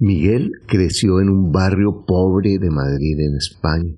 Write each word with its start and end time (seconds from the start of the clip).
Miguel 0.00 0.52
creció 0.68 1.20
en 1.20 1.28
un 1.28 1.50
barrio 1.50 2.04
pobre 2.06 2.58
de 2.58 2.70
Madrid, 2.70 3.18
en 3.18 3.36
España. 3.36 3.94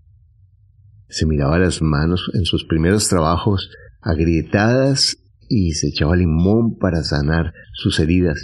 Se 1.09 1.27
miraba 1.27 1.59
las 1.59 1.83
manos 1.83 2.31
en 2.35 2.45
sus 2.45 2.65
primeros 2.65 3.09
trabajos 3.09 3.71
agrietadas 4.01 5.19
y 5.49 5.73
se 5.73 5.89
echaba 5.89 6.17
limón 6.17 6.79
para 6.79 7.03
sanar 7.03 7.53
sus 7.75 8.01
heridas. 8.01 8.39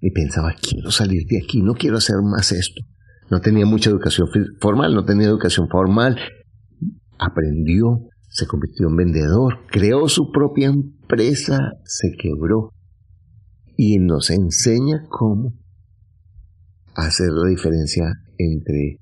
Y 0.00 0.10
pensaba, 0.12 0.54
quiero 0.54 0.90
salir 0.90 1.26
de 1.28 1.42
aquí, 1.44 1.60
no 1.60 1.74
quiero 1.74 1.98
hacer 1.98 2.16
más 2.22 2.50
esto. 2.52 2.80
No 3.30 3.40
tenía 3.40 3.66
mucha 3.66 3.90
educación 3.90 4.28
formal, 4.60 4.94
no 4.94 5.04
tenía 5.04 5.26
educación 5.26 5.68
formal. 5.68 6.18
Aprendió, 7.18 8.08
se 8.30 8.46
convirtió 8.46 8.88
en 8.88 8.96
vendedor, 8.96 9.58
creó 9.70 10.08
su 10.08 10.30
propia 10.32 10.68
empresa, 10.68 11.72
se 11.84 12.12
quebró. 12.18 12.70
Y 13.76 13.98
nos 13.98 14.30
enseña 14.30 15.04
cómo 15.08 15.61
hacer 16.94 17.30
la 17.30 17.48
diferencia 17.48 18.12
entre 18.38 18.98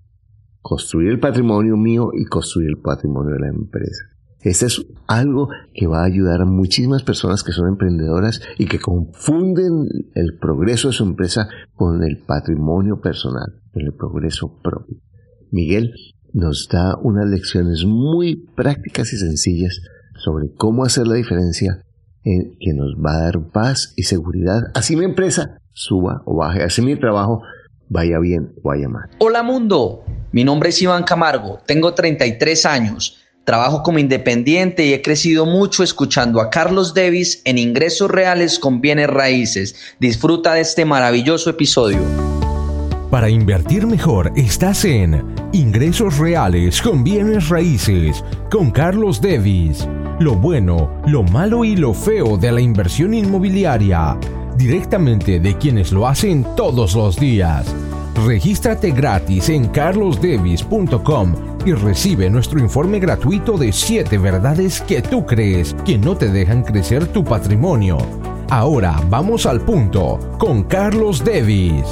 construir 0.63 1.11
el 1.11 1.21
patrimonio 1.21 1.77
mío 1.77 2.11
y 2.13 2.25
construir 2.27 2.69
el 2.71 2.79
patrimonio 2.79 3.35
de 3.35 3.41
la 3.41 3.49
empresa. 3.49 4.05
Este 4.43 4.67
es 4.67 4.87
algo 5.07 5.49
que 5.75 5.87
va 5.87 6.03
a 6.03 6.07
ayudar 6.07 6.41
a 6.41 6.47
muchísimas 6.47 7.03
personas 7.03 7.43
que 7.43 7.53
son 7.53 7.69
emprendedoras 7.69 8.41
y 8.59 8.67
que 8.67 8.79
confunden 8.79 9.87
el 10.15 10.39
progreso 10.39 10.89
de 10.89 10.95
su 10.95 11.05
empresa 11.05 11.49
con 11.75 12.03
el 12.03 12.19
patrimonio 12.19 13.01
personal, 13.01 13.61
con 13.73 13.83
el 13.83 13.93
progreso 13.93 14.59
propio. 14.63 14.97
Miguel 15.51 15.93
nos 16.33 16.69
da 16.71 16.97
unas 17.03 17.29
lecciones 17.29 17.85
muy 17.85 18.47
prácticas 18.57 19.13
y 19.13 19.19
sencillas 19.19 19.81
sobre 20.17 20.53
cómo 20.55 20.85
hacer 20.85 21.07
la 21.07 21.17
diferencia 21.17 21.85
en 22.25 22.57
que 22.59 22.73
nos 22.73 22.95
va 22.95 23.17
a 23.17 23.23
dar 23.25 23.51
paz 23.53 23.93
y 23.97 24.05
seguridad. 24.05 24.63
Así 24.75 24.97
mi 24.97 25.05
empresa 25.05 25.59
suba 25.73 26.23
o 26.25 26.37
baje, 26.37 26.63
así 26.63 26.83
mi 26.83 26.97
trabajo 26.97 27.43
vaya 27.91 28.19
bien 28.21 28.55
o 28.63 28.69
vaya 28.71 28.89
mal. 28.89 29.11
Hola 29.19 29.43
mundo, 29.43 30.05
mi 30.33 30.45
nombre 30.45 30.71
es 30.71 30.81
Iván 30.81 31.03
Camargo, 31.03 31.59
tengo 31.67 31.93
33 31.93 32.65
años, 32.65 33.19
trabajo 33.45 33.83
como 33.83 33.99
independiente 33.99 34.87
y 34.87 34.95
he 34.95 35.03
crecido 35.03 35.45
mucho 35.45 35.83
escuchando 35.83 36.41
a 36.41 36.49
Carlos 36.49 36.95
Davis 36.95 37.43
en 37.45 37.59
Ingresos 37.59 38.11
Reales 38.11 38.59
con 38.59 38.81
Bienes 38.81 39.11
Raíces. 39.11 39.75
Disfruta 39.99 40.55
de 40.55 40.61
este 40.63 40.85
maravilloso 40.85 41.51
episodio. 41.51 41.99
Para 43.11 43.29
invertir 43.29 43.89
mejor 43.89 44.33
estás 44.37 44.85
en 44.85 45.25
Ingresos 45.53 46.19
Reales 46.19 46.81
con 46.81 47.03
Bienes 47.03 47.49
Raíces 47.49 48.25
con 48.53 48.71
Carlos 48.71 49.21
Davis. 49.21 49.89
Lo 50.21 50.37
bueno, 50.37 51.03
lo 51.07 51.25
malo 51.25 51.65
y 51.65 51.75
lo 51.75 51.93
feo 51.93 52.37
de 52.37 52.53
la 52.53 52.61
inversión 52.61 53.15
inmobiliaria 53.15 54.17
directamente 54.61 55.41
de 55.41 55.57
quienes 55.57 55.91
lo 55.91 56.07
hacen 56.07 56.45
todos 56.55 56.95
los 56.95 57.19
días. 57.19 57.75
Regístrate 58.27 58.91
gratis 58.91 59.49
en 59.49 59.69
carlosdevis.com 59.69 61.35
y 61.65 61.73
recibe 61.73 62.29
nuestro 62.29 62.61
informe 62.61 62.99
gratuito 62.99 63.57
de 63.57 63.73
7 63.73 64.19
verdades 64.19 64.83
que 64.83 65.01
tú 65.01 65.25
crees 65.25 65.75
que 65.87 65.97
no 65.97 66.15
te 66.15 66.29
dejan 66.29 66.63
crecer 66.63 67.07
tu 67.07 67.25
patrimonio. 67.25 67.97
Ahora 68.51 69.01
vamos 69.09 69.47
al 69.47 69.63
punto 69.63 70.19
con 70.39 70.65
Carlos 70.65 71.25
Devis. 71.25 71.87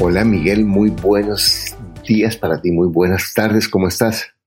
Hola 0.00 0.24
Miguel, 0.24 0.64
muy 0.64 0.90
buenos 0.90 1.76
días 2.04 2.36
para 2.36 2.60
ti, 2.60 2.72
muy 2.72 2.88
buenas 2.88 3.32
tardes, 3.34 3.68
¿cómo 3.68 3.86
estás? 3.86 4.37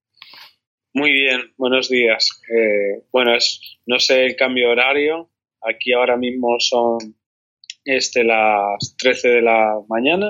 Muy 0.93 1.13
bien, 1.13 1.53
buenos 1.57 1.89
días. 1.89 2.41
Eh, 2.49 3.03
bueno, 3.11 3.33
es, 3.35 3.79
no 3.85 3.97
sé 3.99 4.25
el 4.25 4.35
cambio 4.35 4.71
horario. 4.71 5.29
Aquí 5.61 5.93
ahora 5.93 6.17
mismo 6.17 6.59
son 6.59 7.15
este, 7.85 8.23
las 8.25 8.95
13 8.97 9.29
de 9.29 9.41
la 9.41 9.79
mañana 9.87 10.27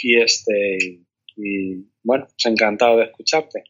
y, 0.00 0.20
este, 0.20 0.78
y 1.36 1.86
bueno, 2.04 2.26
pues 2.26 2.46
encantado 2.46 2.98
de 2.98 3.06
escucharte. 3.06 3.64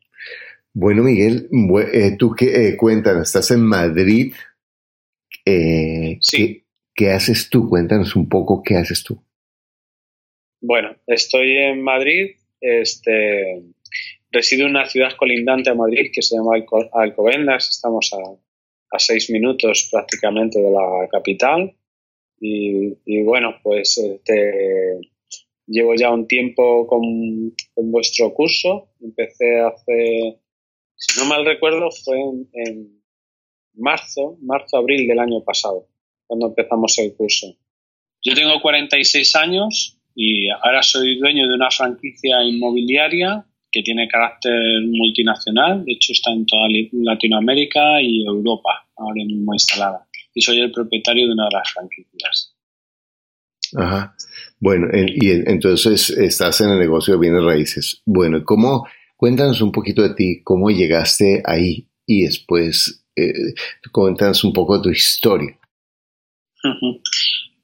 Bueno, 0.75 1.05
Miguel, 1.05 1.49
eh, 1.93 2.17
tú 2.19 2.35
qué 2.37 2.69
eh, 2.69 2.77
cuéntanos, 2.77 3.29
estás 3.29 3.51
en 3.51 3.63
Madrid. 3.63 4.35
sí. 6.21 6.21
¿qué, 6.37 6.67
¿Qué 6.95 7.11
haces 7.11 7.51
tú? 7.51 7.69
Cuéntanos 7.69 8.17
un 8.17 8.29
poco 8.29 8.63
qué 8.63 8.77
haces 8.77 9.05
tú. 9.05 9.23
Bueno, 10.61 10.97
estoy 11.07 11.57
en 11.59 11.83
Madrid. 11.83 12.37
Este, 12.61 13.63
Resido 14.31 14.65
en 14.65 14.71
una 14.71 14.87
ciudad 14.87 15.13
colindante 15.17 15.71
a 15.71 15.75
Madrid 15.75 16.11
que 16.13 16.23
se 16.23 16.37
llama 16.37 16.57
Alcobendas. 16.93 17.69
Estamos 17.69 18.11
a, 18.13 18.99
seis 18.99 19.31
minutos 19.31 19.89
prácticamente 19.91 20.61
de 20.61 20.71
la 20.71 21.09
capital. 21.11 21.77
Y, 22.39 23.23
bueno, 23.23 23.57
pues 23.63 23.99
este, 23.99 25.01
llevo 25.67 25.95
ya 25.95 26.11
un 26.11 26.27
tiempo 26.27 26.87
con, 26.87 27.55
vuestro 27.77 28.33
curso. 28.35 28.91
Empecé 29.01 29.61
hace, 29.61 30.39
si 30.97 31.21
no 31.21 31.27
mal 31.27 31.45
recuerdo, 31.45 31.91
fue 31.91 32.19
en, 32.53 33.03
marzo, 33.75 34.39
marzo-abril 34.41 35.07
del 35.07 35.19
año 35.19 35.45
pasado, 35.45 35.89
cuando 36.27 36.49
empezamos 36.49 36.99
el 36.99 37.15
curso. 37.15 37.47
Yo 38.23 38.35
tengo 38.35 38.61
46 38.61 39.37
años 39.37 40.01
y 40.15 40.49
ahora 40.49 40.83
soy 40.83 41.19
dueño 41.19 41.47
de 41.47 41.55
una 41.55 41.71
franquicia 41.71 42.43
inmobiliaria 42.43 43.47
que 43.77 43.83
tiene 43.83 44.09
carácter 44.09 44.55
multinacional, 44.87 45.85
de 45.85 45.93
hecho 45.93 46.13
está 46.13 46.33
en 46.33 46.47
toda 46.47 46.67
Latinoamérica 46.93 48.01
y 48.01 48.25
Europa 48.25 48.87
ahora 48.97 49.23
mismo 49.27 49.53
instalada. 49.53 50.07
Y 50.35 50.41
soy 50.41 50.61
el 50.61 50.73
propietario 50.73 51.27
de 51.27 51.35
una 51.35 51.45
de 51.45 51.57
las 51.59 51.71
franquicias. 51.71 52.57
Ajá. 53.77 54.15
Bueno, 54.59 54.87
y 54.95 55.31
entonces 55.31 56.09
estás 56.09 56.63
en 56.63 56.71
el 56.71 56.79
negocio 56.79 57.15
de 57.15 57.21
bienes 57.21 57.45
raíces. 57.45 58.01
Bueno, 58.07 58.43
¿cómo, 58.45 58.87
cuéntanos 59.19 59.61
un 59.61 59.73
poquito 59.73 60.01
de 60.03 60.15
ti, 60.15 60.43
cómo 60.43 60.71
llegaste 60.71 61.43
ahí 61.45 61.87
y 62.07 62.25
después 62.25 63.05
eh, 63.15 63.53
cuéntanos 63.93 64.43
un 64.43 64.55
poco 64.55 64.79
de 64.79 64.85
tu 64.85 64.91
historia. 64.91 65.59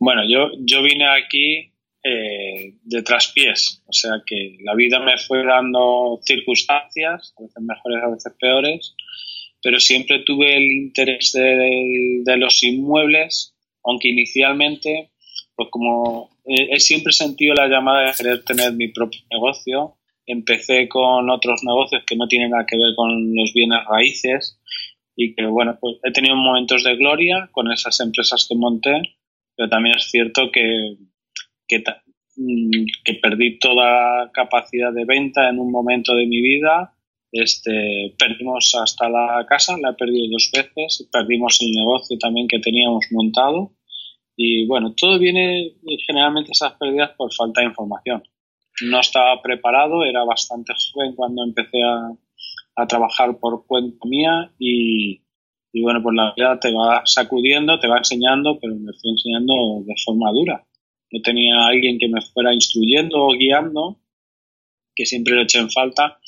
Bueno, 0.04 0.22
yo, 0.28 0.50
yo 0.58 0.82
vine 0.82 1.04
aquí 1.06 1.71
eh, 2.04 2.74
de 2.82 3.02
traspiés. 3.02 3.82
O 3.86 3.92
sea 3.92 4.12
que 4.26 4.56
la 4.64 4.74
vida 4.74 4.98
me 4.98 5.18
fue 5.18 5.44
dando 5.44 6.20
circunstancias, 6.24 7.34
a 7.38 7.42
veces 7.42 7.62
mejores, 7.62 8.02
a 8.02 8.08
veces 8.08 8.32
peores, 8.40 8.94
pero 9.62 9.78
siempre 9.78 10.24
tuve 10.26 10.56
el 10.56 10.64
interés 10.64 11.32
de, 11.32 12.36
los 12.36 12.62
inmuebles, 12.64 13.54
aunque 13.84 14.08
inicialmente, 14.08 15.12
pues 15.54 15.68
como 15.70 16.30
he, 16.44 16.80
siempre 16.80 17.12
sentido 17.12 17.54
la 17.54 17.68
llamada 17.68 18.08
de 18.08 18.14
querer 18.14 18.44
tener 18.44 18.72
mi 18.72 18.88
propio 18.88 19.20
negocio, 19.30 19.96
empecé 20.26 20.88
con 20.88 21.30
otros 21.30 21.62
negocios 21.62 22.02
que 22.04 22.16
no 22.16 22.26
tienen 22.26 22.50
nada 22.50 22.66
que 22.66 22.76
ver 22.76 22.94
con 22.96 23.34
los 23.34 23.52
bienes 23.52 23.84
raíces 23.88 24.58
y 25.14 25.34
que 25.34 25.46
bueno, 25.46 25.78
pues 25.80 25.98
he 26.02 26.10
tenido 26.10 26.34
momentos 26.34 26.82
de 26.82 26.96
gloria 26.96 27.48
con 27.52 27.70
esas 27.70 28.00
empresas 28.00 28.46
que 28.48 28.56
monté, 28.56 29.02
pero 29.56 29.68
también 29.68 29.96
es 29.96 30.10
cierto 30.10 30.50
que 30.50 30.96
Mm, 32.36 32.86
que, 33.04 33.14
perdí 33.14 33.58
toda 33.58 34.30
capacidad 34.32 34.90
de 34.92 35.04
venta 35.04 35.50
en 35.50 35.58
un 35.58 35.70
momento 35.70 36.14
de 36.14 36.26
mi 36.26 36.40
vida. 36.40 36.94
Este, 37.30 38.14
perdimos 38.18 38.74
hasta 38.82 39.08
la 39.08 39.46
casa, 39.48 39.76
la 39.78 39.90
he 39.90 39.94
perdido 39.94 40.32
dos 40.32 40.50
veces, 40.52 41.08
perdimos 41.10 41.58
el 41.62 41.72
negocio 41.72 42.16
también 42.18 42.48
que 42.48 42.58
teníamos 42.58 43.06
montado. 43.10 43.72
Y 44.36 44.66
bueno, 44.66 44.94
todo 44.96 45.18
viene 45.18 45.74
generalmente 46.06 46.52
esas 46.52 46.74
pérdidas 46.74 47.10
por 47.16 47.32
falta 47.34 47.60
de 47.60 47.68
información. 47.68 48.22
No 48.82 49.00
estaba 49.00 49.40
preparado, 49.42 50.04
era 50.04 50.24
bastante 50.24 50.72
joven 50.92 51.14
cuando 51.14 51.44
empecé 51.44 51.78
a, 51.82 52.12
trabajar 52.88 53.38
por 53.38 53.66
cuenta 53.66 53.98
mía 54.08 54.50
y, 54.58 55.20
bueno, 55.82 56.02
pues 56.02 56.16
la 56.16 56.32
vida 56.34 56.58
te 56.58 56.72
va 56.72 57.02
sacudiendo, 57.04 57.78
te 57.78 57.86
va 57.86 57.98
enseñando, 57.98 58.58
pero 58.60 58.74
me 58.74 58.90
estoy 58.90 59.10
enseñando 59.12 59.82
de 59.84 59.94
forma 60.04 60.32
dura 60.32 60.64
no 61.12 61.20
tenía 61.20 61.66
alguien 61.66 61.98
que 61.98 62.08
me 62.08 62.20
fuera 62.20 62.54
instruyendo 62.54 63.22
o 63.22 63.32
guiando, 63.32 64.00
que 64.94 65.06
siempre 65.06 65.34
lo 65.34 65.42
eché 65.42 65.58
en 65.58 65.70
falta. 65.70 66.18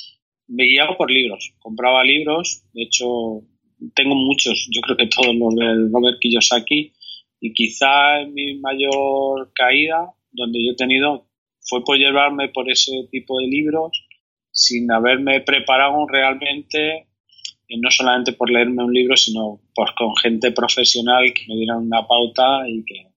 Me 0.47 0.65
guiaba 0.65 0.97
por 0.97 1.11
libros, 1.11 1.55
compraba 1.59 2.05
libros, 2.05 2.63
de 2.75 2.83
hecho 2.83 3.43
tengo 3.95 4.15
muchos, 4.15 4.69
yo 4.71 4.81
creo 4.83 4.97
que 4.97 5.07
todos 5.07 5.35
los 5.35 5.55
de 5.57 5.89
Robert 5.91 6.19
Kiyosaki, 6.21 6.93
y 7.41 7.53
quizá 7.53 8.25
mi 8.31 8.59
mayor 8.59 9.53
caída, 9.55 10.15
donde 10.31 10.65
yo 10.65 10.73
he 10.73 10.77
tenido, 10.77 11.27
fue 11.61 11.83
por 11.83 11.97
llevarme 11.97 12.49
por 12.49 12.71
ese 12.71 13.09
tipo 13.11 13.39
de 13.39 13.47
libros 13.47 14.07
sin 14.51 14.91
haberme 14.93 15.41
preparado 15.41 16.07
realmente, 16.07 17.09
no 17.69 17.91
solamente 17.91 18.33
por 18.35 18.51
leerme 18.51 18.85
un 18.85 18.93
libro, 18.93 19.17
sino 19.17 19.61
por 19.75 19.95
con 19.95 20.15
gente 20.17 20.53
profesional 20.53 21.33
que 21.35 21.43
me 21.49 21.57
diera 21.57 21.77
una 21.77 22.07
pauta 22.07 22.69
y 22.69 22.85
que 22.85 23.14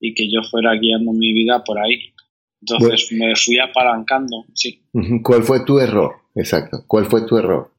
y 0.00 0.14
que 0.14 0.30
yo 0.30 0.40
fuera 0.50 0.74
guiando 0.74 1.12
mi 1.12 1.32
vida 1.32 1.62
por 1.62 1.78
ahí. 1.78 2.12
Entonces 2.62 3.12
me 3.12 3.34
fui 3.36 3.58
apalancando, 3.58 4.44
sí. 4.54 4.82
¿Cuál 5.22 5.42
fue 5.42 5.64
tu 5.64 5.78
error? 5.78 6.14
Exacto. 6.34 6.84
¿Cuál 6.86 7.06
fue 7.06 7.26
tu 7.26 7.36
error? 7.36 7.72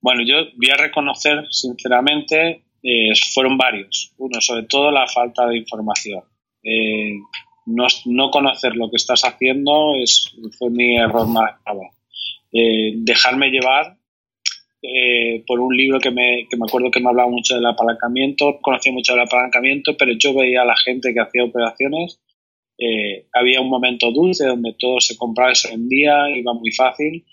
Bueno, 0.00 0.22
yo 0.24 0.34
voy 0.56 0.70
a 0.70 0.76
reconocer 0.76 1.46
sinceramente 1.50 2.64
eh, 2.82 3.12
fueron 3.34 3.58
varios. 3.58 4.12
Uno, 4.18 4.40
sobre 4.40 4.64
todo 4.64 4.90
la 4.90 5.06
falta 5.06 5.46
de 5.46 5.58
información. 5.58 6.22
Eh, 6.62 7.18
no, 7.66 8.30
conocer 8.30 8.74
lo 8.76 8.90
que 8.90 8.96
estás 8.96 9.22
haciendo 9.22 9.94
es, 9.96 10.34
fue 10.58 10.70
mi 10.70 10.96
error 10.96 11.28
más 11.28 11.52
grave. 11.64 11.90
Eh, 12.52 12.94
dejarme 12.96 13.50
llevar 13.50 13.96
por 15.46 15.60
un 15.60 15.76
libro 15.76 16.00
que 16.00 16.10
me, 16.10 16.46
que 16.48 16.56
me 16.56 16.64
acuerdo 16.66 16.90
que 16.90 17.00
me 17.00 17.08
hablaba 17.08 17.30
mucho 17.30 17.54
del 17.54 17.66
apalancamiento, 17.66 18.58
conocía 18.62 18.92
mucho 18.92 19.12
del 19.12 19.22
apalancamiento, 19.22 19.96
pero 19.96 20.12
yo 20.12 20.34
veía 20.34 20.62
a 20.62 20.66
la 20.66 20.76
gente 20.76 21.12
que 21.12 21.20
hacía 21.20 21.44
operaciones. 21.44 22.20
había 23.32 23.60
un 23.60 23.68
momento 23.68 24.10
dulce 24.10 24.46
donde 24.46 24.74
todo 24.78 25.00
se 25.00 25.16
compraba 25.16 25.52
y 25.52 25.56
se 25.56 25.70
vendía, 25.70 26.30
iba 26.34 26.54
muy 26.54 26.72
fácil. 26.72 27.24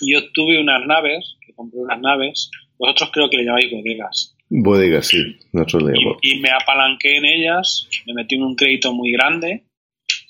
Yo 0.00 0.30
tuve 0.32 0.60
unas 0.60 0.86
naves, 0.86 1.36
que 1.44 1.52
compré 1.54 1.80
unas 1.80 2.00
naves, 2.00 2.50
vosotros 2.78 3.10
creo 3.12 3.28
que 3.28 3.38
le 3.38 3.44
llamáis 3.44 3.70
bodegas. 3.70 4.36
Bodegas, 4.48 5.06
sí, 5.06 5.18
nosotros 5.52 5.84
le 5.84 5.92
y, 6.22 6.32
y, 6.32 6.40
me 6.40 6.50
apalanqué 6.50 7.16
en 7.16 7.24
ellas, 7.24 7.88
me 8.06 8.14
metí 8.14 8.34
en 8.34 8.42
un 8.42 8.56
crédito 8.56 8.92
muy 8.92 9.12
grande, 9.12 9.64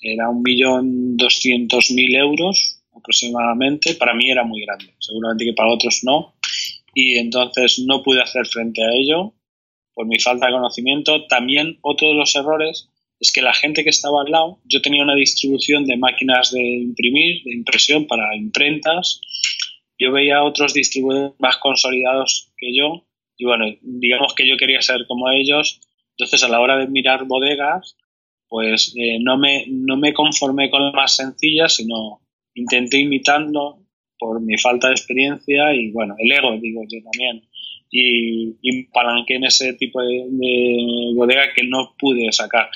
era 0.01 0.29
un 0.29 0.41
millón 0.41 1.17
doscientos 1.17 1.91
mil 1.91 2.15
euros 2.15 2.80
aproximadamente, 3.01 3.95
para 3.95 4.13
mí 4.13 4.29
era 4.29 4.43
muy 4.43 4.61
grande, 4.61 4.93
seguramente 4.99 5.45
que 5.45 5.53
para 5.53 5.73
otros 5.73 6.01
no, 6.03 6.33
y 6.93 7.17
entonces 7.17 7.79
no 7.85 8.01
pude 8.03 8.21
hacer 8.21 8.45
frente 8.45 8.81
a 8.83 8.93
ello 8.93 9.33
por 9.93 10.07
mi 10.07 10.19
falta 10.19 10.47
de 10.47 10.53
conocimiento. 10.53 11.25
También 11.27 11.77
otro 11.81 12.09
de 12.09 12.15
los 12.15 12.35
errores 12.35 12.89
es 13.19 13.31
que 13.31 13.41
la 13.41 13.53
gente 13.53 13.83
que 13.83 13.89
estaba 13.89 14.21
al 14.21 14.31
lado, 14.31 14.59
yo 14.65 14.81
tenía 14.81 15.03
una 15.03 15.15
distribución 15.15 15.85
de 15.85 15.97
máquinas 15.97 16.51
de 16.51 16.61
imprimir, 16.61 17.43
de 17.43 17.53
impresión 17.53 18.07
para 18.07 18.35
imprentas, 18.35 19.21
yo 19.99 20.11
veía 20.11 20.37
a 20.37 20.43
otros 20.43 20.73
distribuidores 20.73 21.33
más 21.39 21.57
consolidados 21.57 22.51
que 22.57 22.75
yo 22.75 23.05
y 23.37 23.45
bueno, 23.45 23.65
digamos 23.81 24.33
que 24.33 24.47
yo 24.47 24.57
quería 24.57 24.81
ser 24.81 25.05
como 25.07 25.29
ellos, 25.31 25.79
entonces 26.17 26.43
a 26.43 26.47
la 26.47 26.59
hora 26.59 26.77
de 26.77 26.87
mirar 26.87 27.25
bodegas, 27.25 27.97
pues 28.47 28.93
eh, 28.95 29.17
no, 29.19 29.37
me, 29.37 29.65
no 29.67 29.97
me 29.97 30.13
conformé 30.13 30.69
con 30.69 30.83
la 30.83 30.91
más 30.91 31.15
sencilla, 31.15 31.69
sino 31.69 32.21
intenté 32.53 32.99
imitando 32.99 33.79
por 34.17 34.41
mi 34.41 34.57
falta 34.57 34.87
de 34.87 34.93
experiencia 34.93 35.73
y 35.73 35.91
bueno, 35.91 36.15
el 36.17 36.31
ego, 36.31 36.57
digo 36.61 36.83
yo 36.87 36.99
también. 37.03 37.47
Y, 37.89 38.55
y 38.61 38.83
palanqué 38.85 39.35
en 39.35 39.45
ese 39.45 39.73
tipo 39.73 40.01
de, 40.01 40.25
de 40.29 41.13
bodega 41.15 41.53
que 41.53 41.63
no 41.63 41.95
pude 41.97 42.31
sacar 42.31 42.69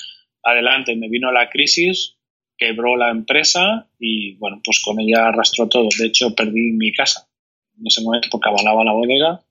adelante. 0.44 0.95
Me 0.95 1.07
vino 1.07 1.31
la 1.31 1.50
crisis, 1.50 2.18
quebró 2.57 2.98
la 2.98 3.12
empresa 3.12 3.89
y 4.00 4.36
bueno, 4.36 4.62
pues 4.63 4.81
con 4.83 5.00
ella 5.00 5.27
arrastró 5.27 5.69
todo. 5.69 5.88
De 5.98 6.07
hecho, 6.07 6.33
perdí 6.36 6.72
mi 6.72 6.92
casa 6.92 7.27
en 7.80 7.88
ese 7.88 8.01
momento 8.01 8.27
porque 8.31 8.50
avalaba 8.50 8.83
la 8.83 8.94
bodega 8.94 9.42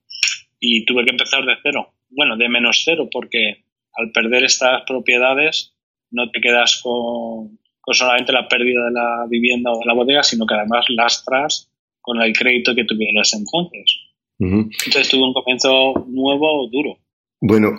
y 0.59 0.85
tuve 0.85 1.05
que 1.05 1.11
empezar 1.11 1.45
de 1.45 1.55
cero. 1.63 1.93
Bueno, 2.09 2.37
de 2.37 2.49
menos 2.49 2.81
cero 2.83 3.07
porque 3.11 3.63
al 3.93 4.11
perder 4.11 4.43
estas 4.43 4.83
propiedades 4.85 5.73
no 6.11 6.29
te 6.31 6.41
quedas 6.41 6.81
con, 6.81 7.59
solamente 7.93 8.31
la 8.31 8.47
pérdida 8.47 8.85
de 8.85 8.91
la 8.91 9.25
vivienda 9.29 9.71
o 9.71 9.79
de 9.79 9.85
la 9.85 9.93
bodega, 9.93 10.23
sino 10.23 10.45
que 10.45 10.55
además 10.55 10.85
lastras 10.89 11.69
con 12.01 12.21
el 12.21 12.33
crédito 12.33 12.73
que 12.75 12.85
tuvieras 12.85 13.33
entonces. 13.33 13.99
Entonces 14.37 15.09
tuve 15.09 15.23
un 15.23 15.33
comienzo 15.33 16.05
nuevo, 16.07 16.67
duro. 16.71 16.97
Bueno, 17.41 17.77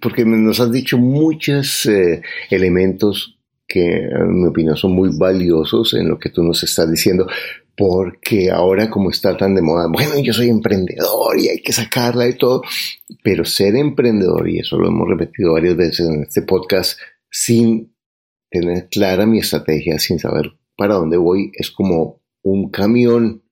porque 0.00 0.24
nos 0.24 0.60
has 0.60 0.72
dicho 0.72 0.98
muchos 0.98 1.86
eh, 1.86 2.22
elementos 2.50 3.38
que 3.66 3.84
en 3.84 4.40
mi 4.40 4.46
opinión 4.46 4.76
son 4.76 4.92
muy 4.92 5.10
valiosos 5.16 5.94
en 5.94 6.08
lo 6.08 6.18
que 6.18 6.30
tú 6.30 6.42
nos 6.42 6.62
estás 6.62 6.90
diciendo, 6.90 7.26
porque 7.76 8.50
ahora 8.50 8.88
como 8.88 9.10
está 9.10 9.36
tan 9.36 9.54
de 9.54 9.62
moda, 9.62 9.88
bueno, 9.88 10.18
yo 10.22 10.32
soy 10.32 10.48
emprendedor 10.48 11.38
y 11.38 11.48
hay 11.48 11.60
que 11.60 11.72
sacarla 11.72 12.28
y 12.28 12.36
todo, 12.36 12.62
pero 13.22 13.44
ser 13.44 13.76
emprendedor, 13.76 14.48
y 14.48 14.60
eso 14.60 14.78
lo 14.78 14.88
hemos 14.88 15.08
repetido 15.08 15.52
varias 15.52 15.76
veces 15.76 16.08
en 16.08 16.22
este 16.22 16.42
podcast, 16.42 16.98
sin 17.30 17.95
tener 18.50 18.88
clara 18.88 19.26
mi 19.26 19.38
estrategia, 19.38 19.98
sin 19.98 20.18
saber 20.18 20.56
para 20.76 20.94
dónde 20.94 21.16
voy, 21.16 21.50
es 21.54 21.70
como 21.70 22.22
un 22.42 22.70
camión 22.70 23.42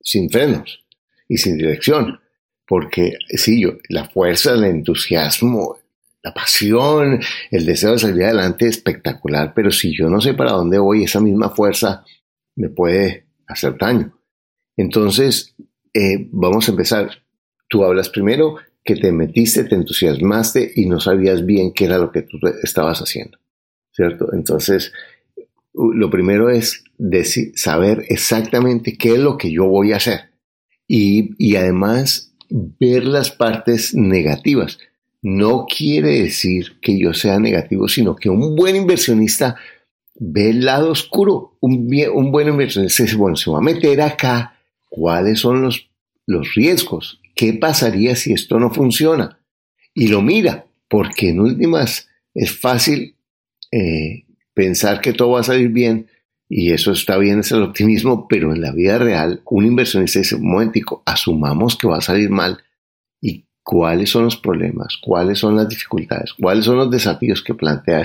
sin 0.00 0.30
frenos 0.30 0.84
y 1.28 1.38
sin 1.38 1.56
dirección, 1.56 2.20
porque 2.66 3.16
sí, 3.28 3.62
yo, 3.62 3.72
la 3.88 4.08
fuerza, 4.08 4.54
el 4.54 4.64
entusiasmo, 4.64 5.78
la 6.22 6.32
pasión, 6.32 7.20
el 7.50 7.66
deseo 7.66 7.92
de 7.92 7.98
salir 7.98 8.24
adelante 8.24 8.66
es 8.66 8.76
espectacular, 8.76 9.52
pero 9.54 9.70
si 9.70 9.96
yo 9.96 10.08
no 10.08 10.20
sé 10.20 10.34
para 10.34 10.52
dónde 10.52 10.78
voy, 10.78 11.04
esa 11.04 11.20
misma 11.20 11.50
fuerza 11.50 12.04
me 12.54 12.68
puede 12.68 13.26
hacer 13.46 13.76
daño. 13.76 14.16
Entonces, 14.76 15.54
eh, 15.92 16.28
vamos 16.30 16.68
a 16.68 16.70
empezar. 16.70 17.10
Tú 17.68 17.84
hablas 17.84 18.08
primero 18.08 18.56
que 18.84 18.96
te 18.96 19.12
metiste, 19.12 19.64
te 19.64 19.74
entusiasmaste 19.74 20.72
y 20.76 20.86
no 20.86 21.00
sabías 21.00 21.44
bien 21.44 21.72
qué 21.72 21.84
era 21.86 21.98
lo 21.98 22.10
que 22.10 22.22
tú 22.22 22.38
estabas 22.62 23.00
haciendo, 23.00 23.38
¿cierto? 23.92 24.32
Entonces, 24.32 24.92
lo 25.74 26.10
primero 26.10 26.50
es 26.50 26.84
decir, 26.98 27.52
saber 27.56 28.04
exactamente 28.08 28.96
qué 28.96 29.14
es 29.14 29.18
lo 29.18 29.36
que 29.38 29.50
yo 29.50 29.66
voy 29.66 29.92
a 29.92 29.96
hacer 29.96 30.30
y, 30.86 31.30
y 31.38 31.56
además 31.56 32.34
ver 32.50 33.04
las 33.04 33.30
partes 33.30 33.94
negativas. 33.94 34.78
No 35.22 35.66
quiere 35.66 36.22
decir 36.22 36.78
que 36.80 36.98
yo 36.98 37.14
sea 37.14 37.38
negativo, 37.38 37.88
sino 37.88 38.16
que 38.16 38.28
un 38.28 38.56
buen 38.56 38.76
inversionista 38.76 39.56
ve 40.14 40.50
el 40.50 40.64
lado 40.64 40.90
oscuro. 40.90 41.56
Un, 41.60 41.88
un 42.12 42.32
buen 42.32 42.48
inversionista 42.48 43.04
dice, 43.04 43.16
bueno, 43.16 43.36
se 43.36 43.50
va 43.50 43.58
a 43.58 43.62
meter 43.62 44.00
acá, 44.02 44.56
¿cuáles 44.88 45.40
son 45.40 45.62
los, 45.62 45.88
los 46.26 46.54
riesgos? 46.54 47.20
¿Qué 47.34 47.54
pasaría 47.54 48.16
si 48.16 48.32
esto 48.32 48.58
no 48.58 48.70
funciona? 48.70 49.38
Y 49.94 50.08
lo 50.08 50.22
mira, 50.22 50.66
porque 50.88 51.30
en 51.30 51.40
últimas 51.40 52.08
es 52.34 52.58
fácil 52.58 53.16
eh, 53.72 54.26
pensar 54.54 55.00
que 55.00 55.12
todo 55.12 55.30
va 55.30 55.40
a 55.40 55.44
salir 55.44 55.70
bien, 55.70 56.08
y 56.48 56.72
eso 56.72 56.92
está 56.92 57.16
bien, 57.16 57.40
es 57.40 57.50
el 57.52 57.62
optimismo, 57.62 58.28
pero 58.28 58.52
en 58.52 58.60
la 58.60 58.72
vida 58.72 58.98
real, 58.98 59.42
un 59.46 59.66
inversionista 59.66 60.18
dice, 60.18 60.36
un 60.36 60.50
momentico, 60.50 61.02
asumamos 61.06 61.76
que 61.76 61.88
va 61.88 61.96
a 61.96 62.02
salir 62.02 62.30
mal, 62.30 62.58
y 63.20 63.46
cuáles 63.62 64.10
son 64.10 64.24
los 64.24 64.36
problemas, 64.36 64.98
cuáles 65.02 65.38
son 65.38 65.56
las 65.56 65.68
dificultades, 65.68 66.34
cuáles 66.34 66.66
son 66.66 66.76
los 66.76 66.90
desafíos 66.90 67.42
que 67.42 67.54
plantea 67.54 68.02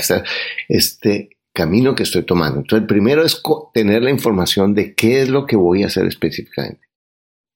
este 0.70 1.38
camino 1.54 1.96
que 1.96 2.04
estoy 2.04 2.24
tomando. 2.24 2.60
Entonces, 2.60 2.84
el 2.84 2.88
primero 2.88 3.26
es 3.26 3.42
tener 3.74 4.04
la 4.04 4.12
información 4.12 4.74
de 4.76 4.94
qué 4.94 5.22
es 5.22 5.30
lo 5.30 5.46
que 5.46 5.56
voy 5.56 5.84
a 5.84 5.88
hacer 5.88 6.06
específicamente. 6.06 6.88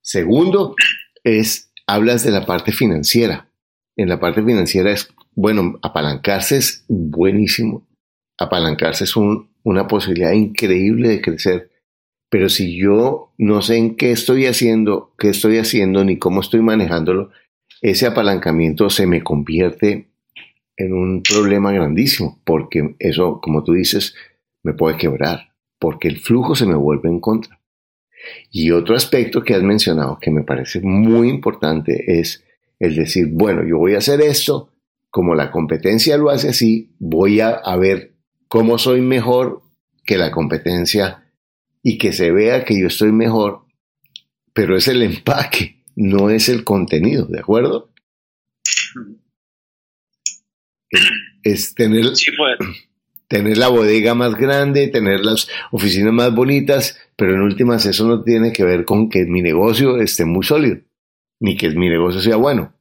Segundo, 0.02 0.76
es, 1.24 1.72
hablas 1.86 2.24
de 2.24 2.32
la 2.32 2.46
parte 2.46 2.72
financiera. 2.72 3.48
En 3.96 4.10
la 4.10 4.20
parte 4.20 4.44
financiera 4.44 4.92
es, 4.92 5.14
bueno, 5.36 5.80
apalancarse 5.84 6.58
es 6.58 6.84
buenísimo. 6.88 7.88
Apalancarse 8.44 9.04
es 9.04 9.16
una 9.16 9.88
posibilidad 9.88 10.32
increíble 10.32 11.10
de 11.10 11.22
crecer. 11.22 11.72
Pero 12.30 12.50
si 12.50 12.78
yo 12.78 13.34
no 13.38 13.62
sé 13.62 13.78
en 13.78 13.96
qué 13.96 14.12
estoy 14.12 14.46
haciendo, 14.46 15.14
qué 15.18 15.30
estoy 15.30 15.58
haciendo, 15.58 16.04
ni 16.04 16.18
cómo 16.18 16.42
estoy 16.42 16.62
manejándolo, 16.62 17.32
ese 17.82 18.08
apalancamiento 18.08 18.90
se 18.90 19.08
me 19.08 19.24
convierte 19.24 20.08
en 20.78 20.94
un 20.94 21.24
problema 21.24 21.72
grandísimo, 21.72 22.40
porque 22.44 22.96
eso, 23.00 23.40
como 23.42 23.64
tú 23.64 23.74
dices, 23.74 24.16
me 24.64 24.74
puede 24.74 24.98
quebrar, 24.98 25.54
porque 25.80 26.08
el 26.08 26.20
flujo 26.20 26.56
se 26.56 26.66
me 26.66 26.76
vuelve 26.76 27.10
en 27.10 27.20
contra. 27.20 27.60
Y 28.52 28.72
otro 28.72 28.96
aspecto 28.96 29.44
que 29.44 29.56
has 29.56 29.64
mencionado 29.64 30.20
que 30.20 30.32
me 30.32 30.44
parece 30.44 30.80
muy 30.82 31.30
importante 31.30 32.20
es 32.20 32.44
el 32.80 32.96
decir, 32.96 33.28
bueno, 33.32 33.64
yo 33.64 33.78
voy 33.78 33.96
a 33.96 34.00
hacer 34.00 34.22
esto, 34.22 34.70
como 35.10 35.36
la 35.36 35.52
competencia 35.52 36.18
lo 36.18 36.30
hace 36.30 36.50
así, 36.50 36.96
voy 37.00 37.42
a, 37.42 37.62
ver 37.78 38.11
cómo 38.52 38.78
soy 38.78 39.00
mejor 39.00 39.62
que 40.04 40.18
la 40.18 40.30
competencia 40.30 41.24
y 41.82 41.98
que 41.98 42.12
se 42.12 42.34
vea 42.34 42.66
que 42.66 42.78
yo 42.78 42.88
estoy 42.88 43.14
mejor, 43.14 43.62
pero 44.54 44.76
es 44.76 44.90
el 44.90 45.04
empaque, 45.04 45.86
no 45.96 46.30
es 46.30 46.50
el 46.50 46.66
contenido, 46.66 47.28
¿de 47.28 47.40
acuerdo? 47.40 47.94
es 51.44 51.74
tener, 51.76 52.04
tener 53.30 53.58
la 53.58 53.70
bodega 53.70 54.16
más 54.16 54.36
grande, 54.36 54.90
tener 54.90 55.22
las 55.22 55.48
oficinas 55.72 56.12
más 56.12 56.36
bonitas, 56.36 57.00
pero 57.16 57.34
en 57.34 57.44
últimas 57.44 57.86
eso 57.86 58.06
no 58.06 58.22
tiene 58.22 58.52
que 58.52 58.66
ver 58.66 58.84
con 58.84 59.10
que 59.10 59.24
mi 59.24 59.42
negocio 59.42 59.96
esté 60.02 60.26
muy 60.26 60.44
sólido, 60.44 60.82
ni 61.40 61.56
que 61.56 61.70
mi 61.70 61.88
negocio 61.88 62.20
sea 62.20 62.36
bueno. 62.36 62.76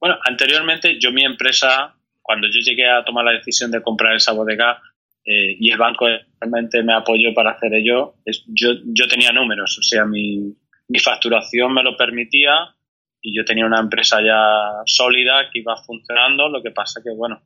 Bueno, 0.00 0.16
anteriormente 0.26 0.98
yo 0.98 1.12
mi 1.12 1.22
empresa, 1.22 1.99
cuando 2.30 2.46
yo 2.46 2.60
llegué 2.60 2.88
a 2.88 3.02
tomar 3.02 3.24
la 3.24 3.32
decisión 3.32 3.72
de 3.72 3.82
comprar 3.82 4.14
esa 4.14 4.30
bodega 4.30 4.80
eh, 5.24 5.56
y 5.58 5.72
el 5.72 5.78
banco 5.78 6.06
realmente 6.40 6.80
me 6.84 6.94
apoyó 6.94 7.34
para 7.34 7.50
hacer 7.50 7.74
ello, 7.74 8.14
yo, 8.46 8.70
yo 8.84 9.08
tenía 9.08 9.32
números, 9.32 9.76
o 9.76 9.82
sea, 9.82 10.04
mi, 10.04 10.54
mi 10.86 10.98
facturación 11.00 11.74
me 11.74 11.82
lo 11.82 11.96
permitía, 11.96 12.72
y 13.20 13.36
yo 13.36 13.44
tenía 13.44 13.66
una 13.66 13.80
empresa 13.80 14.20
ya 14.22 14.82
sólida 14.86 15.50
que 15.52 15.58
iba 15.58 15.76
funcionando, 15.76 16.48
lo 16.48 16.62
que 16.62 16.70
pasa 16.70 17.00
que, 17.02 17.10
bueno, 17.10 17.42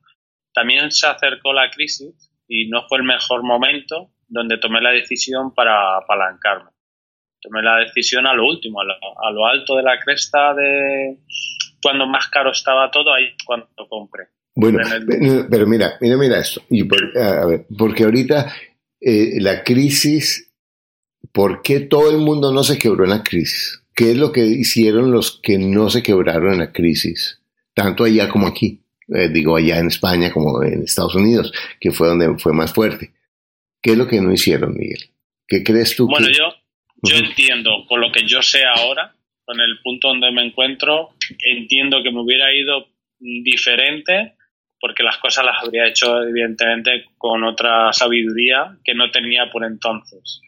también 0.53 0.91
se 0.91 1.07
acercó 1.07 1.51
la 1.51 1.71
crisis 1.71 2.31
y 2.47 2.69
no 2.69 2.87
fue 2.87 2.99
el 2.99 3.03
mejor 3.05 3.43
momento 3.43 4.11
donde 4.27 4.59
tomé 4.59 4.81
la 4.81 4.91
decisión 4.91 5.53
para 5.55 5.97
apalancarme. 5.97 6.69
tomé 7.41 7.63
la 7.63 7.77
decisión 7.77 8.27
a 8.27 8.35
lo 8.35 8.45
último, 8.45 8.81
a 8.81 9.31
lo, 9.31 9.47
alto 9.47 9.75
de 9.77 9.83
la 9.83 9.99
cresta 9.99 10.53
de 10.53 11.17
cuando 11.81 12.07
más 12.07 12.27
caro 12.29 12.51
estaba 12.51 12.89
todo, 12.89 13.13
ahí 13.13 13.35
cuando 13.45 13.67
compré. 13.89 14.27
Bueno, 14.55 14.79
pero 15.51 15.67
mira, 15.67 15.97
mira, 15.99 16.17
mira 16.17 16.39
esto. 16.39 16.63
Y 16.69 16.87
a 17.19 17.45
ver, 17.45 17.65
porque 17.77 18.05
ahorita 18.05 18.53
eh, 19.01 19.41
la 19.41 19.63
crisis, 19.63 20.51
¿por 21.33 21.61
qué 21.61 21.81
todo 21.81 22.09
el 22.09 22.17
mundo 22.17 22.53
no 22.53 22.63
se 22.63 22.77
quebró 22.77 23.03
en 23.03 23.09
la 23.09 23.23
crisis? 23.23 23.83
¿Qué 23.93 24.11
es 24.11 24.17
lo 24.17 24.31
que 24.31 24.45
hicieron 24.45 25.11
los 25.11 25.39
que 25.41 25.57
no 25.57 25.89
se 25.89 26.01
quebraron 26.01 26.53
en 26.53 26.59
la 26.59 26.71
crisis? 26.71 27.41
Tanto 27.73 28.05
allá 28.05 28.29
como 28.29 28.47
aquí. 28.47 28.81
Eh, 29.13 29.29
digo, 29.29 29.55
allá 29.55 29.77
en 29.77 29.87
España 29.87 30.31
como 30.31 30.63
en 30.63 30.83
Estados 30.83 31.15
Unidos, 31.15 31.51
que 31.79 31.91
fue 31.91 32.07
donde 32.07 32.37
fue 32.39 32.53
más 32.53 32.73
fuerte. 32.73 33.11
¿Qué 33.81 33.91
es 33.91 33.97
lo 33.97 34.07
que 34.07 34.21
no 34.21 34.33
hicieron, 34.33 34.73
Miguel? 34.73 35.11
¿Qué 35.47 35.63
crees 35.63 35.95
tú? 35.95 36.07
Bueno, 36.07 36.27
yo, 36.29 36.45
yo 37.03 37.17
entiendo, 37.17 37.69
con 37.87 38.01
lo 38.01 38.11
que 38.11 38.25
yo 38.25 38.41
sé 38.41 38.63
ahora, 38.63 39.13
con 39.43 39.59
el 39.59 39.79
punto 39.83 40.07
donde 40.07 40.31
me 40.31 40.45
encuentro, 40.45 41.09
entiendo 41.39 42.01
que 42.01 42.11
me 42.11 42.21
hubiera 42.21 42.51
ido 42.51 42.87
diferente 43.19 44.34
porque 44.85 45.01
las 45.01 45.17
cosas 45.17 45.43
las 45.43 45.63
habría 45.63 45.87
hecho 45.87 46.21
evidentemente 46.21 47.05
con 47.17 47.43
otra 47.43 47.91
sabiduría 47.91 48.77
que 48.83 48.93
no 48.93 49.09
tenía 49.09 49.49
por 49.51 49.65
entonces. 49.65 50.41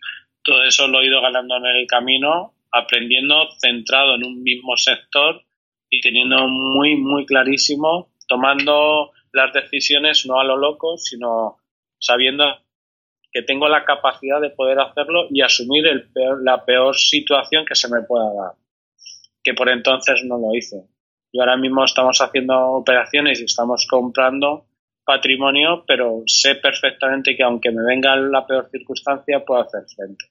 Todo 0.44 0.64
eso 0.64 0.88
lo 0.88 1.02
he 1.02 1.08
ido 1.08 1.20
ganando 1.24 1.58
en 1.58 1.66
el 1.66 1.88
camino, 1.88 2.54
aprendiendo 2.72 3.50
centrado 3.60 4.14
en 4.14 4.24
un 4.24 4.44
mismo 4.44 4.78
sector 4.78 5.42
y 5.90 6.02
teniendo 6.02 6.48
muy, 6.48 6.98
muy 6.98 7.26
clarísimo, 7.26 8.12
tomando 8.28 9.12
las 9.34 9.52
decisiones 9.54 10.28
no 10.28 10.40
a 10.40 10.44
lo 10.44 10.56
loco, 10.56 11.00
sino 11.00 11.58
sabiendo 11.98 12.60
que 13.32 13.42
tengo 13.42 13.68
la 13.68 13.86
capacidad 13.86 14.40
de 14.40 14.52
poder 14.52 14.80
hacerlo 14.80 15.30
y 15.32 15.42
asumir 15.42 15.84
la 16.44 16.64
peor 16.64 16.96
situación 16.96 17.66
que 17.66 17.74
se 17.74 17.90
me 17.90 18.04
pueda 18.04 18.32
dar, 18.36 18.54
que 19.44 19.56
por 19.56 19.68
entonces 19.68 20.24
no 20.26 20.38
lo 20.38 20.54
hice. 20.54 20.84
Y 21.32 21.40
ahora 21.40 21.58
mismo 21.58 21.84
estamos 21.84 22.20
haciendo 22.20 22.58
operaciones 22.74 23.40
y 23.42 23.46
estamos 23.46 23.86
comprando 23.90 24.66
patrimonio, 25.06 25.84
pero 25.88 26.24
sé 26.26 26.56
perfectamente 26.56 27.36
que 27.36 27.44
aunque 27.44 27.72
me 27.72 27.84
venga 27.84 28.16
la 28.16 28.46
peor 28.46 28.70
circunstancia, 28.70 29.44
puedo 29.46 29.62
hacer 29.62 29.84
frente. 29.96 30.26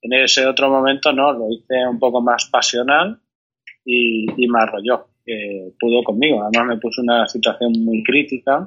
En 0.00 0.12
ese 0.12 0.46
otro 0.46 0.68
momento 0.68 1.12
no, 1.12 1.32
lo 1.32 1.50
hice 1.50 1.86
un 1.88 1.98
poco 1.98 2.20
más 2.20 2.46
pasional 2.46 3.20
y, 3.84 4.26
y 4.36 4.48
me 4.48 4.60
arrolló, 4.60 5.08
pudo 5.78 6.02
conmigo. 6.02 6.42
Además 6.42 6.68
me 6.68 6.80
puso 6.80 7.02
una 7.02 7.26
situación 7.26 7.72
muy 7.84 8.02
crítica 8.02 8.64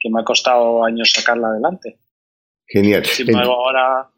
que 0.00 0.10
me 0.10 0.20
ha 0.20 0.24
costado 0.24 0.84
años 0.84 1.12
sacarla 1.12 1.48
adelante. 1.48 1.98
Genial. 2.66 3.04
Sin 3.04 3.28
embargo, 3.28 3.54
ahora 3.54 4.08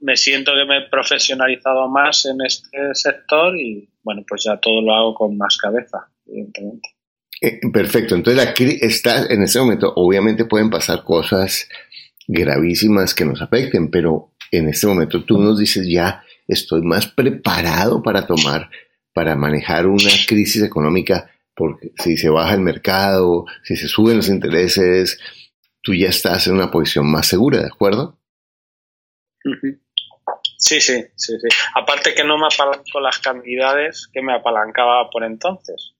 me 0.00 0.16
siento 0.16 0.52
que 0.52 0.64
me 0.64 0.78
he 0.78 0.88
profesionalizado 0.88 1.88
más 1.88 2.26
en 2.26 2.36
este 2.44 2.94
sector 2.94 3.56
y 3.56 3.88
bueno, 4.02 4.22
pues 4.26 4.44
ya 4.44 4.56
todo 4.58 4.80
lo 4.80 4.94
hago 4.94 5.14
con 5.14 5.36
más 5.36 5.58
cabeza, 5.58 6.08
evidentemente. 6.26 6.90
Eh, 7.40 7.60
perfecto, 7.72 8.14
entonces 8.14 8.44
la 8.44 8.52
está 8.86 9.26
en 9.26 9.42
este 9.42 9.58
momento, 9.58 9.92
obviamente 9.94 10.44
pueden 10.44 10.70
pasar 10.70 11.04
cosas 11.04 11.68
gravísimas 12.26 13.14
que 13.14 13.24
nos 13.24 13.42
afecten, 13.42 13.90
pero 13.90 14.32
en 14.50 14.68
este 14.68 14.86
momento 14.86 15.24
tú 15.24 15.38
nos 15.38 15.58
dices 15.58 15.86
ya 15.88 16.22
estoy 16.46 16.82
más 16.82 17.06
preparado 17.06 18.02
para 18.02 18.26
tomar, 18.26 18.70
para 19.12 19.36
manejar 19.36 19.86
una 19.86 20.10
crisis 20.26 20.62
económica, 20.62 21.30
porque 21.54 21.92
si 21.96 22.16
se 22.16 22.28
baja 22.28 22.54
el 22.54 22.60
mercado, 22.60 23.44
si 23.64 23.76
se 23.76 23.88
suben 23.88 24.16
los 24.16 24.28
intereses, 24.28 25.18
tú 25.82 25.94
ya 25.94 26.08
estás 26.08 26.46
en 26.46 26.54
una 26.54 26.70
posición 26.70 27.10
más 27.10 27.26
segura, 27.26 27.60
¿de 27.60 27.66
acuerdo? 27.66 28.17
Sí, 30.56 30.80
sí, 30.80 31.04
sí, 31.16 31.38
sí. 31.38 31.48
Aparte 31.74 32.14
que 32.14 32.24
no 32.24 32.36
me 32.36 32.46
apalanco 32.46 33.00
las 33.00 33.18
cantidades 33.18 34.08
que 34.12 34.22
me 34.22 34.34
apalancaba 34.34 35.08
por 35.10 35.24
entonces. 35.24 35.94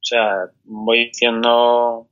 O 0.00 0.04
sea, 0.04 0.46
voy 0.64 1.10
haciendo 1.10 2.08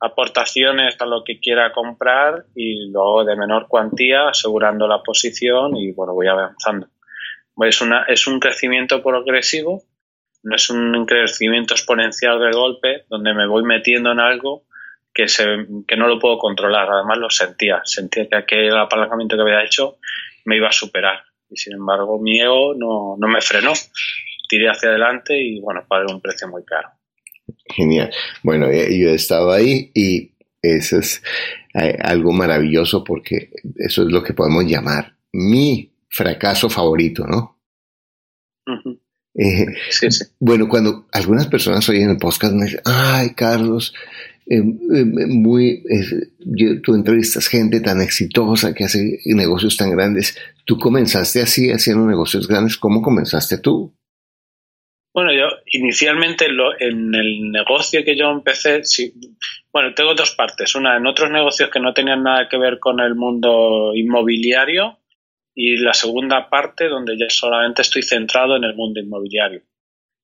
aportaciones 0.00 1.00
a 1.00 1.06
lo 1.06 1.22
que 1.24 1.38
quiera 1.38 1.72
comprar 1.72 2.46
y 2.54 2.90
luego 2.90 3.24
de 3.24 3.36
menor 3.36 3.68
cuantía 3.68 4.28
asegurando 4.28 4.88
la 4.88 5.02
posición 5.02 5.76
y 5.76 5.92
bueno, 5.92 6.12
voy 6.12 6.26
avanzando. 6.26 6.88
Es, 7.60 7.80
una, 7.80 8.04
es 8.08 8.26
un 8.26 8.40
crecimiento 8.40 9.02
progresivo, 9.02 9.84
no 10.42 10.56
es 10.56 10.70
un 10.70 11.06
crecimiento 11.06 11.74
exponencial 11.74 12.40
de 12.40 12.50
golpe 12.50 13.04
donde 13.08 13.32
me 13.32 13.46
voy 13.46 13.62
metiendo 13.62 14.10
en 14.10 14.18
algo 14.18 14.64
que, 15.14 15.28
se, 15.28 15.44
que 15.86 15.96
no 15.96 16.08
lo 16.08 16.18
puedo 16.18 16.38
controlar. 16.38 16.90
Además 16.90 17.18
lo 17.18 17.30
sentía, 17.30 17.80
sentía 17.84 18.28
que 18.28 18.36
aquel 18.36 18.76
apalancamiento 18.76 19.36
que 19.36 19.42
había 19.42 19.62
hecho 19.62 19.98
me 20.44 20.56
iba 20.56 20.68
a 20.68 20.72
superar. 20.72 21.20
Y 21.48 21.56
sin 21.56 21.74
embargo, 21.74 22.20
mi 22.20 22.40
ego 22.40 22.74
no, 22.74 23.16
no 23.18 23.28
me 23.28 23.40
frenó. 23.40 23.72
Tiré 24.48 24.68
hacia 24.68 24.90
adelante 24.90 25.34
y 25.38 25.60
bueno, 25.60 25.84
pagué 25.88 26.12
un 26.12 26.20
precio 26.20 26.48
muy 26.48 26.64
caro. 26.64 26.88
Genial. 27.66 28.12
Bueno, 28.42 28.66
eh, 28.66 28.98
yo 28.98 29.10
he 29.10 29.14
estado 29.14 29.52
ahí 29.52 29.90
y 29.94 30.32
eso 30.60 30.98
es 30.98 31.22
eh, 31.74 31.96
algo 32.00 32.32
maravilloso 32.32 33.02
porque 33.02 33.50
eso 33.76 34.02
es 34.02 34.12
lo 34.12 34.22
que 34.22 34.34
podemos 34.34 34.64
llamar 34.64 35.16
mi 35.32 35.92
fracaso 36.08 36.68
favorito, 36.68 37.26
¿no? 37.26 37.58
Eh, 39.34 39.66
sí, 39.90 40.10
sí. 40.10 40.24
Bueno, 40.38 40.68
cuando 40.68 41.06
algunas 41.12 41.46
personas 41.46 41.88
oyen 41.88 42.10
el 42.10 42.18
podcast 42.18 42.54
me 42.54 42.66
dicen, 42.66 42.80
ay, 42.84 43.30
Carlos, 43.30 43.94
eh, 44.46 44.56
eh, 44.58 45.04
muy, 45.28 45.82
tú 46.82 46.94
entrevistas 46.94 47.48
gente 47.48 47.80
tan 47.80 48.00
exitosa 48.00 48.74
que 48.74 48.84
hace 48.84 49.18
negocios 49.26 49.76
tan 49.76 49.90
grandes. 49.90 50.38
Tú 50.64 50.78
comenzaste 50.78 51.40
así, 51.40 51.70
haciendo 51.70 52.06
negocios 52.06 52.48
grandes. 52.48 52.76
¿Cómo 52.76 53.02
comenzaste 53.02 53.58
tú? 53.58 53.94
Bueno, 55.14 55.30
yo 55.32 55.44
inicialmente 55.66 56.46
en 56.46 57.14
el 57.14 57.50
negocio 57.50 58.02
que 58.02 58.16
yo 58.16 58.30
empecé, 58.30 58.80
bueno, 59.70 59.92
tengo 59.94 60.14
dos 60.14 60.34
partes. 60.34 60.74
Una 60.74 60.96
en 60.96 61.06
otros 61.06 61.30
negocios 61.30 61.68
que 61.70 61.80
no 61.80 61.92
tenían 61.92 62.22
nada 62.22 62.48
que 62.48 62.56
ver 62.56 62.78
con 62.78 62.98
el 62.98 63.14
mundo 63.14 63.92
inmobiliario 63.94 64.98
y 65.54 65.76
la 65.76 65.92
segunda 65.92 66.48
parte 66.48 66.88
donde 66.88 67.18
ya 67.18 67.26
solamente 67.28 67.82
estoy 67.82 68.02
centrado 68.02 68.56
en 68.56 68.64
el 68.64 68.74
mundo 68.74 69.00
inmobiliario. 69.00 69.62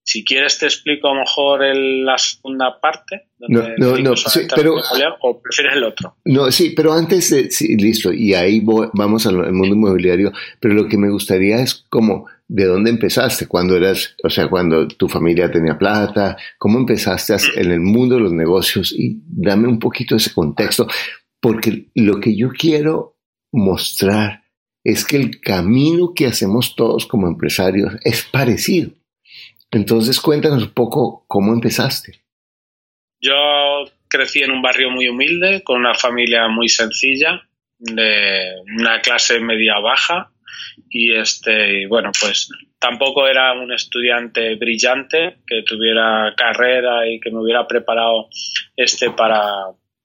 Si 0.08 0.24
quieres 0.24 0.58
te 0.58 0.64
explico 0.64 1.06
a 1.08 1.12
lo 1.12 1.20
mejor 1.20 1.60
la 1.76 2.16
segunda 2.16 2.80
parte. 2.80 3.28
no, 3.40 3.60
no, 3.76 3.98
no 3.98 4.14
pero, 4.56 4.76
o 5.20 5.42
prefieres 5.42 5.76
el 5.76 5.84
otro. 5.84 6.16
No, 6.24 6.50
sí, 6.50 6.72
pero 6.74 6.94
antes 6.94 7.28
de, 7.28 7.50
sí, 7.50 7.76
listo, 7.76 8.10
y 8.10 8.32
ahí 8.32 8.62
vamos 8.64 9.26
al 9.26 9.52
mundo 9.52 9.74
inmobiliario, 9.74 10.32
pero 10.60 10.72
lo 10.72 10.88
que 10.88 10.96
me 10.96 11.10
gustaría 11.10 11.60
es 11.60 11.84
como, 11.90 12.26
¿de 12.48 12.64
dónde 12.64 12.88
empezaste? 12.88 13.48
Cuando 13.48 13.76
eras, 13.76 14.16
o 14.24 14.30
sea, 14.30 14.48
cuando 14.48 14.88
tu 14.88 15.08
familia 15.08 15.50
tenía 15.50 15.76
plata, 15.76 16.38
¿cómo 16.56 16.78
empezaste 16.78 17.34
mm. 17.34 17.58
en 17.58 17.72
el 17.72 17.80
mundo 17.80 18.14
de 18.14 18.22
los 18.22 18.32
negocios? 18.32 18.94
Y 18.96 19.20
dame 19.26 19.68
un 19.68 19.78
poquito 19.78 20.16
ese 20.16 20.32
contexto, 20.32 20.88
porque 21.38 21.90
lo 21.94 22.18
que 22.18 22.34
yo 22.34 22.48
quiero 22.48 23.18
mostrar 23.52 24.42
es 24.82 25.04
que 25.04 25.18
el 25.18 25.38
camino 25.38 26.14
que 26.14 26.28
hacemos 26.28 26.74
todos 26.76 27.06
como 27.06 27.28
empresarios 27.28 27.92
es 28.04 28.22
parecido. 28.22 28.92
Entonces 29.70 30.20
cuéntanos 30.20 30.62
un 30.62 30.74
poco 30.74 31.24
cómo 31.26 31.52
empezaste. 31.52 32.22
Yo 33.20 33.34
crecí 34.08 34.42
en 34.42 34.52
un 34.52 34.62
barrio 34.62 34.90
muy 34.90 35.08
humilde, 35.08 35.62
con 35.62 35.80
una 35.80 35.94
familia 35.94 36.48
muy 36.48 36.68
sencilla, 36.68 37.42
de 37.78 38.54
una 38.76 39.00
clase 39.00 39.40
media 39.40 39.78
baja 39.78 40.30
y 40.90 41.14
este 41.14 41.86
bueno 41.86 42.10
pues 42.20 42.48
tampoco 42.78 43.26
era 43.26 43.52
un 43.52 43.72
estudiante 43.72 44.56
brillante 44.56 45.38
que 45.46 45.62
tuviera 45.62 46.34
carrera 46.36 47.08
y 47.08 47.20
que 47.20 47.30
me 47.30 47.40
hubiera 47.40 47.66
preparado 47.66 48.28
este 48.76 49.10
para 49.10 49.42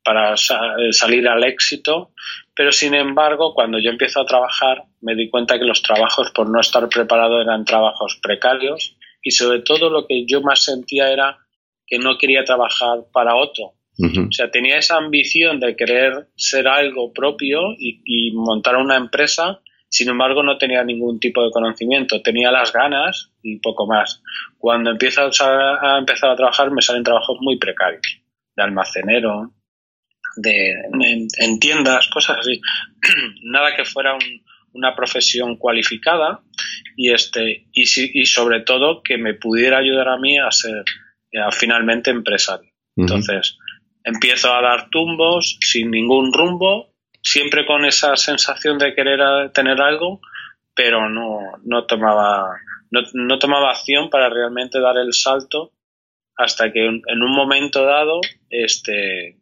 para 0.03 0.35
salir 0.37 1.27
al 1.27 1.43
éxito 1.43 2.11
pero 2.53 2.71
sin 2.71 2.93
embargo 2.93 3.53
cuando 3.55 3.79
yo 3.79 3.89
empiezo 3.89 4.21
a 4.21 4.25
trabajar 4.25 4.83
me 5.01 5.15
di 5.15 5.29
cuenta 5.29 5.57
que 5.57 5.65
los 5.65 5.81
trabajos 5.81 6.31
por 6.31 6.49
no 6.49 6.59
estar 6.59 6.87
preparado 6.89 7.41
eran 7.41 7.65
trabajos 7.65 8.19
precarios 8.21 8.95
y 9.23 9.31
sobre 9.31 9.61
todo 9.61 9.89
lo 9.89 10.05
que 10.05 10.25
yo 10.27 10.41
más 10.41 10.63
sentía 10.63 11.11
era 11.11 11.39
que 11.87 11.97
no 11.97 12.17
quería 12.17 12.43
trabajar 12.43 13.05
para 13.11 13.35
otro. 13.35 13.73
O 13.99 14.31
sea, 14.31 14.49
tenía 14.49 14.77
esa 14.77 14.97
ambición 14.97 15.59
de 15.59 15.75
querer 15.75 16.27
ser 16.35 16.67
algo 16.67 17.13
propio 17.13 17.73
y, 17.77 18.31
montar 18.33 18.75
una 18.77 18.97
empresa, 18.97 19.61
sin 19.87 20.09
embargo 20.09 20.41
no 20.41 20.57
tenía 20.57 20.83
ningún 20.83 21.19
tipo 21.19 21.43
de 21.43 21.51
conocimiento, 21.51 22.23
tenía 22.23 22.51
las 22.51 22.73
ganas 22.73 23.31
y 23.43 23.59
poco 23.59 23.85
más. 23.85 24.23
Cuando 24.57 24.89
empiezo 24.89 25.21
a, 25.21 25.99
empezar 25.99 26.31
a 26.31 26.35
trabajar 26.35 26.71
me 26.71 26.81
salen 26.81 27.03
trabajos 27.03 27.37
muy 27.39 27.59
precarios, 27.59 28.01
de 28.55 28.63
almacenero, 28.63 29.53
de, 30.37 30.73
en 31.37 31.59
tiendas, 31.59 32.07
cosas 32.07 32.37
así. 32.39 32.59
Nada 33.43 33.75
que 33.75 33.85
fuera 33.85 34.15
un, 34.15 34.41
una 34.73 34.95
profesión 34.95 35.57
cualificada 35.57 36.41
y 36.95 37.11
este 37.11 37.67
y, 37.73 37.83
y 38.21 38.25
sobre 38.25 38.61
todo 38.61 39.01
que 39.03 39.17
me 39.17 39.33
pudiera 39.33 39.77
ayudar 39.77 40.09
a 40.09 40.17
mí 40.17 40.37
a 40.37 40.51
ser 40.51 40.83
finalmente 41.51 42.11
empresario. 42.11 42.71
Entonces, 42.95 43.57
empiezo 44.03 44.53
a 44.53 44.61
dar 44.61 44.89
tumbos 44.89 45.57
sin 45.61 45.89
ningún 45.89 46.31
rumbo, 46.31 46.93
siempre 47.21 47.65
con 47.65 47.85
esa 47.85 48.15
sensación 48.15 48.77
de 48.77 48.93
querer 48.93 49.51
tener 49.51 49.81
algo, 49.81 50.19
pero 50.75 51.09
no, 51.09 51.39
no 51.63 51.85
tomaba 51.85 52.55
no, 52.91 53.01
no, 53.13 53.39
tomaba 53.39 53.71
acción 53.71 54.09
para 54.09 54.29
realmente 54.29 54.79
dar 54.79 54.97
el 54.97 55.13
salto 55.13 55.71
hasta 56.37 56.71
que 56.71 56.85
en 56.85 57.21
un 57.23 57.35
momento 57.35 57.85
dado 57.85 58.21
este 58.49 59.37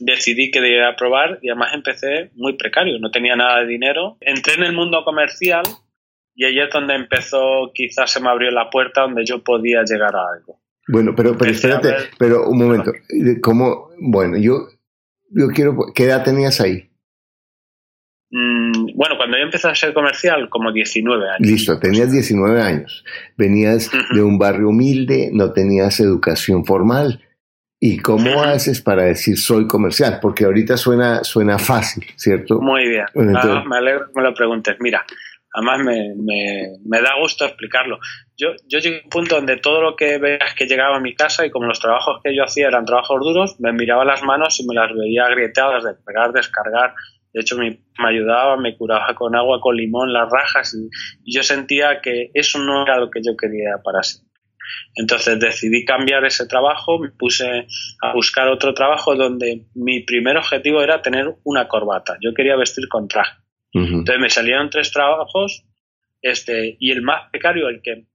decidí 0.00 0.50
que 0.50 0.60
debía 0.60 0.94
probar 0.96 1.38
y 1.42 1.50
además 1.50 1.72
empecé 1.74 2.30
muy 2.34 2.56
precario, 2.56 2.98
no 2.98 3.10
tenía 3.10 3.36
nada 3.36 3.60
de 3.60 3.66
dinero. 3.66 4.16
Entré 4.20 4.54
en 4.54 4.64
el 4.64 4.72
mundo 4.72 5.02
comercial 5.04 5.62
y 6.34 6.44
ahí 6.44 6.58
es 6.58 6.70
donde 6.72 6.94
empezó, 6.94 7.70
quizás 7.74 8.10
se 8.10 8.20
me 8.20 8.28
abrió 8.28 8.50
la 8.50 8.70
puerta 8.70 9.02
donde 9.02 9.24
yo 9.24 9.42
podía 9.42 9.82
llegar 9.84 10.14
a 10.16 10.34
algo. 10.34 10.60
Bueno, 10.88 11.14
pero, 11.14 11.36
pero 11.38 11.50
espérate, 11.50 11.94
pero 12.18 12.48
un 12.48 12.58
momento, 12.58 12.92
¿cómo? 13.40 13.90
Bueno, 14.00 14.36
yo, 14.36 14.68
yo 15.30 15.48
quiero, 15.48 15.76
¿qué 15.94 16.04
edad 16.04 16.24
tenías 16.24 16.60
ahí? 16.60 16.90
Mm, 18.30 18.96
bueno, 18.96 19.16
cuando 19.16 19.36
yo 19.36 19.44
empecé 19.44 19.68
a 19.68 19.74
ser 19.74 19.92
comercial, 19.92 20.48
como 20.48 20.72
19 20.72 21.28
años. 21.28 21.48
Listo, 21.48 21.78
tenías 21.78 22.10
19 22.10 22.60
años. 22.60 23.04
Venías 23.36 23.90
de 24.12 24.22
un 24.22 24.38
barrio 24.38 24.70
humilde, 24.70 25.30
no 25.32 25.52
tenías 25.52 26.00
educación 26.00 26.64
formal. 26.64 27.20
¿Y 27.84 27.98
cómo 27.98 28.44
haces 28.44 28.80
para 28.80 29.02
decir 29.02 29.36
soy 29.36 29.66
comercial? 29.66 30.20
Porque 30.22 30.44
ahorita 30.44 30.76
suena, 30.76 31.24
suena 31.24 31.58
fácil, 31.58 32.04
¿cierto? 32.14 32.60
Muy 32.60 32.88
bien. 32.88 33.06
Ah, 33.34 33.64
me 33.66 33.76
alegro 33.76 34.06
que 34.06 34.12
me 34.14 34.22
lo 34.22 34.32
preguntes. 34.32 34.76
Mira, 34.78 35.04
además 35.52 35.80
me, 35.80 36.14
me, 36.14 36.76
me, 36.84 37.02
da 37.02 37.18
gusto 37.20 37.44
explicarlo. 37.44 37.98
Yo, 38.36 38.50
yo 38.68 38.78
llegué 38.78 39.00
a 39.00 39.02
un 39.02 39.10
punto 39.10 39.34
donde 39.34 39.56
todo 39.56 39.82
lo 39.82 39.96
que 39.96 40.18
veas 40.18 40.54
que 40.54 40.66
llegaba 40.66 40.98
a 40.98 41.00
mi 41.00 41.16
casa 41.16 41.44
y 41.44 41.50
como 41.50 41.66
los 41.66 41.80
trabajos 41.80 42.20
que 42.22 42.36
yo 42.36 42.44
hacía 42.44 42.68
eran 42.68 42.84
trabajos 42.84 43.18
duros, 43.20 43.56
me 43.58 43.72
miraba 43.72 44.04
las 44.04 44.22
manos 44.22 44.60
y 44.60 44.66
me 44.68 44.76
las 44.76 44.92
veía 44.94 45.24
agrietadas 45.24 45.82
de 45.82 45.94
pegar, 46.06 46.30
descargar. 46.30 46.94
De 47.32 47.40
hecho, 47.40 47.58
me, 47.58 47.80
me 47.98 48.08
ayudaba, 48.08 48.56
me 48.58 48.76
curaba 48.76 49.12
con 49.16 49.34
agua, 49.34 49.58
con 49.60 49.74
limón, 49.74 50.12
las 50.12 50.30
rajas 50.30 50.72
y, 50.72 50.88
y, 51.24 51.34
yo 51.34 51.42
sentía 51.42 52.00
que 52.00 52.30
eso 52.32 52.60
no 52.60 52.84
era 52.84 53.00
lo 53.00 53.10
que 53.10 53.22
yo 53.26 53.36
quería 53.36 53.78
para 53.82 54.04
sí. 54.04 54.20
Entonces 54.94 55.38
decidí 55.38 55.84
cambiar 55.84 56.24
ese 56.24 56.46
trabajo, 56.46 56.98
me 56.98 57.10
puse 57.10 57.66
a 58.02 58.12
buscar 58.12 58.48
otro 58.48 58.74
trabajo 58.74 59.14
donde 59.14 59.66
mi 59.74 60.00
primer 60.00 60.36
objetivo 60.36 60.82
era 60.82 61.02
tener 61.02 61.34
una 61.44 61.68
corbata. 61.68 62.16
Yo 62.20 62.34
quería 62.34 62.56
vestir 62.56 62.88
con 62.88 63.08
traje. 63.08 63.36
Entonces 63.74 64.20
me 64.20 64.28
salieron 64.28 64.68
tres 64.68 64.92
trabajos 64.92 65.64
este, 66.22 66.76
y 66.78 66.92
el 66.92 67.02
más 67.02 67.30
precario, 67.30 67.68
el 67.68 67.82
que 67.82 68.06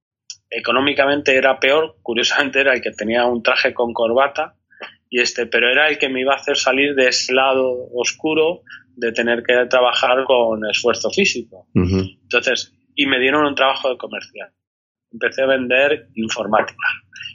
económicamente 0.49 1.35
era 1.35 1.59
peor, 1.59 1.97
curiosamente 2.01 2.61
era 2.61 2.73
el 2.73 2.81
que 2.81 2.91
tenía 2.91 3.25
un 3.25 3.43
traje 3.43 3.73
con 3.73 3.93
corbata, 3.93 4.55
y 5.09 5.19
este, 5.19 5.45
pero 5.45 5.69
era 5.69 5.89
el 5.89 5.97
que 5.97 6.09
me 6.09 6.21
iba 6.21 6.33
a 6.33 6.37
hacer 6.37 6.57
salir 6.57 6.95
de 6.95 7.09
ese 7.09 7.33
lado 7.33 7.89
oscuro 7.93 8.61
de 8.95 9.11
tener 9.11 9.43
que 9.43 9.53
trabajar 9.69 10.23
con 10.25 10.65
esfuerzo 10.69 11.09
físico. 11.11 11.67
Entonces, 11.73 12.73
y 12.95 13.05
me 13.05 13.19
dieron 13.19 13.45
un 13.45 13.55
trabajo 13.55 13.89
de 13.89 13.97
comercial. 13.97 14.49
Empecé 15.11 15.43
a 15.43 15.47
vender 15.47 16.07
informática. 16.15 16.85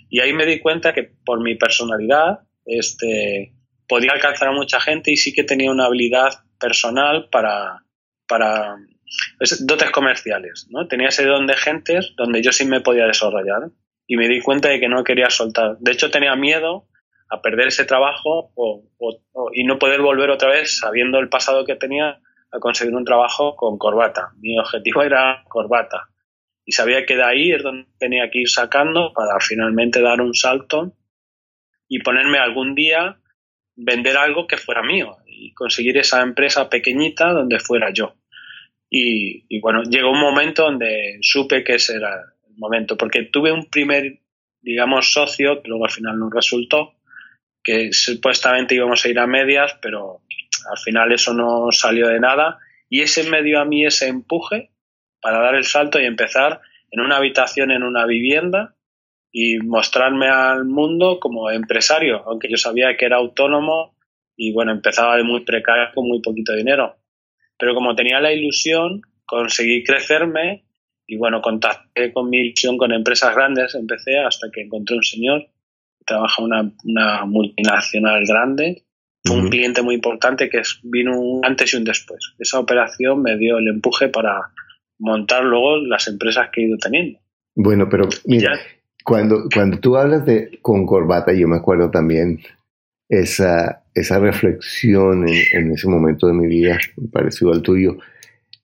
Y 0.08 0.20
ahí 0.20 0.32
me 0.32 0.46
di 0.46 0.60
cuenta 0.60 0.92
que 0.92 1.10
por 1.24 1.42
mi 1.42 1.56
personalidad, 1.56 2.40
este, 2.66 3.54
podía 3.88 4.12
alcanzar 4.12 4.48
a 4.48 4.52
mucha 4.52 4.80
gente 4.80 5.10
y 5.10 5.16
sí 5.16 5.32
que 5.32 5.44
tenía 5.44 5.70
una 5.70 5.86
habilidad 5.86 6.44
personal 6.58 7.28
para, 7.30 7.84
para 8.26 8.76
dotes 9.60 9.90
comerciales, 9.90 10.66
¿no? 10.70 10.86
Tenía 10.86 11.08
ese 11.08 11.26
don 11.26 11.46
de 11.46 11.56
gentes 11.56 12.14
donde 12.16 12.42
yo 12.42 12.52
sí 12.52 12.64
me 12.64 12.80
podía 12.80 13.06
desarrollar 13.06 13.70
y 14.06 14.16
me 14.16 14.28
di 14.28 14.40
cuenta 14.40 14.68
de 14.68 14.80
que 14.80 14.88
no 14.88 15.04
quería 15.04 15.30
soltar. 15.30 15.76
De 15.78 15.92
hecho, 15.92 16.10
tenía 16.10 16.36
miedo 16.36 16.86
a 17.30 17.40
perder 17.40 17.68
ese 17.68 17.84
trabajo 17.84 18.52
o, 18.54 18.84
y 19.54 19.64
no 19.64 19.78
poder 19.78 20.02
volver 20.02 20.30
otra 20.30 20.50
vez, 20.50 20.78
sabiendo 20.78 21.18
el 21.18 21.28
pasado 21.28 21.64
que 21.64 21.76
tenía, 21.76 22.20
a 22.50 22.58
conseguir 22.60 22.94
un 22.94 23.04
trabajo 23.04 23.56
con 23.56 23.78
corbata. 23.78 24.32
Mi 24.38 24.58
objetivo 24.58 25.02
era 25.02 25.42
corbata. 25.48 26.08
Y 26.64 26.72
sabía 26.72 27.04
que 27.06 27.16
de 27.16 27.24
ahí 27.24 27.52
es 27.52 27.62
donde 27.62 27.88
tenía 27.98 28.30
que 28.30 28.40
ir 28.40 28.48
sacando 28.48 29.12
para 29.12 29.40
finalmente 29.40 30.00
dar 30.00 30.20
un 30.20 30.34
salto 30.34 30.94
y 31.88 32.00
ponerme 32.00 32.38
algún 32.38 32.74
día 32.74 33.18
vender 33.74 34.16
algo 34.16 34.46
que 34.46 34.56
fuera 34.56 34.82
mío 34.82 35.16
y 35.26 35.52
conseguir 35.54 35.96
esa 35.98 36.22
empresa 36.22 36.68
pequeñita 36.68 37.32
donde 37.32 37.58
fuera 37.58 37.92
yo. 37.92 38.14
Y, 38.94 39.58
bueno, 39.60 39.82
llegó 39.84 40.10
un 40.10 40.20
momento 40.20 40.64
donde 40.64 41.18
supe 41.22 41.64
que 41.64 41.76
ese 41.76 41.96
era 41.96 42.14
el 42.46 42.56
momento, 42.58 42.98
porque 42.98 43.22
tuve 43.22 43.50
un 43.50 43.70
primer, 43.70 44.20
digamos, 44.60 45.12
socio, 45.12 45.62
que 45.62 45.68
luego 45.68 45.86
al 45.86 45.90
final 45.90 46.18
no 46.18 46.28
resultó, 46.28 46.96
que 47.64 47.94
supuestamente 47.94 48.74
íbamos 48.74 49.02
a 49.02 49.08
ir 49.08 49.18
a 49.18 49.26
medias, 49.26 49.78
pero 49.80 50.20
al 50.70 50.78
final 50.78 51.10
eso 51.10 51.32
no 51.32 51.72
salió 51.72 52.08
de 52.08 52.20
nada. 52.20 52.58
Y 52.90 53.00
ese 53.00 53.30
me 53.30 53.42
dio 53.42 53.60
a 53.60 53.64
mí 53.64 53.86
ese 53.86 54.08
empuje 54.08 54.71
para 55.22 55.40
dar 55.40 55.54
el 55.54 55.64
salto 55.64 55.98
y 55.98 56.04
empezar 56.04 56.60
en 56.90 57.00
una 57.00 57.16
habitación, 57.16 57.70
en 57.70 57.84
una 57.84 58.04
vivienda, 58.04 58.74
y 59.32 59.56
mostrarme 59.58 60.28
al 60.28 60.66
mundo 60.66 61.18
como 61.18 61.50
empresario, 61.50 62.22
aunque 62.26 62.50
yo 62.50 62.58
sabía 62.58 62.96
que 62.98 63.06
era 63.06 63.16
autónomo 63.16 63.96
y 64.36 64.52
bueno, 64.52 64.72
empezaba 64.72 65.16
de 65.16 65.24
muy 65.24 65.42
precario 65.44 65.94
con 65.94 66.06
muy 66.06 66.20
poquito 66.20 66.52
dinero. 66.54 66.96
Pero 67.58 67.74
como 67.74 67.94
tenía 67.94 68.20
la 68.20 68.32
ilusión, 68.32 69.00
conseguí 69.24 69.82
crecerme 69.84 70.64
y 71.06 71.16
bueno, 71.16 71.40
contacté 71.40 72.12
con 72.12 72.28
mi 72.28 72.38
ilusión 72.38 72.76
con 72.76 72.92
empresas 72.92 73.34
grandes, 73.34 73.74
empecé 73.74 74.18
hasta 74.18 74.48
que 74.52 74.62
encontré 74.62 74.96
un 74.96 75.02
señor 75.02 75.46
que 75.98 76.04
trabaja 76.04 76.42
en 76.42 76.74
una, 76.84 77.24
multinacional 77.24 78.24
grande, 78.26 78.84
un 79.30 79.48
cliente 79.48 79.82
muy 79.82 79.94
importante 79.94 80.50
que 80.50 80.58
es, 80.58 80.80
vino 80.82 81.18
un 81.18 81.44
antes 81.44 81.72
y 81.72 81.76
un 81.76 81.84
después. 81.84 82.34
Esa 82.38 82.58
operación 82.58 83.22
me 83.22 83.38
dio 83.38 83.58
el 83.58 83.68
empuje 83.68 84.08
para 84.08 84.50
montar 85.02 85.44
luego 85.44 85.78
las 85.78 86.06
empresas 86.08 86.48
que 86.52 86.62
he 86.62 86.68
ido 86.68 86.78
teniendo. 86.78 87.18
Bueno, 87.54 87.88
pero 87.88 88.08
mira, 88.24 88.58
cuando, 89.04 89.48
cuando 89.52 89.78
tú 89.78 89.96
hablas 89.96 90.24
de 90.24 90.58
con 90.62 90.86
corbata, 90.86 91.32
yo 91.32 91.48
me 91.48 91.56
acuerdo 91.56 91.90
también 91.90 92.40
esa, 93.08 93.84
esa 93.94 94.18
reflexión 94.20 95.28
en, 95.28 95.72
ese 95.72 95.88
momento 95.88 96.28
de 96.28 96.32
mi 96.32 96.46
vida, 96.46 96.78
parecido 97.12 97.52
al 97.52 97.62
tuyo. 97.62 97.98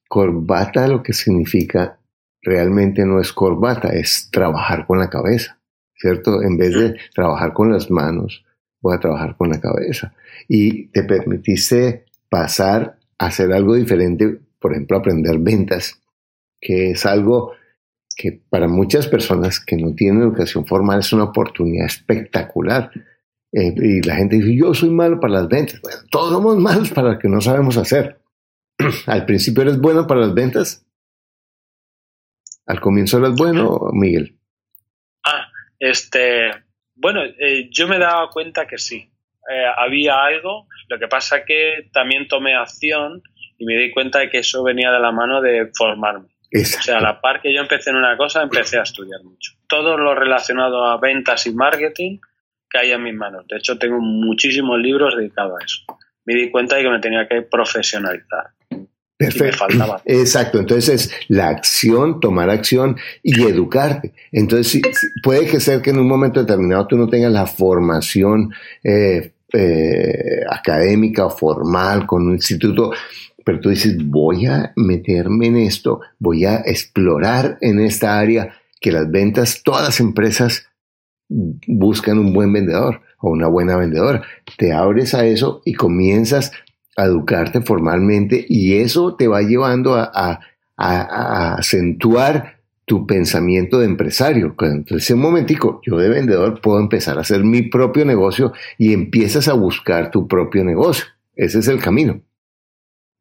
Corbata 0.08 0.88
lo 0.88 1.02
que 1.02 1.12
significa 1.12 1.98
realmente 2.40 3.04
no 3.04 3.20
es 3.20 3.32
corbata, 3.32 3.88
es 3.88 4.30
trabajar 4.30 4.86
con 4.86 5.00
la 5.00 5.10
cabeza, 5.10 5.58
¿cierto? 5.94 6.40
En 6.42 6.56
vez 6.56 6.72
de 6.72 6.96
trabajar 7.14 7.52
con 7.52 7.72
las 7.72 7.90
manos, 7.90 8.44
voy 8.80 8.96
a 8.96 9.00
trabajar 9.00 9.36
con 9.36 9.50
la 9.50 9.60
cabeza. 9.60 10.14
Y 10.46 10.86
te 10.88 11.02
permitiste 11.02 12.04
pasar 12.30 12.96
a 13.18 13.26
hacer 13.26 13.52
algo 13.52 13.74
diferente, 13.74 14.38
por 14.60 14.72
ejemplo, 14.72 14.96
aprender 14.96 15.36
ventas, 15.40 16.00
que 16.60 16.90
es 16.90 17.06
algo 17.06 17.52
que 18.16 18.40
para 18.50 18.66
muchas 18.66 19.06
personas 19.06 19.64
que 19.64 19.76
no 19.76 19.94
tienen 19.94 20.22
educación 20.22 20.66
formal 20.66 21.00
es 21.00 21.12
una 21.12 21.24
oportunidad 21.24 21.86
espectacular 21.86 22.90
eh, 23.52 23.74
y 23.76 24.02
la 24.02 24.16
gente 24.16 24.36
dice, 24.36 24.56
yo 24.56 24.74
soy 24.74 24.90
malo 24.90 25.20
para 25.20 25.34
las 25.34 25.48
ventas. 25.48 25.80
todos 26.10 26.32
somos 26.32 26.56
malos 26.58 26.90
para 26.90 27.12
lo 27.12 27.18
que 27.18 27.28
no 27.28 27.40
sabemos 27.40 27.76
hacer. 27.76 28.20
Al 29.06 29.24
principio 29.24 29.62
eres 29.62 29.78
bueno 29.78 30.06
para 30.06 30.20
las 30.20 30.34
ventas. 30.34 30.84
Al 32.66 32.80
comienzo 32.80 33.18
eres 33.18 33.34
bueno, 33.36 33.78
Miguel. 33.92 34.38
Ah, 35.24 35.46
este, 35.78 36.50
bueno, 36.94 37.22
eh, 37.24 37.70
yo 37.70 37.88
me 37.88 37.98
daba 37.98 38.28
cuenta 38.30 38.66
que 38.66 38.78
sí. 38.78 39.10
Eh, 39.50 39.64
había 39.78 40.22
algo, 40.22 40.66
lo 40.88 40.98
que 40.98 41.08
pasa 41.08 41.44
que 41.46 41.88
también 41.92 42.28
tomé 42.28 42.54
acción 42.54 43.22
y 43.56 43.64
me 43.64 43.78
di 43.78 43.90
cuenta 43.92 44.18
de 44.18 44.28
que 44.28 44.38
eso 44.38 44.62
venía 44.62 44.90
de 44.90 45.00
la 45.00 45.12
mano 45.12 45.40
de 45.40 45.70
formarme. 45.74 46.28
O 46.54 46.64
sea, 46.64 46.98
a 46.98 47.00
la 47.00 47.20
par 47.20 47.40
que 47.42 47.52
yo 47.52 47.60
empecé 47.60 47.90
en 47.90 47.96
una 47.96 48.16
cosa, 48.16 48.42
empecé 48.42 48.78
a 48.78 48.82
estudiar 48.82 49.22
mucho. 49.22 49.52
Todo 49.66 49.98
lo 49.98 50.14
relacionado 50.14 50.84
a 50.86 50.98
ventas 50.98 51.46
y 51.46 51.52
marketing 51.52 52.18
caía 52.68 52.96
en 52.96 53.02
mis 53.02 53.14
manos. 53.14 53.46
De 53.48 53.56
hecho, 53.56 53.78
tengo 53.78 53.98
muchísimos 54.00 54.78
libros 54.78 55.16
dedicados 55.16 55.60
a 55.60 55.64
eso. 55.64 55.82
Me 56.24 56.34
di 56.34 56.50
cuenta 56.50 56.76
de 56.76 56.82
que 56.82 56.90
me 56.90 57.00
tenía 57.00 57.26
que 57.28 57.42
profesionalizar. 57.42 58.50
Perfecto. 59.16 59.44
me 59.44 59.52
faltaba. 59.52 60.02
Exacto. 60.04 60.60
Entonces, 60.60 61.12
la 61.28 61.48
acción, 61.48 62.20
tomar 62.20 62.50
acción 62.50 62.96
y 63.22 63.42
educarte. 63.42 64.12
Entonces, 64.30 64.80
puede 65.22 65.46
que 65.46 65.58
ser 65.58 65.82
que 65.82 65.90
en 65.90 65.98
un 65.98 66.06
momento 66.06 66.40
determinado 66.40 66.86
tú 66.86 66.96
no 66.96 67.08
tengas 67.08 67.32
la 67.32 67.46
formación 67.46 68.54
eh, 68.84 69.32
eh, 69.52 70.44
académica 70.48 71.26
o 71.26 71.30
formal 71.30 72.06
con 72.06 72.28
un 72.28 72.34
instituto, 72.34 72.92
pero 73.48 73.60
tú 73.60 73.70
dices, 73.70 73.96
voy 74.04 74.44
a 74.44 74.74
meterme 74.76 75.46
en 75.46 75.56
esto, 75.56 76.02
voy 76.18 76.44
a 76.44 76.56
explorar 76.66 77.56
en 77.62 77.80
esta 77.80 78.18
área 78.18 78.52
que 78.78 78.92
las 78.92 79.10
ventas, 79.10 79.62
todas 79.64 79.82
las 79.82 80.00
empresas 80.00 80.66
buscan 81.30 82.18
un 82.18 82.34
buen 82.34 82.52
vendedor 82.52 83.00
o 83.18 83.30
una 83.30 83.48
buena 83.48 83.78
vendedora. 83.78 84.22
Te 84.58 84.74
abres 84.74 85.14
a 85.14 85.24
eso 85.24 85.62
y 85.64 85.72
comienzas 85.72 86.52
a 86.94 87.06
educarte 87.06 87.62
formalmente 87.62 88.44
y 88.46 88.74
eso 88.74 89.16
te 89.16 89.28
va 89.28 89.40
llevando 89.40 89.94
a, 89.94 90.40
acentuar 90.76 92.58
tu 92.84 93.06
pensamiento 93.06 93.78
de 93.78 93.86
empresario. 93.86 94.54
Entonces, 94.60 95.10
un 95.12 95.20
momentico, 95.20 95.80
yo 95.86 95.96
de 95.96 96.10
vendedor 96.10 96.60
puedo 96.60 96.80
empezar 96.80 97.16
a 97.16 97.22
hacer 97.22 97.44
mi 97.44 97.62
propio 97.62 98.04
negocio 98.04 98.52
y 98.76 98.92
empiezas 98.92 99.48
a 99.48 99.54
buscar 99.54 100.10
tu 100.10 100.28
propio 100.28 100.64
negocio. 100.64 101.06
Ese 101.34 101.60
es 101.60 101.68
el 101.68 101.80
camino. 101.80 102.20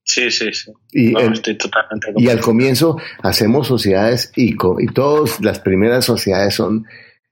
Sí, 0.08 0.32
sí, 0.32 0.54
sí. 0.54 0.72
Y, 0.94 1.14
estoy 1.22 1.58
totalmente 1.58 2.14
y 2.16 2.30
al 2.30 2.40
comienzo 2.40 2.98
hacemos 3.22 3.68
sociedades 3.68 4.32
y, 4.38 4.54
y 4.54 4.88
todas 4.94 5.42
las 5.42 5.60
primeras 5.60 6.06
sociedades 6.06 6.54
son, 6.54 6.86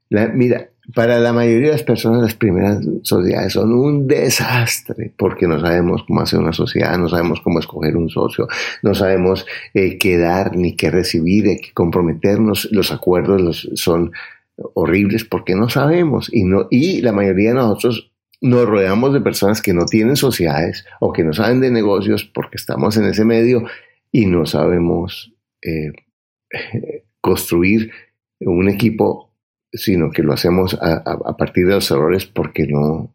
mira, 0.09 0.71
para 0.93 1.17
la 1.19 1.31
mayoría 1.31 1.67
de 1.67 1.71
las 1.71 1.83
personas 1.83 2.21
las 2.21 2.35
primeras 2.35 2.85
sociedades 3.03 3.53
son 3.53 3.71
un 3.71 4.07
desastre 4.07 5.13
porque 5.17 5.47
no 5.47 5.57
sabemos 5.61 6.03
cómo 6.05 6.19
hacer 6.19 6.39
una 6.39 6.51
sociedad, 6.51 6.97
no 6.97 7.07
sabemos 7.07 7.39
cómo 7.39 7.59
escoger 7.59 7.95
un 7.95 8.09
socio, 8.09 8.45
no 8.83 8.93
sabemos 8.93 9.45
eh, 9.73 9.97
qué 9.97 10.17
dar 10.17 10.57
ni 10.57 10.75
qué 10.75 10.91
recibir, 10.91 11.45
qué 11.45 11.71
comprometernos, 11.73 12.67
los 12.73 12.91
acuerdos 12.91 13.69
son 13.75 14.11
horribles 14.57 15.23
porque 15.23 15.55
no 15.55 15.69
sabemos 15.69 16.29
y, 16.31 16.43
no, 16.43 16.67
y 16.69 17.01
la 17.01 17.13
mayoría 17.13 17.49
de 17.49 17.55
nosotros 17.55 18.11
nos 18.45 18.67
rodeamos 18.67 19.13
de 19.13 19.21
personas 19.21 19.61
que 19.61 19.73
no 19.73 19.85
tienen 19.85 20.15
sociedades 20.15 20.85
o 20.99 21.11
que 21.11 21.23
no 21.23 21.33
saben 21.33 21.61
de 21.61 21.71
negocios 21.71 22.23
porque 22.25 22.57
estamos 22.57 22.95
en 22.97 23.05
ese 23.05 23.25
medio 23.25 23.65
y 24.11 24.27
no 24.27 24.45
sabemos 24.45 25.33
eh, 25.61 25.91
construir 27.21 27.91
un 28.39 28.69
equipo 28.69 29.31
sino 29.75 30.11
que 30.11 30.23
lo 30.23 30.33
hacemos 30.33 30.77
a, 30.81 31.37
partir 31.37 31.67
de 31.67 31.75
los 31.75 31.91
errores 31.91 32.25
porque 32.25 32.65
no, 32.65 33.13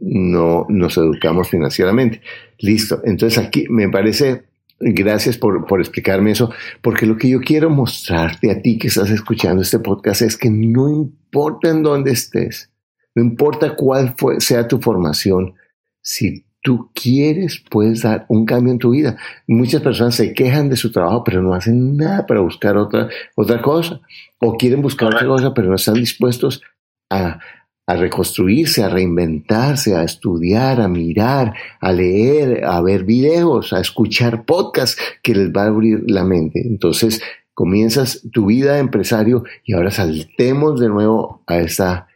no 0.00 0.66
nos 0.68 0.96
educamos 0.96 1.48
financieramente. 1.48 2.20
Listo. 2.58 3.00
Entonces 3.04 3.38
aquí 3.38 3.66
me 3.68 3.88
parece, 3.88 4.44
gracias 4.78 5.36
por, 5.36 5.66
por, 5.66 5.80
explicarme 5.80 6.30
eso, 6.30 6.52
porque 6.82 7.06
lo 7.06 7.16
que 7.16 7.28
yo 7.28 7.40
quiero 7.40 7.68
mostrarte 7.70 8.50
a 8.50 8.62
ti 8.62 8.78
que 8.78 8.88
estás 8.88 9.10
escuchando 9.10 9.62
este 9.62 9.80
podcast 9.80 10.22
es 10.22 10.36
que 10.36 10.50
no 10.50 10.88
importa 10.88 11.70
en 11.70 11.82
dónde 11.82 12.12
estés, 12.12 12.70
no 13.18 13.24
importa 13.24 13.74
cuál 13.74 14.14
fue, 14.16 14.40
sea 14.40 14.68
tu 14.68 14.78
formación, 14.78 15.54
si 16.00 16.44
tú 16.62 16.92
quieres, 16.94 17.60
puedes 17.68 18.02
dar 18.02 18.26
un 18.28 18.46
cambio 18.46 18.72
en 18.72 18.78
tu 18.78 18.90
vida. 18.90 19.16
Muchas 19.48 19.82
personas 19.82 20.14
se 20.14 20.32
quejan 20.32 20.68
de 20.68 20.76
su 20.76 20.92
trabajo, 20.92 21.24
pero 21.24 21.42
no 21.42 21.52
hacen 21.52 21.96
nada 21.96 22.26
para 22.26 22.40
buscar 22.40 22.76
otra, 22.76 23.08
otra 23.34 23.60
cosa. 23.60 24.00
O 24.38 24.56
quieren 24.56 24.82
buscar 24.82 25.08
otra 25.08 25.26
cosa, 25.26 25.52
pero 25.52 25.68
no 25.68 25.74
están 25.74 25.94
dispuestos 25.94 26.62
a, 27.10 27.40
a 27.88 27.96
reconstruirse, 27.96 28.84
a 28.84 28.88
reinventarse, 28.88 29.96
a 29.96 30.04
estudiar, 30.04 30.80
a 30.80 30.86
mirar, 30.86 31.54
a 31.80 31.90
leer, 31.90 32.64
a 32.64 32.80
ver 32.82 33.02
videos, 33.02 33.72
a 33.72 33.80
escuchar 33.80 34.44
podcasts 34.44 34.96
que 35.24 35.34
les 35.34 35.50
va 35.50 35.64
a 35.64 35.68
abrir 35.68 36.04
la 36.06 36.22
mente. 36.22 36.62
Entonces, 36.64 37.20
comienzas 37.52 38.22
tu 38.32 38.46
vida 38.46 38.74
de 38.74 38.78
empresario 38.78 39.42
y 39.64 39.72
ahora 39.72 39.90
saltemos 39.90 40.78
de 40.78 40.88
nuevo 40.88 41.42
a 41.48 41.58
esta, 41.58 42.07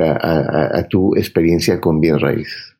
a, 0.00 0.78
a 0.78 0.88
tu 0.88 1.14
experiencia 1.16 1.80
con 1.80 2.00
bien 2.00 2.18
raíces. 2.18 2.76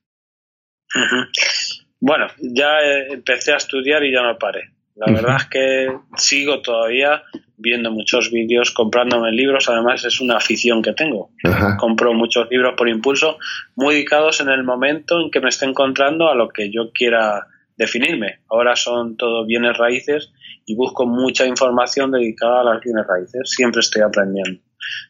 Bueno, 2.01 2.27
ya 2.41 2.81
empecé 3.11 3.53
a 3.53 3.57
estudiar 3.57 4.05
y 4.05 4.13
ya 4.13 4.23
no 4.23 4.39
paré. 4.39 4.73
La 4.95 5.13
verdad 5.13 5.37
es 5.37 5.47
que 5.47 5.93
sigo 6.17 6.61
todavía 6.61 7.23
viendo 7.57 7.91
muchos 7.91 8.31
vídeos, 8.31 8.71
comprándome 8.73 9.31
libros. 9.33 9.69
Además, 9.69 10.05
es 10.05 10.21
una 10.21 10.37
afición 10.37 10.83
que 10.83 10.93
tengo. 10.93 11.31
Compro 11.79 12.15
muchos 12.15 12.49
libros 12.51 12.75
por 12.77 12.89
impulso, 12.89 13.39
muy 13.77 13.95
dedicados 13.95 14.41
en 14.41 14.49
el 14.49 14.65
momento 14.65 15.21
en 15.21 15.31
que 15.31 15.41
me 15.41 15.49
esté 15.49 15.67
encontrando 15.67 16.29
a 16.29 16.35
lo 16.35 16.49
que 16.49 16.71
yo 16.73 16.91
quiera 16.93 17.47
definirme. 17.77 18.41
Ahora 18.49 18.75
son 18.75 19.17
todo 19.17 19.47
bienes 19.47 19.77
raíces 19.77 20.33
y 20.67 20.75
busco 20.75 21.07
mucha 21.07 21.47
información 21.47 22.11
dedicada 22.11 22.61
a 22.61 22.65
las 22.65 22.81
bienes 22.81 23.07
raíces. 23.07 23.43
Siempre 23.45 23.81
estoy 23.81 24.03
aprendiendo. 24.03 24.61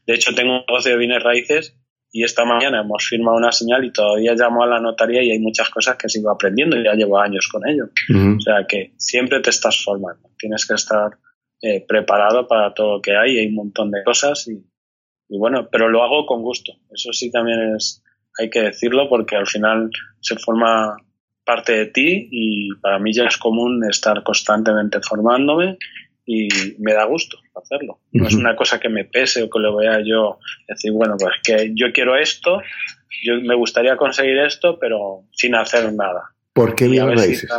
De 0.07 0.15
hecho, 0.15 0.35
tengo 0.35 0.53
un 0.53 0.65
negocio 0.69 0.93
de 0.93 0.99
bienes 0.99 1.23
raíces 1.23 1.78
y 2.11 2.25
esta 2.25 2.45
mañana 2.45 2.81
hemos 2.81 3.07
firmado 3.07 3.37
una 3.37 3.53
señal 3.53 3.85
y 3.85 3.93
todavía 3.93 4.35
llamo 4.35 4.63
a 4.63 4.67
la 4.67 4.81
notaría 4.81 5.23
y 5.23 5.31
hay 5.31 5.39
muchas 5.39 5.69
cosas 5.69 5.97
que 5.97 6.09
sigo 6.09 6.31
aprendiendo 6.31 6.77
y 6.77 6.85
ya 6.85 6.95
llevo 6.95 7.19
años 7.19 7.49
con 7.49 7.69
ello. 7.69 7.85
O 8.11 8.41
sea 8.41 8.67
que 8.67 8.95
siempre 8.97 9.41
te 9.41 9.51
estás 9.51 9.83
formando, 9.85 10.31
tienes 10.39 10.67
que 10.67 10.75
estar 10.75 11.19
eh, 11.61 11.85
preparado 11.87 12.47
para 12.47 12.73
todo 12.73 12.97
lo 12.97 13.03
que 13.03 13.17
hay, 13.17 13.39
hay 13.39 13.47
un 13.49 13.57
montón 13.57 13.91
de 13.91 14.03
cosas 14.05 14.49
y, 14.49 14.65
bueno, 15.37 15.69
pero 15.71 15.89
lo 15.89 16.03
hago 16.03 16.25
con 16.25 16.43
gusto. 16.43 16.73
Eso 16.91 17.13
sí 17.13 17.31
también 17.31 17.75
es, 17.77 18.03
hay 18.39 18.49
que 18.49 18.63
decirlo 18.63 19.09
porque 19.11 19.37
al 19.37 19.47
final 19.47 19.91
se 20.21 20.37
forma 20.37 20.97
parte 21.45 21.73
de 21.73 21.87
ti 21.87 22.29
y 22.31 22.75
para 22.81 22.99
mí 22.99 23.13
ya 23.13 23.25
es 23.25 23.37
común 23.37 23.83
estar 23.89 24.23
constantemente 24.23 25.01
formándome 25.03 25.77
y 26.31 26.47
me 26.79 26.93
da 26.93 27.07
gusto 27.07 27.39
hacerlo. 27.55 28.01
No 28.13 28.29
es 28.29 28.35
una 28.35 28.55
cosa 28.55 28.79
que 28.79 28.91
me 28.91 29.07
pese 29.07 29.43
o 29.43 29.49
que 29.49 29.59
lo 29.61 29.75
vea 29.79 30.01
yo 30.05 30.39
decir, 30.69 30.93
bueno, 30.93 31.17
pues 31.19 31.37
que 31.43 31.73
yo 31.75 31.91
quiero 31.91 32.19
esto, 32.19 32.61
yo 33.25 33.41
me 33.41 33.55
gustaría 33.55 33.97
conseguir 33.97 34.37
esto, 34.41 34.79
pero 34.79 35.25
sin 35.33 35.55
hacer 35.55 35.91
nada. 35.95 36.35
¿Por 36.53 36.75
qué 36.75 36.87
bienes 36.87 37.19
raíces? 37.19 37.51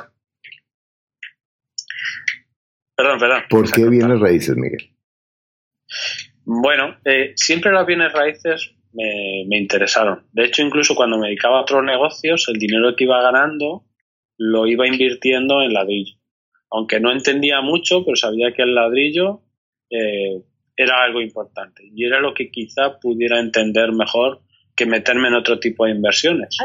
Perdón, 2.95 3.19
perdón. 3.19 3.41
¿Por 3.49 3.71
qué 3.71 3.89
bienes 3.89 4.19
raíces, 4.19 4.55
Miguel? 4.55 4.91
Bueno, 6.45 6.95
eh, 7.05 7.33
siempre 7.35 7.71
las 7.71 7.87
bienes 7.87 8.13
raíces 8.13 8.75
me, 8.93 9.45
me, 9.47 9.57
interesaron. 9.57 10.27
De 10.31 10.45
hecho, 10.45 10.61
incluso 10.61 10.93
cuando 10.93 11.17
me 11.17 11.29
dedicaba 11.29 11.57
a 11.57 11.61
otros 11.61 11.83
negocios, 11.83 12.45
el 12.49 12.59
dinero 12.59 12.95
que 12.95 13.05
iba 13.05 13.19
ganando 13.19 13.83
lo 14.37 14.67
iba 14.67 14.85
invirtiendo 14.85 15.63
en 15.63 15.73
ladrillo 15.73 16.18
aunque 16.71 16.99
no 16.99 17.11
entendía 17.11 17.61
mucho, 17.61 18.03
pero 18.05 18.15
sabía 18.15 18.53
que 18.53 18.63
el 18.63 18.75
ladrillo 18.75 19.41
eh, 19.89 20.41
era 20.75 21.03
algo 21.03 21.21
importante 21.21 21.83
y 21.93 22.05
era 22.05 22.19
lo 22.19 22.33
que 22.33 22.51
quizá 22.51 22.99
pudiera 22.99 23.39
entender 23.39 23.91
mejor 23.91 24.41
que 24.75 24.85
meterme 24.85 25.27
en 25.27 25.33
otro 25.33 25.59
tipo 25.59 25.85
de 25.85 25.91
inversiones. 25.91 26.57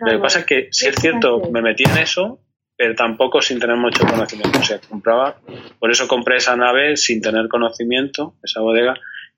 Lo 0.00 0.10
que 0.10 0.18
pasa 0.18 0.40
es 0.40 0.46
que, 0.46 0.68
si 0.72 0.88
es 0.88 0.96
cierto, 0.96 1.42
me 1.52 1.62
metí 1.62 1.84
en 1.84 1.96
eso, 1.98 2.40
pero 2.76 2.96
tampoco 2.96 3.40
sin 3.40 3.60
tener 3.60 3.76
mucho 3.76 4.04
conocimiento. 4.04 4.58
O 4.58 4.62
sea, 4.64 4.80
compraba, 4.80 5.36
por 5.78 5.92
eso 5.92 6.08
compré 6.08 6.38
esa 6.38 6.56
nave 6.56 6.96
sin 6.96 7.20
tener 7.20 7.46
conocimiento, 7.46 8.34
esa 8.42 8.60
bodega, 8.60 8.94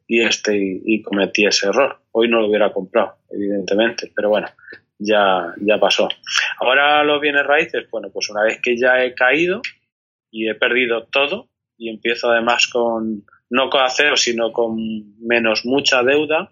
y, 0.06 0.22
este, 0.22 0.56
y, 0.56 1.02
cometí 1.02 1.44
ese 1.44 1.68
error. 1.68 1.98
Hoy 2.12 2.28
no 2.28 2.40
lo 2.40 2.48
hubiera 2.48 2.72
comprado, 2.72 3.16
evidentemente, 3.30 4.10
pero 4.16 4.30
bueno, 4.30 4.48
ya, 4.98 5.52
ya 5.60 5.78
pasó. 5.78 6.08
Ahora 6.60 7.04
los 7.04 7.20
bienes 7.20 7.46
raíces, 7.46 7.90
bueno, 7.90 8.08
pues 8.10 8.30
una 8.30 8.42
vez 8.44 8.58
que 8.62 8.78
ya 8.78 9.04
he 9.04 9.14
caído, 9.14 9.60
y 10.34 10.48
he 10.50 10.54
perdido 10.56 11.06
todo 11.06 11.48
y 11.78 11.88
empiezo 11.88 12.28
además 12.28 12.66
con 12.66 13.24
no 13.50 13.70
con 13.70 13.82
acero 13.82 14.16
sino 14.16 14.52
con 14.52 14.76
menos 15.20 15.64
mucha 15.64 16.02
deuda. 16.02 16.48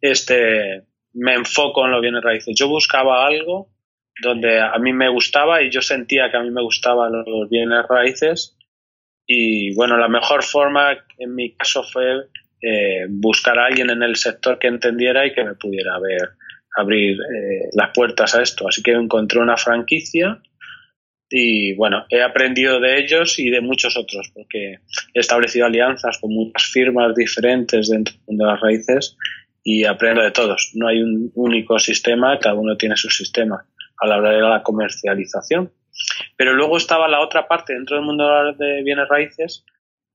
Este 0.00 0.86
me 1.12 1.34
enfoco 1.34 1.84
en 1.84 1.90
los 1.90 2.00
bienes 2.00 2.24
raíces. 2.24 2.54
Yo 2.58 2.66
buscaba 2.68 3.26
algo 3.26 3.68
donde 4.22 4.58
a 4.58 4.78
mí 4.78 4.92
me 4.94 5.10
gustaba 5.10 5.62
y 5.62 5.70
yo 5.70 5.82
sentía 5.82 6.30
que 6.30 6.38
a 6.38 6.42
mí 6.42 6.50
me 6.50 6.62
gustaban 6.62 7.12
los 7.12 7.50
bienes 7.50 7.84
raíces. 7.86 8.56
Y 9.26 9.74
bueno 9.74 9.98
la 9.98 10.08
mejor 10.08 10.42
forma 10.42 10.96
en 11.18 11.34
mi 11.34 11.54
caso 11.54 11.82
fue 11.82 12.24
eh, 12.62 13.06
buscar 13.10 13.58
a 13.58 13.66
alguien 13.66 13.90
en 13.90 14.02
el 14.02 14.16
sector 14.16 14.58
que 14.58 14.68
entendiera 14.68 15.26
y 15.26 15.34
que 15.34 15.44
me 15.44 15.56
pudiera 15.56 15.98
ver 15.98 16.30
abrir 16.74 17.18
eh, 17.20 17.68
las 17.74 17.90
puertas 17.92 18.34
a 18.34 18.40
esto. 18.40 18.66
Así 18.66 18.82
que 18.82 18.92
encontré 18.92 19.40
una 19.40 19.58
franquicia 19.58 20.40
y 21.30 21.74
bueno, 21.74 22.04
he 22.10 22.22
aprendido 22.22 22.80
de 22.80 22.98
ellos 22.98 23.38
y 23.38 23.50
de 23.50 23.60
muchos 23.60 23.96
otros, 23.96 24.32
porque 24.34 24.80
he 25.14 25.20
establecido 25.20 25.66
alianzas 25.66 26.18
con 26.18 26.34
muchas 26.34 26.64
firmas 26.64 27.14
diferentes 27.14 27.88
dentro 27.88 28.16
de 28.26 28.44
las 28.44 28.60
raíces 28.60 29.16
y 29.62 29.84
aprendo 29.84 30.22
de 30.22 30.32
todos. 30.32 30.72
No 30.74 30.88
hay 30.88 31.00
un 31.00 31.30
único 31.36 31.78
sistema, 31.78 32.38
cada 32.40 32.56
uno 32.56 32.76
tiene 32.76 32.96
su 32.96 33.08
sistema 33.10 33.64
a 33.98 34.06
la 34.08 34.18
hora 34.18 34.32
de 34.32 34.40
la 34.40 34.62
comercialización. 34.64 35.72
Pero 36.36 36.54
luego 36.54 36.76
estaba 36.76 37.06
la 37.06 37.20
otra 37.20 37.46
parte 37.46 37.74
dentro 37.74 37.96
del 37.96 38.06
mundo 38.06 38.26
de 38.58 38.82
bienes 38.82 39.08
raíces, 39.08 39.64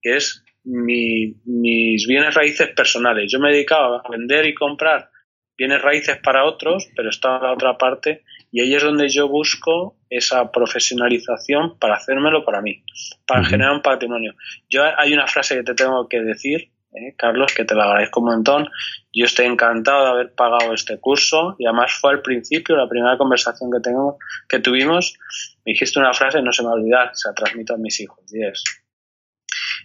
que 0.01 0.17
es 0.17 0.43
mis 0.65 2.08
bienes 2.08 2.34
raíces 2.34 2.69
personales. 2.75 3.32
Yo 3.32 3.39
me 3.39 3.51
dedicaba 3.51 4.01
a 4.04 4.12
vender 4.12 4.47
y 4.47 4.54
comprar 4.54 5.12
bienes 5.58 5.82
raíces 5.82 6.17
para 6.17 6.43
otros, 6.43 6.89
pero 6.95 7.10
estaba 7.10 7.47
la 7.47 7.54
otra 7.54 7.78
parte 7.78 8.23
y 8.56 8.62
ahí 8.62 8.74
es 8.74 8.84
donde 8.84 9.10
yo 9.10 9.28
busco 9.28 9.98
esa 10.10 10.50
profesionalización 10.50 11.78
para 11.78 11.96
hacérmelo 11.96 12.46
para 12.46 12.62
mí, 12.62 12.86
para 13.28 13.44
generar 13.44 13.74
un 13.74 13.82
patrimonio. 13.82 14.34
Yo 14.70 14.82
hay 14.98 15.13
una 15.13 15.28
frase 15.28 15.56
que 15.56 15.63
te 15.63 15.74
tengo 15.74 16.08
que 16.08 16.22
decir, 16.22 16.72
eh, 16.94 17.13
Carlos, 17.18 17.54
que 17.54 17.65
te 17.65 17.76
la 17.76 17.84
agradezco 17.84 18.22
un 18.22 18.28
montón. 18.28 18.70
Yo 19.13 19.26
estoy 19.26 19.48
encantado 19.48 20.06
de 20.06 20.12
haber 20.12 20.36
pagado 20.36 20.74
este 20.74 20.98
curso 21.02 21.58
y 21.60 21.65
además 21.65 21.98
fue 22.00 22.13
al 22.13 22.22
principio, 22.22 22.78
la 22.78 22.88
primera 22.88 23.18
conversación 23.18 23.70
que, 23.70 23.82
tengo, 23.82 24.20
que 24.48 24.60
tuvimos, 24.60 25.18
me 25.65 25.74
dijiste 25.74 26.00
una 26.00 26.13
frase, 26.13 26.41
no 26.41 26.54
se 26.54 26.62
me 26.62 26.68
va 26.68 26.76
a 26.76 26.78
olvidar, 26.78 27.10
se 27.12 27.28
la 27.28 27.36
transmito 27.36 27.74
a 27.74 27.78
mis 27.78 28.00
hijos. 28.00 28.20
Y 28.32 28.41
es, 28.41 28.63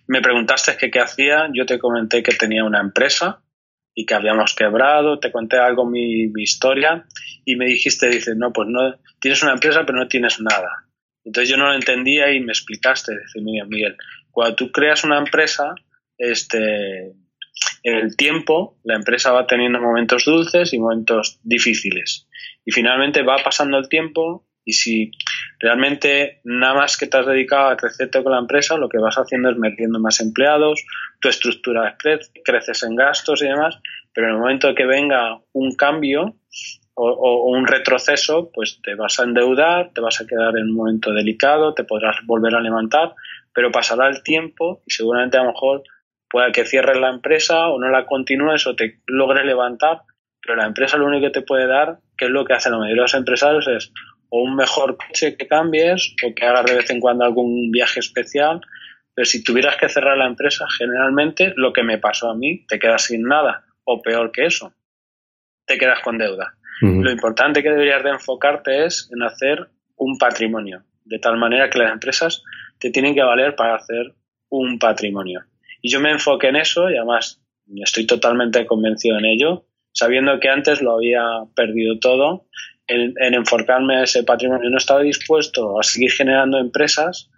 me 0.07 0.21
preguntaste 0.21 0.77
qué 0.77 1.01
hacía, 1.01 1.49
yo 1.53 1.67
te 1.67 1.81
comenté 1.81 2.23
que 2.23 2.37
tenía 2.37 2.63
una 2.63 2.79
empresa 2.79 3.43
y 4.01 4.07
que 4.07 4.15
habíamos 4.15 4.55
quebrado, 4.55 5.19
te 5.19 5.31
conté 5.31 5.59
algo 5.59 5.85
mi, 5.85 6.33
historia 6.37 7.05
y 7.45 7.57
me 7.57 7.67
dijiste, 7.67 8.09
dices, 8.09 8.35
no, 8.35 8.51
pues 8.51 8.67
no, 8.71 8.95
tienes 9.21 9.43
una 9.43 9.53
empresa 9.53 9.85
pero 9.85 9.99
no 9.99 10.09
tienes 10.09 10.41
nada. 10.41 10.87
Entonces 11.23 11.51
yo 11.51 11.59
no 11.59 11.67
lo 11.67 11.75
entendía 11.75 12.33
y 12.33 12.41
me 12.41 12.53
explicaste, 12.53 13.13
dice 13.13 13.43
Miguel, 13.43 13.69
Miguel, 13.69 13.97
cuando 14.31 14.57
tú 14.57 14.73
creas 14.73 15.05
una 15.05 15.19
empresa, 15.19 15.75
este, 16.17 17.13
el 17.83 18.17
tiempo 18.17 18.79
la 18.85 18.95
empresa 18.95 19.33
va 19.33 19.47
teniendo 19.47 19.81
momentos 19.81 20.25
dulces 20.25 20.73
y 20.73 20.79
momentos 20.79 21.39
difíciles. 21.43 22.27
Y 22.65 22.73
finalmente 22.73 23.23
va 23.23 23.37
pasando 23.45 23.77
el 23.79 23.89
tiempo 23.89 24.47
Y 24.65 24.73
si 24.75 25.11
realmente 25.59 26.41
nada 26.45 26.75
más 26.75 26.97
que 26.97 27.07
te 27.07 27.17
has 27.17 27.27
dedicado 27.27 27.69
a 27.69 27.77
crecerte 27.77 28.23
con 28.23 28.33
la 28.33 28.39
empresa, 28.39 28.77
lo 28.77 28.89
que 28.89 28.99
vas 28.99 29.17
haciendo 29.17 29.51
es 29.51 29.57
metiendo 29.57 29.99
más 29.99 30.21
empleados, 30.21 30.85
tu 31.21 31.29
estructura 31.29 31.97
crece, 31.99 32.31
creces 32.45 32.83
en 32.83 32.97
gastos 32.97 33.43
y 33.43 33.47
demás, 33.47 33.79
pero 34.13 34.29
en 34.29 34.35
el 34.35 34.41
momento 34.41 34.75
que 34.75 34.87
venga 34.87 35.41
un 35.53 35.75
cambio 35.75 36.37
o, 36.95 37.51
un 37.51 37.67
retroceso, 37.67 38.51
pues 38.53 38.81
te 38.83 38.95
vas 38.95 39.19
a 39.21 39.25
endeudar, 39.25 39.91
te 39.95 40.01
vas 40.01 40.21
a 40.21 40.27
quedar 40.27 40.57
en 40.59 40.65
un 40.65 40.75
momento 40.75 41.13
delicado, 41.13 41.73
te 41.73 41.85
podrás 41.85 42.17
volver 42.27 42.55
a 42.55 42.61
levantar, 42.61 43.15
pero 43.55 43.71
pasará 43.71 44.09
el 44.09 44.23
tiempo 44.23 44.83
y 44.87 44.93
seguramente 44.93 45.39
a 45.39 45.45
lo 45.45 45.53
mejor 45.53 45.83
pueda 46.29 46.53
que 46.53 46.65
cierres 46.65 46.99
la 46.99 47.09
empresa 47.09 47.69
o 47.69 47.81
no 47.81 47.89
la 47.89 48.07
continúes 48.07 48.67
o 48.67 48.77
te 48.77 49.01
logres 49.07 49.47
levantar, 49.47 50.03
pero 50.43 50.57
la 50.57 50.67
empresa 50.67 50.97
lo 50.97 51.07
único 51.07 51.27
que 51.27 51.41
te 51.41 51.43
puede 51.43 51.67
dar, 51.67 51.99
que 52.17 52.27
es 52.27 52.31
lo 52.31 52.45
que 52.45 52.53
hacen 52.53 52.73
la 52.73 52.79
mayoría 52.79 53.03
los 53.03 53.15
empresarios, 53.15 53.67
es 53.69 53.93
o 54.31 54.43
un 54.43 54.55
mejor 54.55 54.97
coche 54.97 55.37
que 55.37 55.49
cambies 55.49 56.15
o 56.25 56.35
que 56.35 56.47
hagas 56.47 56.65
de 56.67 56.77
vez 56.77 56.91
en 56.91 57.01
cuando 57.01 57.25
algún 57.25 57.71
viaje 57.71 58.01
especial, 58.01 58.61
pero 59.21 59.29
si 59.29 59.45
tuvieras 59.45 59.77
que 59.77 59.91
cerrar 59.91 60.17
la 60.17 60.27
empresa, 60.27 60.65
generalmente 60.79 61.53
lo 61.55 61.75
que 61.75 61.83
me 61.83 61.99
pasó 61.99 62.31
a 62.31 62.35
mí, 62.35 62.65
te 62.67 62.79
quedas 62.79 63.03
sin 63.05 63.25
nada 63.25 63.67
o 63.85 64.01
peor 64.01 64.33
que 64.33 64.47
eso, 64.47 64.73
te 65.67 65.77
quedas 65.77 66.01
con 66.01 66.17
deuda. 66.17 66.55
Lo 66.81 67.11
importante 67.11 67.63
que 67.63 67.69
deberías 67.69 68.03
de 68.03 68.13
enfocarte 68.13 68.87
es 68.87 69.11
en 69.13 69.23
hacer 69.23 69.69
un 69.97 70.17
patrimonio, 70.17 70.85
de 71.05 71.19
tal 71.19 71.37
manera 71.37 71.69
que 71.69 71.81
las 71.81 71.93
empresas 71.93 72.43
te 72.79 72.89
tienen 72.89 73.15
que 73.15 73.23
valer 73.23 73.55
para 73.57 73.75
hacer 73.75 74.15
un 74.49 74.79
patrimonio. 74.79 75.45
Y 75.83 75.93
yo 75.93 76.01
me 76.01 76.13
enfoqué 76.13 76.49
en 76.49 76.57
eso 76.57 76.89
y 76.89 76.97
además 76.97 77.43
estoy 77.77 78.07
totalmente 78.07 78.65
convencido 78.65 79.19
en 79.19 79.27
ello, 79.27 79.67
sabiendo 79.93 80.41
que 80.41 80.49
antes 80.49 80.81
lo 80.81 80.93
había 80.93 81.21
perdido 81.55 81.99
todo, 81.99 82.47
en, 82.87 83.35
enfocarme 83.35 83.99
a 83.99 84.05
ese 84.05 84.25
patrimonio. 84.25 84.71
No 84.71 84.79
estaba 84.79 85.03
dispuesto 85.03 85.79
a 85.79 85.83
seguir 85.83 86.11
generando 86.11 86.59
empresas 86.59 87.30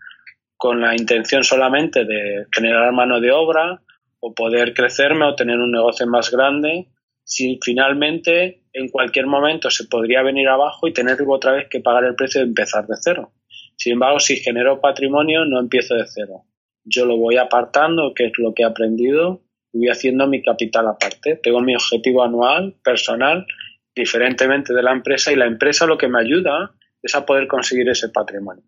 con 0.62 0.81
la 0.81 0.94
intención 0.94 1.42
solamente 1.42 2.05
de 2.05 2.46
generar 2.55 2.92
mano 2.92 3.20
de 3.20 3.33
obra 3.33 3.83
o 4.20 4.33
poder 4.33 4.75
crecerme 4.75 5.25
o 5.25 5.35
tener 5.35 5.59
un 5.59 5.72
negocio 5.72 6.07
más 6.07 6.31
grande, 6.31 6.87
si 7.25 7.59
finalmente 7.61 8.62
en 8.72 8.88
cualquier 8.88 9.27
momento 9.27 9.70
se 9.70 9.87
podría 9.87 10.22
venir 10.22 10.48
abajo 10.48 10.87
y 10.87 10.92
tener 10.92 11.18
otra 11.27 11.51
vez 11.53 11.66
que 11.68 11.81
pagar 11.81 12.05
el 12.05 12.14
precio 12.14 12.42
de 12.42 12.46
empezar 12.46 12.87
de 12.87 12.94
cero. 13.01 13.33
Sin 13.77 13.94
embargo, 13.94 14.20
si 14.20 14.37
genero 14.37 14.81
patrimonio, 14.81 15.44
no 15.44 15.59
empiezo 15.59 15.96
de 15.96 16.05
cero 16.07 16.44
yo 16.85 17.07
lo 17.07 17.16
voy 17.16 17.37
apartando, 17.37 18.12
que 18.14 18.27
es 18.27 18.33
lo 18.38 18.55
que 18.55 18.62
he 18.62 18.66
aprendido, 18.66 19.42
y 19.72 19.79
voy 19.79 19.88
haciendo 19.88 20.27
mi 20.27 20.42
capital 20.42 20.88
aparte. 20.88 21.38
Tengo 21.42 21.61
mi 21.61 21.75
objetivo 21.75 22.22
anual, 22.22 22.75
personal, 22.83 23.46
diferentemente 23.94 24.75
de 24.75 24.83
la 24.83 24.92
empresa, 24.92 25.33
y 25.33 25.37
la 25.37 25.46
empresa 25.46 25.87
lo 25.87 25.98
que 25.98 26.09
me 26.09 26.20
ayuda 26.20 26.72
es 27.03 27.14
a 27.14 27.25
poder 27.25 27.46
conseguir 27.46 27.88
ese 27.88 28.09
patrimonio. 28.09 28.64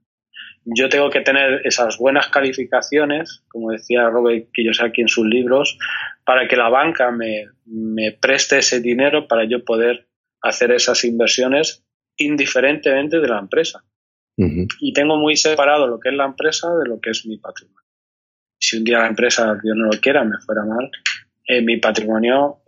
Yo 0.65 0.89
tengo 0.89 1.11
que 1.11 1.21
tener 1.21 1.61
esas 1.65 1.99
buenas 1.99 2.29
calificaciones, 2.29 3.45
como 3.49 3.71
decía 3.71 4.09
Robert 4.09 4.49
aquí 4.83 5.01
en 5.03 5.09
sus 5.09 5.27
libros, 5.27 5.79
para 6.25 6.49
que 6.49 6.57
la 6.57 6.69
banca 6.69 7.11
me, 7.11 7.45
me 7.67 8.13
preste 8.13 8.59
ese 8.59 8.81
dinero 8.81 9.29
para 9.29 9.45
yo 9.45 9.65
poder 9.65 10.09
hacer 10.41 10.73
esas 10.73 11.05
inversiones 11.05 11.85
indiferentemente 12.17 13.21
de 13.21 13.29
la 13.29 13.39
empresa. 13.39 13.85
Y 14.37 14.93
tengo 14.93 15.17
muy 15.17 15.37
separado 15.37 15.87
lo 15.87 16.01
que 16.01 16.09
es 16.09 16.15
la 16.17 16.25
empresa 16.25 16.69
de 16.83 16.89
lo 16.89 17.01
que 17.01 17.11
es 17.11 17.25
mi 17.25 17.39
patrimonio 17.39 17.85
si 18.65 18.79
un 18.79 18.85
día 18.85 18.99
la 18.99 19.09
empresa, 19.09 19.59
Dios 19.63 19.77
no 19.77 19.87
lo 19.87 20.01
quiera, 20.01 20.25
me 20.25 20.39
fuera 20.39 20.65
mal, 20.65 20.91
eh, 21.47 21.61
mi 21.61 21.77
patrimonio 21.77 22.63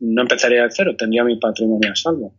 no 0.00 0.22
empezaría 0.22 0.62
de 0.62 0.70
cero, 0.70 0.94
tendría 0.96 1.24
mi 1.24 1.38
patrimonio 1.38 1.92
a 1.92 1.96
salvo. 1.96 2.34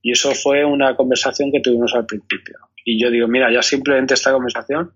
Y 0.00 0.12
eso 0.12 0.32
fue 0.34 0.64
una 0.64 0.94
conversación 0.96 1.50
que 1.50 1.60
tuvimos 1.60 1.94
al 1.94 2.06
principio. 2.06 2.58
Y 2.84 3.02
yo 3.02 3.10
digo, 3.10 3.28
mira, 3.28 3.52
ya 3.52 3.62
simplemente 3.62 4.14
esta 4.14 4.32
conversación 4.32 4.92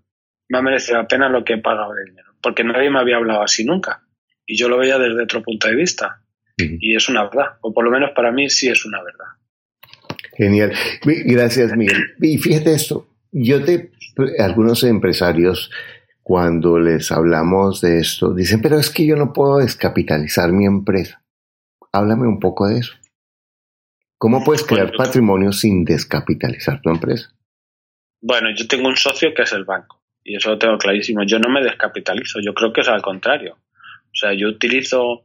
me 0.49 0.57
ha 0.57 0.61
merecido 0.61 0.97
la 0.97 1.07
pena 1.07 1.29
lo 1.29 1.43
que 1.43 1.53
he 1.53 1.57
pagado 1.57 1.93
de 1.93 2.05
dinero, 2.05 2.29
porque 2.41 2.63
nadie 2.63 2.89
me 2.89 2.99
había 2.99 3.17
hablado 3.17 3.41
así 3.41 3.65
nunca. 3.65 4.03
Y 4.45 4.57
yo 4.57 4.69
lo 4.69 4.77
veía 4.77 4.97
desde 4.97 5.23
otro 5.23 5.43
punto 5.43 5.67
de 5.67 5.75
vista. 5.75 6.23
Y 6.59 6.95
es 6.95 7.07
una 7.07 7.25
verdad, 7.25 7.57
o 7.61 7.71
por 7.71 7.85
lo 7.85 7.91
menos 7.91 8.11
para 8.15 8.31
mí 8.31 8.49
sí 8.49 8.67
es 8.67 8.83
una 8.83 9.03
verdad. 9.03 9.25
Genial. 10.35 10.73
Gracias, 11.03 11.75
Miguel. 11.77 12.15
Y 12.19 12.39
fíjate 12.39 12.73
esto, 12.73 13.07
yo 13.31 13.63
te, 13.63 13.91
algunos 14.39 14.83
empresarios 14.83 15.69
cuando 16.23 16.79
les 16.79 17.11
hablamos 17.11 17.81
de 17.81 17.99
esto, 17.99 18.33
dicen, 18.33 18.61
pero 18.61 18.79
es 18.79 18.89
que 18.89 19.05
yo 19.05 19.15
no 19.15 19.33
puedo 19.33 19.59
descapitalizar 19.59 20.51
mi 20.51 20.65
empresa. 20.65 21.23
Háblame 21.91 22.27
un 22.27 22.39
poco 22.39 22.67
de 22.67 22.79
eso. 22.79 22.93
¿Cómo 24.17 24.43
puedes 24.43 24.63
crear 24.63 24.91
patrimonio 24.97 25.51
sin 25.51 25.85
descapitalizar 25.85 26.81
tu 26.81 26.89
empresa? 26.89 27.29
Bueno, 28.27 28.49
yo 28.53 28.67
tengo 28.67 28.89
un 28.89 28.97
socio 28.97 29.33
que 29.33 29.43
es 29.43 29.53
el 29.53 29.63
banco 29.63 30.01
y 30.21 30.35
eso 30.35 30.49
lo 30.49 30.57
tengo 30.57 30.77
clarísimo. 30.77 31.23
Yo 31.23 31.39
no 31.39 31.47
me 31.47 31.63
descapitalizo, 31.63 32.41
yo 32.41 32.53
creo 32.53 32.73
que 32.73 32.81
es 32.81 32.89
al 32.89 33.01
contrario. 33.01 33.53
O 33.53 34.15
sea, 34.15 34.33
yo 34.33 34.49
utilizo 34.49 35.23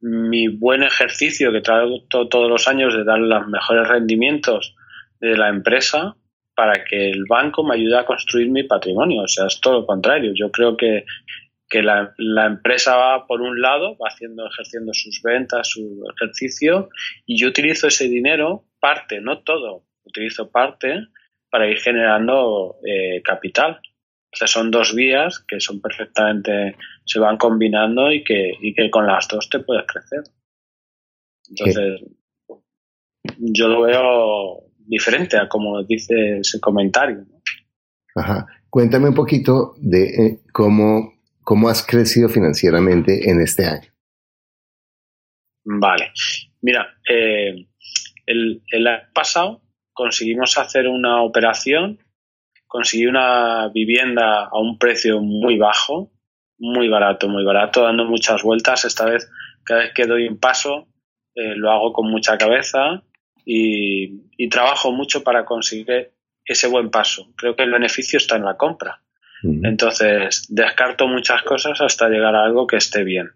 mi 0.00 0.46
buen 0.46 0.84
ejercicio 0.84 1.50
que 1.50 1.62
traigo 1.62 2.04
todos 2.08 2.48
los 2.48 2.68
años 2.68 2.94
de 2.94 3.02
dar 3.02 3.18
los 3.18 3.48
mejores 3.48 3.88
rendimientos 3.88 4.76
de 5.18 5.36
la 5.36 5.48
empresa 5.48 6.14
para 6.54 6.84
que 6.84 7.10
el 7.10 7.24
banco 7.28 7.64
me 7.64 7.74
ayude 7.74 7.98
a 7.98 8.06
construir 8.06 8.50
mi 8.50 8.62
patrimonio. 8.62 9.22
O 9.22 9.28
sea, 9.28 9.46
es 9.48 9.60
todo 9.60 9.80
lo 9.80 9.86
contrario. 9.86 10.30
Yo 10.32 10.52
creo 10.52 10.76
que, 10.76 11.04
la, 11.72 12.14
empresa 12.46 12.94
va 12.94 13.26
por 13.26 13.40
un 13.40 13.60
lado, 13.60 13.96
va 13.96 14.10
haciendo, 14.10 14.46
ejerciendo 14.46 14.94
sus 14.94 15.22
ventas, 15.24 15.70
su 15.70 16.04
ejercicio, 16.16 16.88
y 17.26 17.36
yo 17.36 17.48
utilizo 17.48 17.88
ese 17.88 18.08
dinero, 18.08 18.62
parte, 18.78 19.20
no 19.20 19.40
todo, 19.40 19.82
utilizo 20.04 20.52
parte 20.52 21.08
para 21.52 21.68
ir 21.68 21.78
generando 21.78 22.76
eh, 22.82 23.20
capital. 23.22 23.78
O 24.32 24.36
sea, 24.36 24.48
son 24.48 24.70
dos 24.70 24.94
vías 24.94 25.44
que 25.46 25.60
son 25.60 25.82
perfectamente, 25.82 26.76
se 27.04 27.20
van 27.20 27.36
combinando 27.36 28.10
y 28.10 28.24
que, 28.24 28.52
y 28.58 28.72
que 28.72 28.90
con 28.90 29.06
las 29.06 29.28
dos 29.28 29.50
te 29.50 29.60
puedes 29.60 29.84
crecer. 29.86 30.22
Entonces, 31.50 32.00
yo 33.36 33.68
lo 33.68 33.82
veo 33.82 34.64
diferente 34.78 35.36
a 35.36 35.46
como 35.46 35.82
dice 35.84 36.38
ese 36.38 36.58
comentario. 36.58 37.26
Ajá. 38.14 38.46
Cuéntame 38.70 39.10
un 39.10 39.14
poquito 39.14 39.74
de 39.76 40.04
eh, 40.04 40.38
cómo, 40.54 41.12
cómo 41.42 41.68
has 41.68 41.86
crecido 41.86 42.30
financieramente 42.30 43.28
en 43.30 43.42
este 43.42 43.66
año. 43.66 43.92
Vale. 45.64 46.12
Mira, 46.62 46.86
eh, 47.10 47.66
el, 48.24 48.62
el, 48.70 48.86
año 48.86 49.02
pasado 49.14 49.60
conseguimos 49.92 50.58
hacer 50.58 50.88
una 50.88 51.22
operación, 51.22 51.98
conseguí 52.66 53.06
una 53.06 53.68
vivienda 53.68 54.44
a 54.44 54.58
un 54.58 54.78
precio 54.78 55.20
muy 55.20 55.58
bajo, 55.58 56.10
muy 56.58 56.88
barato, 56.88 57.28
muy 57.28 57.44
barato, 57.44 57.82
dando 57.82 58.04
muchas 58.04 58.42
vueltas. 58.42 58.84
Esta 58.84 59.04
vez, 59.04 59.30
cada 59.64 59.80
vez 59.80 59.92
que 59.94 60.06
doy 60.06 60.28
un 60.28 60.38
paso, 60.38 60.88
eh, 61.34 61.54
lo 61.56 61.70
hago 61.70 61.92
con 61.92 62.10
mucha 62.10 62.38
cabeza 62.38 63.02
y, 63.44 64.20
trabajo 64.48 64.92
mucho 64.92 65.22
para 65.22 65.44
conseguir 65.44 66.10
ese 66.44 66.68
buen 66.68 66.90
paso. 66.90 67.32
Creo 67.36 67.56
que 67.56 67.62
el 67.62 67.70
beneficio 67.70 68.18
está 68.18 68.36
en 68.36 68.44
la 68.44 68.56
compra. 68.56 69.00
Entonces, 69.42 70.46
descarto 70.50 71.08
muchas 71.08 71.42
cosas 71.42 71.80
hasta 71.80 72.08
llegar 72.08 72.36
a 72.36 72.44
algo 72.44 72.66
que 72.66 72.76
esté 72.76 73.02
bien. 73.02 73.30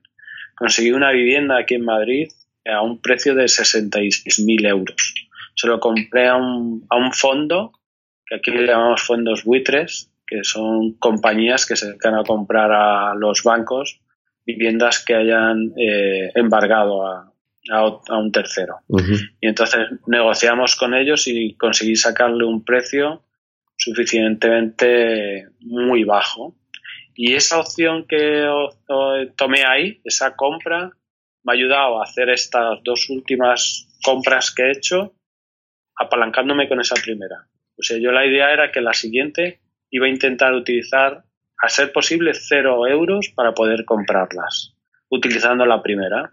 Conseguí 0.54 0.92
una 0.92 1.10
vivienda 1.10 1.58
aquí 1.58 1.74
en 1.74 1.84
Madrid 1.84 2.28
a 2.64 2.82
un 2.82 3.00
precio 3.00 3.34
de 3.34 3.44
66.000 3.44 4.68
euros. 4.68 5.14
Se 5.56 5.66
lo 5.66 5.80
compré 5.80 6.28
a 6.28 6.36
un, 6.36 6.86
a 6.88 6.96
un 6.96 7.12
fondo, 7.12 7.72
que 8.24 8.36
aquí 8.36 8.50
le 8.52 8.66
llamamos 8.66 9.02
fondos 9.02 9.44
buitres, 9.44 10.10
que 10.26 10.44
son 10.44 10.92
compañías 10.94 11.66
que 11.66 11.76
se 11.76 11.86
dedican 11.86 12.14
a 12.14 12.24
comprar 12.24 12.70
a 12.72 13.14
los 13.14 13.42
bancos 13.42 14.00
viviendas 14.44 15.04
que 15.04 15.14
hayan 15.14 15.72
eh, 15.76 16.30
embargado 16.34 17.06
a, 17.06 17.32
a, 17.70 18.18
un 18.18 18.32
tercero. 18.32 18.76
Y 19.40 19.48
entonces 19.48 19.88
negociamos 20.06 20.76
con 20.76 20.94
ellos 20.94 21.26
y 21.26 21.54
conseguí 21.54 21.96
sacarle 21.96 22.44
un 22.44 22.64
precio 22.64 23.22
suficientemente 23.76 25.48
muy 25.60 26.04
bajo. 26.04 26.54
Y 27.14 27.34
esa 27.34 27.58
opción 27.60 28.06
que 28.06 28.46
tomé 29.36 29.64
ahí, 29.64 30.00
esa 30.04 30.36
compra, 30.36 30.90
me 31.44 31.52
ha 31.52 31.54
ayudado 31.54 32.00
a 32.00 32.04
hacer 32.04 32.28
estas 32.30 32.82
dos 32.84 33.08
últimas 33.08 33.88
compras 34.02 34.52
que 34.54 34.64
he 34.64 34.72
hecho 34.72 35.14
apalancándome 35.96 36.68
con 36.68 36.80
esa 36.80 36.94
primera. 36.94 37.46
O 37.78 37.82
sea, 37.82 37.98
yo 37.98 38.12
la 38.12 38.26
idea 38.26 38.52
era 38.52 38.72
que 38.72 38.80
la 38.80 38.92
siguiente 38.92 39.60
iba 39.90 40.06
a 40.06 40.10
intentar 40.10 40.52
utilizar, 40.54 41.24
a 41.60 41.68
ser 41.68 41.92
posible, 41.92 42.32
cero 42.34 42.86
euros 42.86 43.32
para 43.34 43.52
poder 43.52 43.84
comprarlas, 43.84 44.74
utilizando 45.08 45.64
la 45.66 45.82
primera. 45.82 46.32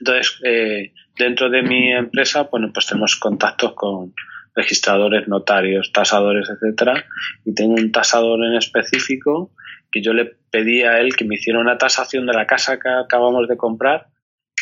Entonces, 0.00 0.40
eh, 0.44 0.92
dentro 1.16 1.50
de 1.50 1.62
mi 1.62 1.92
empresa, 1.92 2.42
bueno, 2.50 2.70
pues 2.72 2.86
tenemos 2.86 3.16
contactos 3.16 3.74
con 3.74 4.14
registradores, 4.54 5.26
notarios, 5.28 5.92
tasadores, 5.92 6.48
etcétera, 6.48 7.04
y 7.44 7.54
tengo 7.54 7.74
un 7.74 7.90
tasador 7.90 8.44
en 8.44 8.54
específico 8.54 9.50
que 9.90 10.02
yo 10.02 10.12
le 10.12 10.36
pedí 10.50 10.82
a 10.82 11.00
él 11.00 11.16
que 11.16 11.24
me 11.24 11.36
hiciera 11.36 11.58
una 11.58 11.78
tasación 11.78 12.26
de 12.26 12.34
la 12.34 12.46
casa 12.46 12.78
que 12.78 12.88
acabamos 12.88 13.48
de 13.48 13.56
comprar 13.56 14.08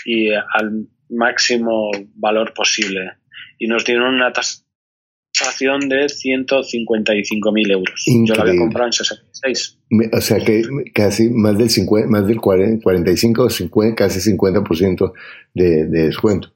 y 0.04 0.30
al 0.32 0.86
máximo 1.08 1.90
valor 2.14 2.54
posible. 2.54 3.12
Y 3.58 3.66
nos 3.66 3.84
dieron 3.84 4.14
una 4.14 4.32
tasación 4.32 5.88
de 5.88 6.06
155.000 6.06 7.70
euros. 7.70 8.04
Yo 8.26 8.34
la 8.34 8.42
había 8.42 8.58
comprado 8.58 8.86
en 8.86 8.92
66. 8.92 9.78
O 10.12 10.20
sea 10.20 10.38
que 10.38 10.62
casi 10.94 11.28
más 11.30 11.58
del 11.58 11.70
50, 11.70 12.08
más 12.08 12.26
del 12.26 12.40
40, 12.40 12.82
45 12.82 13.44
o 13.44 13.50
50, 13.50 13.94
casi 13.94 14.30
50% 14.30 15.12
de, 15.54 15.86
de 15.86 16.06
descuento. 16.06 16.52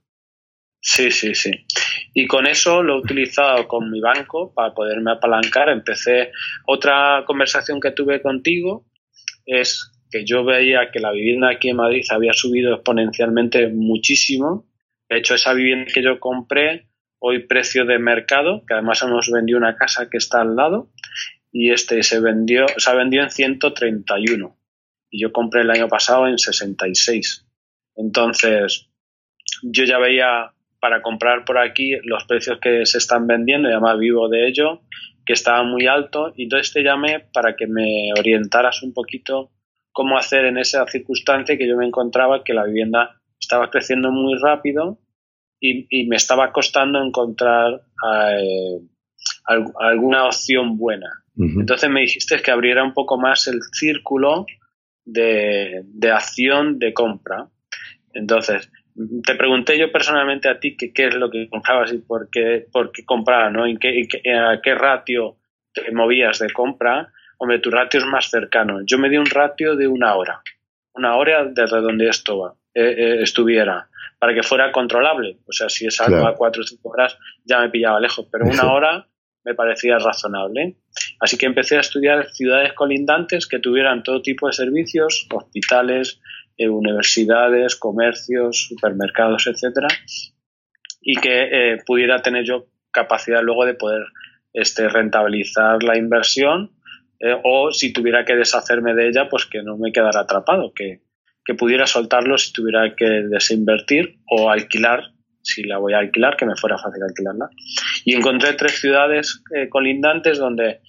Sí, 0.81 1.11
sí, 1.11 1.35
sí. 1.35 1.51
Y 2.15 2.27
con 2.27 2.47
eso 2.47 2.83
lo 2.83 2.95
he 2.95 3.01
utilizado 3.01 3.67
con 3.67 3.91
mi 3.91 4.01
banco 4.01 4.53
para 4.55 4.73
poderme 4.73 5.11
apalancar. 5.11 5.69
Empecé 5.69 6.31
otra 6.67 7.25
conversación 7.27 7.81
que 7.81 7.91
tuve 7.91 8.23
contigo 8.23 8.87
es 9.45 9.93
que 10.11 10.25
yo 10.25 10.45
veía 10.45 10.91
que 10.93 11.01
la 11.01 11.13
vivienda 11.13 11.51
aquí 11.51 11.71
en 11.71 11.77
Madrid 11.77 12.05
había 12.11 12.33
subido 12.33 12.75
exponencialmente 12.75 13.69
muchísimo. 13.69 14.67
De 15.09 15.19
hecho, 15.19 15.35
esa 15.35 15.53
vivienda 15.53 15.91
que 15.93 16.03
yo 16.03 16.19
compré, 16.21 16.89
hoy 17.19 17.47
precio 17.47 17.85
de 17.85 17.99
mercado, 17.99 18.65
que 18.67 18.75
además 18.75 19.03
hemos 19.03 19.31
vendido 19.31 19.59
una 19.59 19.77
casa 19.77 20.09
que 20.11 20.19
está 20.19 20.41
al 20.41 20.57
lado, 20.57 20.91
y 21.53 21.71
este 21.71 22.03
se 22.03 22.21
vendió, 22.21 22.67
se 22.77 22.91
ha 22.91 22.95
vendido 22.95 23.23
en 23.23 23.31
131. 23.31 24.57
Y 25.11 25.23
yo 25.23 25.33
compré 25.33 25.63
el 25.63 25.71
año 25.71 25.89
pasado 25.89 26.27
en 26.27 26.39
66. 26.39 27.47
Entonces, 27.97 28.89
yo 29.63 29.85
ya 29.85 29.99
veía 29.99 30.53
para 30.81 31.03
comprar 31.03 31.45
por 31.45 31.59
aquí 31.59 31.97
los 32.05 32.25
precios 32.25 32.59
que 32.61 32.85
se 32.85 32.99
están 32.99 33.27
vendiendo, 33.27 33.69
y 33.69 33.73
además 33.73 33.99
vivo 33.99 34.29
de 34.29 34.49
ello, 34.49 34.83
que 35.25 35.33
estaban 35.33 35.71
muy 35.71 35.87
altos, 35.87 36.33
y 36.37 36.45
entonces 36.45 36.73
te 36.73 36.83
llamé 36.83 37.21
para 37.33 37.57
que 37.57 37.67
me 37.67 38.11
orientaras 38.19 38.83
un 38.83 38.93
poquito 38.93 39.51
cómo 39.93 40.19
hacer 40.19 40.45
en 40.45 40.59
esa 40.59 40.87
circunstancia 40.87 41.57
que 41.57 41.67
yo 41.67 41.77
me 41.77 41.87
encontraba 41.87 42.45
que 42.45 42.53
la 42.53 42.65
vivienda 42.65 43.21
estaba 43.41 43.71
creciendo 43.71 44.11
muy 44.11 44.39
rápido 44.39 44.99
y, 45.61 46.07
me 46.07 46.17
estaba 46.17 46.53
costando 46.53 47.03
encontrar 47.03 47.83
eh, 48.05 48.81
alguna 49.79 50.27
opción 50.27 50.77
buena. 50.77 51.11
Entonces 51.39 51.91
me 51.91 52.01
dijiste 52.01 52.41
que 52.41 52.51
abriera 52.51 52.83
un 52.83 52.95
poco 52.95 53.19
más 53.19 53.47
el 53.47 53.61
círculo 53.73 54.47
de, 55.05 55.83
de 55.85 56.11
acción 56.11 56.79
de 56.79 56.95
compra. 56.95 57.49
Entonces, 58.15 58.71
te 59.25 59.35
pregunté 59.35 59.79
yo 59.79 59.93
personalmente 59.93 60.49
a 60.49 60.59
ti 60.59 60.77
qué 60.77 60.91
es 60.95 61.15
lo 61.15 61.31
que 61.31 61.49
comprabas 61.49 61.93
y 61.93 61.99
por 61.99 62.31
qué, 62.31 62.67
por 62.73 62.91
qué 62.93 63.05
comprabas, 63.05 63.53
¿no? 63.53 63.67
¿En 63.67 63.79
qué, 63.79 64.09
a 64.35 64.61
qué 64.63 64.75
ratio 64.75 65.37
te 65.73 65.93
movías 65.93 66.39
de 66.39 66.51
compra? 66.51 67.13
Hombre, 67.39 67.59
tu 67.59 67.71
ratio 67.71 68.01
es 68.01 68.07
más 68.07 68.31
cercano. 68.31 68.81
Yo 68.87 68.99
me 68.99 69.11
di 69.11 69.19
un 69.19 69.27
ratio 69.27 69.77
de 69.77 69.87
una 69.87 70.15
hora. 70.15 70.41
Una 70.95 71.17
hora 71.17 71.45
desde 71.45 71.81
donde 71.83 72.09
esto 72.09 72.49
eh, 72.49 72.53
eh, 72.77 73.23
estuviera, 73.23 73.89
para 74.19 74.35
que 74.35 74.43
fuera 74.43 74.71
controlable. 74.73 75.39
O 75.47 75.53
sea, 75.53 75.69
si 75.69 75.87
es 75.87 76.01
algo 76.01 76.27
a 76.27 76.37
cuatro 76.37 76.63
o 76.63 76.67
cinco 76.67 76.91
horas, 76.91 77.17
ya 77.45 77.61
me 77.61 77.71
pillaba 77.71 78.01
lejos, 78.01 78.27
pero 78.31 78.47
una 78.47 78.73
hora 78.73 79.07
me 79.45 79.55
parecía 79.55 79.99
razonable. 79.99 80.77
Así 81.21 81.39
que 81.39 81.47
empecé 81.47 81.77
a 81.77 81.81
estudiar 81.81 82.29
ciudades 82.31 82.73
colindantes 82.73 83.47
que 83.47 83.61
tuvieran 83.61 84.03
todo 84.03 84.21
tipo 84.21 84.49
de 84.49 84.53
servicios, 84.53 85.27
hospitales, 85.33 86.21
eh, 86.59 86.69
universidades, 86.69 87.77
comercios, 87.77 88.67
supermercados, 88.69 89.47
etcétera, 89.47 89.89
y 91.01 91.17
que 91.17 91.43
eh, 91.73 91.79
pudiera 91.87 92.23
tener 92.23 92.45
yo 92.45 92.67
capacidad 92.91 93.43
luego 93.43 93.65
de 93.65 93.75
poder 93.75 94.05
este, 94.53 94.89
rentabilizar 94.89 95.83
la 95.83 95.97
inversión 95.97 96.73
eh, 97.21 97.39
o 97.45 97.73
si 97.73 97.93
tuviera 97.93 98.25
que 98.25 98.35
deshacerme 98.35 98.95
de 98.95 99.09
ella, 99.09 99.29
pues 99.29 99.47
que 99.47 99.63
no 99.63 99.77
me 99.77 99.93
quedara 99.93 100.21
atrapado, 100.21 100.73
que, 100.75 101.03
que 101.47 101.55
pudiera 101.55 101.87
soltarlo 101.87 102.37
si 102.37 102.53
tuviera 102.53 102.95
que 102.97 103.05
desinvertir 103.05 104.19
o 104.29 104.51
alquilar, 104.51 105.13
si 105.43 105.63
la 105.63 105.79
voy 105.79 105.95
a 105.95 105.99
alquilar, 105.99 106.37
que 106.37 106.45
me 106.45 106.57
fuera 106.57 106.77
fácil 106.77 107.03
alquilarla. 107.03 107.49
Y 108.05 108.15
encontré 108.15 108.55
tres 108.55 108.81
ciudades 108.81 109.43
colindantes 109.71 110.39
donde 110.39 110.81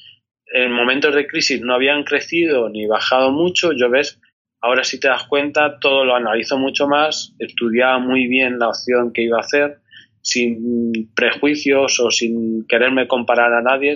en 0.51 0.71
momentos 0.71 1.13
de 1.13 1.27
crisis 1.27 1.61
no 1.61 1.75
habían 1.75 2.03
crecido 2.03 2.69
ni 2.69 2.87
bajado 2.87 3.31
mucho. 3.31 3.71
Yo 3.73 3.89
ves 3.89 4.19
Ahora 4.61 4.83
si 4.83 4.99
te 4.99 5.07
das 5.07 5.23
cuenta, 5.27 5.79
todo 5.79 6.03
lo 6.03 6.15
analizo 6.15 6.57
mucho 6.57 6.87
más, 6.87 7.35
estudiaba 7.39 7.99
muy 7.99 8.27
bien 8.27 8.57
la 8.57 8.69
opción 8.69 9.13
que 9.13 9.21
iba 9.21 9.37
a 9.37 9.41
hacer, 9.41 9.81
sin 10.21 11.13
prejuicios 11.15 11.99
o 11.99 12.09
sin 12.09 12.65
quererme 12.67 13.07
comparar 13.07 13.53
a 13.53 13.61
nadie, 13.61 13.93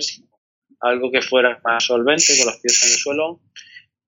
algo 0.80 1.10
que 1.10 1.20
fuera 1.20 1.60
más 1.64 1.84
solvente, 1.84 2.32
con 2.38 2.46
los 2.46 2.60
pies 2.60 2.82
en 2.82 2.88
el 2.90 2.94
suelo. 2.96 3.40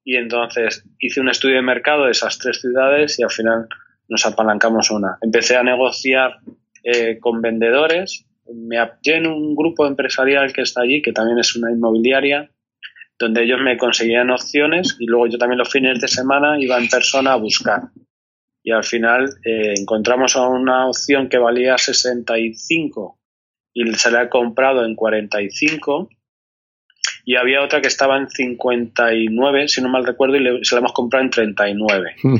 Y 0.04 0.16
entonces 0.16 0.84
hice 0.98 1.20
un 1.20 1.30
estudio 1.30 1.56
de 1.56 1.62
mercado 1.62 2.04
de 2.04 2.12
esas 2.12 2.38
tres 2.38 2.60
ciudades 2.60 3.18
y 3.18 3.22
al 3.22 3.30
final 3.30 3.68
nos 4.08 4.26
apalancamos 4.26 4.90
una. 4.90 5.16
Empecé 5.22 5.56
a 5.56 5.62
negociar 5.62 6.38
eh, 6.82 7.18
con 7.18 7.40
vendedores, 7.40 8.26
me 8.52 8.78
apoyé 8.78 9.16
en 9.16 9.26
un 9.26 9.56
grupo 9.56 9.86
empresarial 9.86 10.52
que 10.52 10.62
está 10.62 10.82
allí, 10.82 11.00
que 11.00 11.12
también 11.12 11.38
es 11.38 11.56
una 11.56 11.72
inmobiliaria, 11.72 12.50
donde 13.18 13.44
ellos 13.44 13.60
me 13.62 13.78
conseguían 13.78 14.30
opciones 14.30 14.96
y 14.98 15.06
luego 15.06 15.28
yo 15.28 15.38
también 15.38 15.58
los 15.58 15.70
fines 15.70 16.00
de 16.00 16.08
semana 16.08 16.60
iba 16.60 16.76
en 16.78 16.88
persona 16.88 17.32
a 17.32 17.36
buscar. 17.36 17.84
Y 18.62 18.72
al 18.72 18.84
final 18.84 19.30
eh, 19.44 19.74
encontramos 19.78 20.36
una 20.36 20.88
opción 20.88 21.28
que 21.28 21.38
valía 21.38 21.78
65 21.78 23.18
y 23.72 23.92
se 23.94 24.10
la 24.10 24.24
he 24.24 24.28
comprado 24.28 24.84
en 24.84 24.94
45 24.94 26.08
y 27.24 27.36
había 27.36 27.62
otra 27.62 27.80
que 27.80 27.88
estaba 27.88 28.18
en 28.18 28.28
59, 28.28 29.68
si 29.68 29.80
no 29.80 29.88
mal 29.88 30.04
recuerdo, 30.04 30.36
y 30.36 30.64
se 30.64 30.74
la 30.74 30.80
hemos 30.80 30.92
comprado 30.92 31.24
en 31.24 31.30
39. 31.30 32.16
Hmm. 32.22 32.36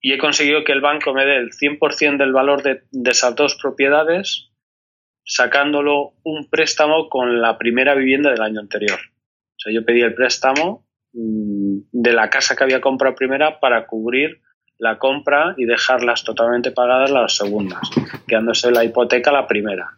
Y 0.00 0.12
he 0.12 0.18
conseguido 0.18 0.62
que 0.64 0.72
el 0.72 0.80
banco 0.80 1.12
me 1.12 1.24
dé 1.24 1.36
el 1.36 1.50
100% 1.50 2.18
del 2.18 2.32
valor 2.32 2.62
de, 2.62 2.82
de 2.90 3.10
esas 3.10 3.34
dos 3.34 3.56
propiedades, 3.60 4.50
sacándolo 5.24 6.14
un 6.22 6.48
préstamo 6.48 7.08
con 7.08 7.40
la 7.40 7.58
primera 7.58 7.94
vivienda 7.94 8.30
del 8.30 8.42
año 8.42 8.60
anterior. 8.60 8.98
O 8.98 9.60
sea, 9.60 9.72
yo 9.72 9.84
pedí 9.84 10.02
el 10.02 10.14
préstamo 10.14 10.86
mm, 11.12 11.78
de 11.90 12.12
la 12.12 12.30
casa 12.30 12.54
que 12.54 12.64
había 12.64 12.80
comprado 12.80 13.16
primera 13.16 13.58
para 13.58 13.86
cubrir 13.86 14.40
la 14.78 14.98
compra 14.98 15.54
y 15.56 15.64
dejarlas 15.64 16.22
totalmente 16.22 16.70
pagadas 16.70 17.10
las 17.10 17.36
segundas, 17.36 17.90
quedándose 18.28 18.70
la 18.70 18.84
hipoteca 18.84 19.32
la 19.32 19.48
primera. 19.48 19.97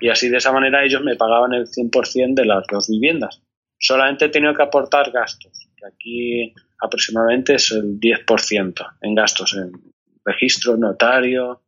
Y 0.00 0.08
así 0.08 0.28
de 0.28 0.38
esa 0.38 0.52
manera 0.52 0.84
ellos 0.84 1.02
me 1.02 1.16
pagaban 1.16 1.52
el 1.52 1.66
100% 1.66 2.34
de 2.34 2.44
las 2.44 2.64
dos 2.70 2.88
viviendas. 2.88 3.42
Solamente 3.78 4.26
he 4.26 4.28
tenido 4.28 4.54
que 4.54 4.62
aportar 4.62 5.10
gastos, 5.10 5.68
que 5.76 5.86
aquí 5.86 6.54
aproximadamente 6.80 7.54
es 7.54 7.70
el 7.72 7.98
10% 7.98 8.74
en 9.02 9.14
gastos 9.14 9.56
en 9.56 9.72
registro, 10.24 10.76
notario, 10.76 11.62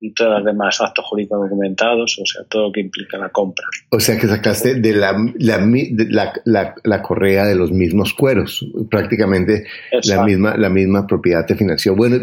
y 0.00 0.12
todos 0.12 0.38
los 0.38 0.44
demás 0.44 0.80
actos 0.80 1.04
jurídicos 1.06 1.40
documentados, 1.40 2.18
o 2.22 2.26
sea, 2.26 2.44
todo 2.48 2.68
lo 2.68 2.72
que 2.72 2.80
implica 2.80 3.18
la 3.18 3.30
compra. 3.30 3.66
O 3.90 3.98
sea, 3.98 4.18
que 4.18 4.28
sacaste 4.28 4.76
de 4.76 4.92
la, 4.92 5.16
la, 5.38 6.74
la, 6.84 7.02
correa 7.02 7.46
de 7.46 7.56
los 7.56 7.72
mismos 7.72 8.14
cueros, 8.14 8.64
prácticamente 8.90 9.66
la 10.04 10.24
misma, 10.24 10.56
la 10.56 10.68
misma 10.68 11.06
propiedad 11.06 11.44
te 11.46 11.56
financió. 11.56 11.96
Bueno, 11.96 12.18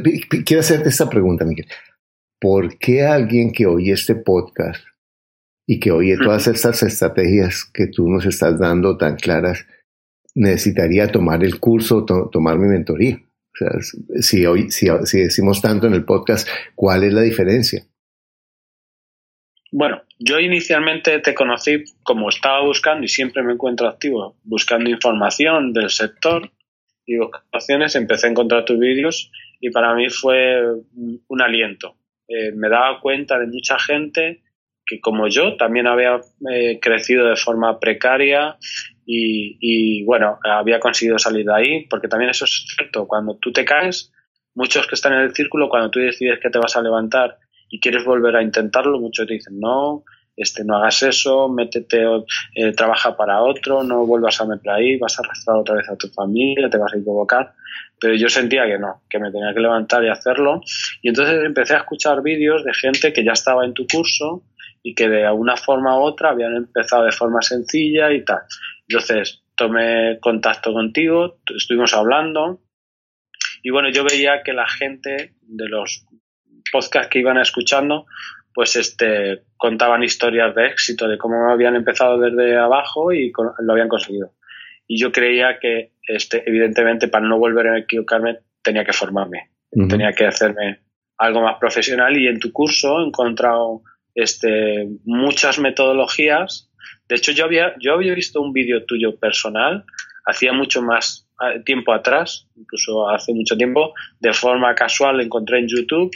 quiero 0.45 0.61
hacerte 0.61 0.89
esta 0.89 1.09
pregunta, 1.09 1.43
Miguel. 1.43 1.67
¿Por 2.39 2.77
qué 2.77 3.03
alguien 3.03 3.51
que 3.51 3.65
oye 3.65 3.91
este 3.91 4.15
podcast 4.15 4.83
y 5.67 5.79
que 5.79 5.91
oye 5.91 6.17
todas 6.17 6.47
estas 6.47 6.83
estrategias 6.83 7.65
que 7.73 7.87
tú 7.87 8.09
nos 8.09 8.25
estás 8.25 8.59
dando 8.59 8.97
tan 8.97 9.15
claras, 9.15 9.65
necesitaría 10.35 11.07
tomar 11.07 11.43
el 11.43 11.59
curso, 11.59 12.05
tomar 12.05 12.57
mi 12.57 12.67
mentoría? 12.67 13.17
O 13.17 13.57
sea, 13.57 13.69
si, 14.21 14.45
hoy, 14.45 14.69
si, 14.69 14.87
si 15.05 15.19
decimos 15.19 15.61
tanto 15.61 15.87
en 15.87 15.93
el 15.93 16.03
podcast, 16.03 16.47
¿cuál 16.75 17.03
es 17.03 17.13
la 17.13 17.21
diferencia? 17.21 17.85
Bueno, 19.71 20.03
yo 20.19 20.39
inicialmente 20.39 21.19
te 21.19 21.33
conocí 21.33 21.83
como 22.03 22.29
estaba 22.29 22.61
buscando 22.63 23.05
y 23.05 23.09
siempre 23.09 23.43
me 23.43 23.53
encuentro 23.53 23.87
activo 23.87 24.37
buscando 24.43 24.89
información 24.89 25.73
del 25.73 25.89
sector 25.89 26.49
y 27.05 27.17
opciones, 27.17 27.95
empecé 27.95 28.27
a 28.27 28.31
encontrar 28.31 28.65
tus 28.65 28.79
vídeos 28.79 29.31
y 29.59 29.69
para 29.71 29.93
mí 29.93 30.09
fue 30.09 30.61
un 31.27 31.41
aliento. 31.41 31.95
Eh, 32.27 32.51
me 32.53 32.69
daba 32.69 32.99
cuenta 32.99 33.37
de 33.37 33.47
mucha 33.47 33.77
gente 33.77 34.41
que 34.85 34.99
como 34.99 35.27
yo 35.27 35.57
también 35.57 35.87
había 35.87 36.19
eh, 36.51 36.79
crecido 36.79 37.27
de 37.27 37.35
forma 37.35 37.79
precaria 37.79 38.57
y, 39.07 40.03
bueno, 40.03 40.39
había 40.43 40.79
conseguido 40.79 41.19
salir 41.19 41.45
de 41.45 41.53
ahí, 41.53 41.87
porque 41.87 42.07
también 42.07 42.31
eso 42.31 42.45
es 42.45 42.65
cierto, 42.75 43.07
cuando 43.07 43.37
tú 43.37 43.51
te 43.51 43.63
caes, 43.63 44.11
muchos 44.55 44.87
que 44.87 44.95
están 44.95 45.13
en 45.13 45.19
el 45.19 45.35
círculo, 45.35 45.69
cuando 45.69 45.91
tú 45.91 45.99
decides 45.99 46.39
que 46.39 46.49
te 46.49 46.57
vas 46.57 46.75
a 46.75 46.81
levantar 46.81 47.37
y 47.69 47.79
quieres 47.79 48.03
volver 48.03 48.35
a 48.35 48.41
intentarlo, 48.41 48.99
muchos 48.99 49.27
te 49.27 49.35
dicen, 49.35 49.59
no, 49.59 50.03
este, 50.35 50.63
no 50.63 50.77
hagas 50.77 51.03
eso, 51.03 51.49
métete, 51.49 52.03
eh, 52.55 52.71
trabaja 52.73 53.15
para 53.15 53.41
otro, 53.41 53.83
no 53.83 54.05
vuelvas 54.05 54.41
a 54.41 54.45
meter 54.45 54.71
ahí, 54.71 54.97
vas 54.97 55.17
a 55.17 55.21
arrastrar 55.23 55.57
otra 55.57 55.75
vez 55.75 55.89
a 55.89 55.95
tu 55.95 56.07
familia, 56.09 56.69
te 56.69 56.77
vas 56.77 56.93
a 56.93 56.97
equivocar. 56.97 57.53
Pero 57.99 58.15
yo 58.15 58.27
sentía 58.27 58.65
que 58.65 58.77
no, 58.77 59.03
que 59.09 59.19
me 59.19 59.31
tenía 59.31 59.53
que 59.53 59.61
levantar 59.61 60.03
y 60.03 60.09
hacerlo. 60.09 60.61
Y 61.01 61.09
entonces 61.09 61.43
empecé 61.45 61.75
a 61.75 61.79
escuchar 61.79 62.21
vídeos 62.21 62.65
de 62.65 62.73
gente 62.73 63.13
que 63.13 63.23
ya 63.23 63.31
estaba 63.31 63.65
en 63.65 63.73
tu 63.73 63.87
curso 63.87 64.43
y 64.87 64.93
que 64.93 65.09
de 65.09 65.27
una 65.31 65.57
forma 65.57 65.97
u 65.97 66.03
otra 66.03 66.29
habían 66.29 66.55
empezado 66.55 67.05
de 67.05 67.11
forma 67.11 67.41
sencilla 67.41 68.13
y 68.13 68.23
tal. 68.23 68.41
Entonces 68.87 69.41
tomé 69.55 70.19
contacto 70.21 70.71
contigo, 70.73 71.39
estuvimos 71.57 71.95
hablando 71.95 72.61
y 73.63 73.71
bueno, 73.71 73.89
yo 73.89 74.03
veía 74.03 74.43
que 74.43 74.53
la 74.53 74.67
gente 74.67 75.33
de 75.41 75.67
los 75.67 76.05
podcasts 76.71 77.09
que 77.09 77.17
iban 77.17 77.39
escuchando, 77.39 78.05
pues 78.53 78.75
este, 78.75 79.41
contaban 79.57 80.03
historias 80.03 80.53
de 80.53 80.67
éxito, 80.67 81.07
de 81.07 81.17
cómo 81.17 81.49
habían 81.49 81.75
empezado 81.75 82.19
desde 82.19 82.55
abajo 82.55 83.11
y 83.11 83.33
lo 83.61 83.73
habían 83.73 83.89
conseguido. 83.89 84.33
Y 84.85 85.01
yo 85.01 85.11
creía 85.11 85.57
que, 85.59 85.93
este, 86.07 86.47
evidentemente, 86.47 87.07
para 87.07 87.27
no 87.27 87.39
volver 87.39 87.69
a 87.69 87.79
equivocarme, 87.79 88.37
tenía 88.61 88.85
que 88.85 88.93
formarme, 88.93 89.49
tenía 89.89 90.13
que 90.13 90.27
hacerme 90.27 90.81
algo 91.17 91.41
más 91.41 91.57
profesional 91.59 92.15
y 92.15 92.27
en 92.27 92.39
tu 92.39 92.51
curso 92.51 92.99
he 92.99 93.07
encontrado 93.07 93.81
este, 94.15 94.87
muchas 95.03 95.59
metodologías. 95.59 96.71
De 97.07 97.15
hecho, 97.17 97.33
yo 97.33 97.45
había, 97.45 97.75
yo 97.79 97.93
había 97.93 98.15
visto 98.15 98.41
un 98.41 98.53
vídeo 98.53 98.85
tuyo 98.85 99.19
personal, 99.19 99.85
hacía 100.25 100.53
mucho 100.53 100.81
más 100.81 101.29
eh, 101.41 101.61
tiempo 101.63 101.93
atrás, 101.93 102.47
incluso 102.55 103.09
hace 103.09 103.33
mucho 103.33 103.55
tiempo, 103.57 103.93
de 104.19 104.33
forma 104.33 104.73
casual 104.73 105.17
lo 105.17 105.23
encontré 105.23 105.59
en 105.59 105.67
YouTube 105.67 106.11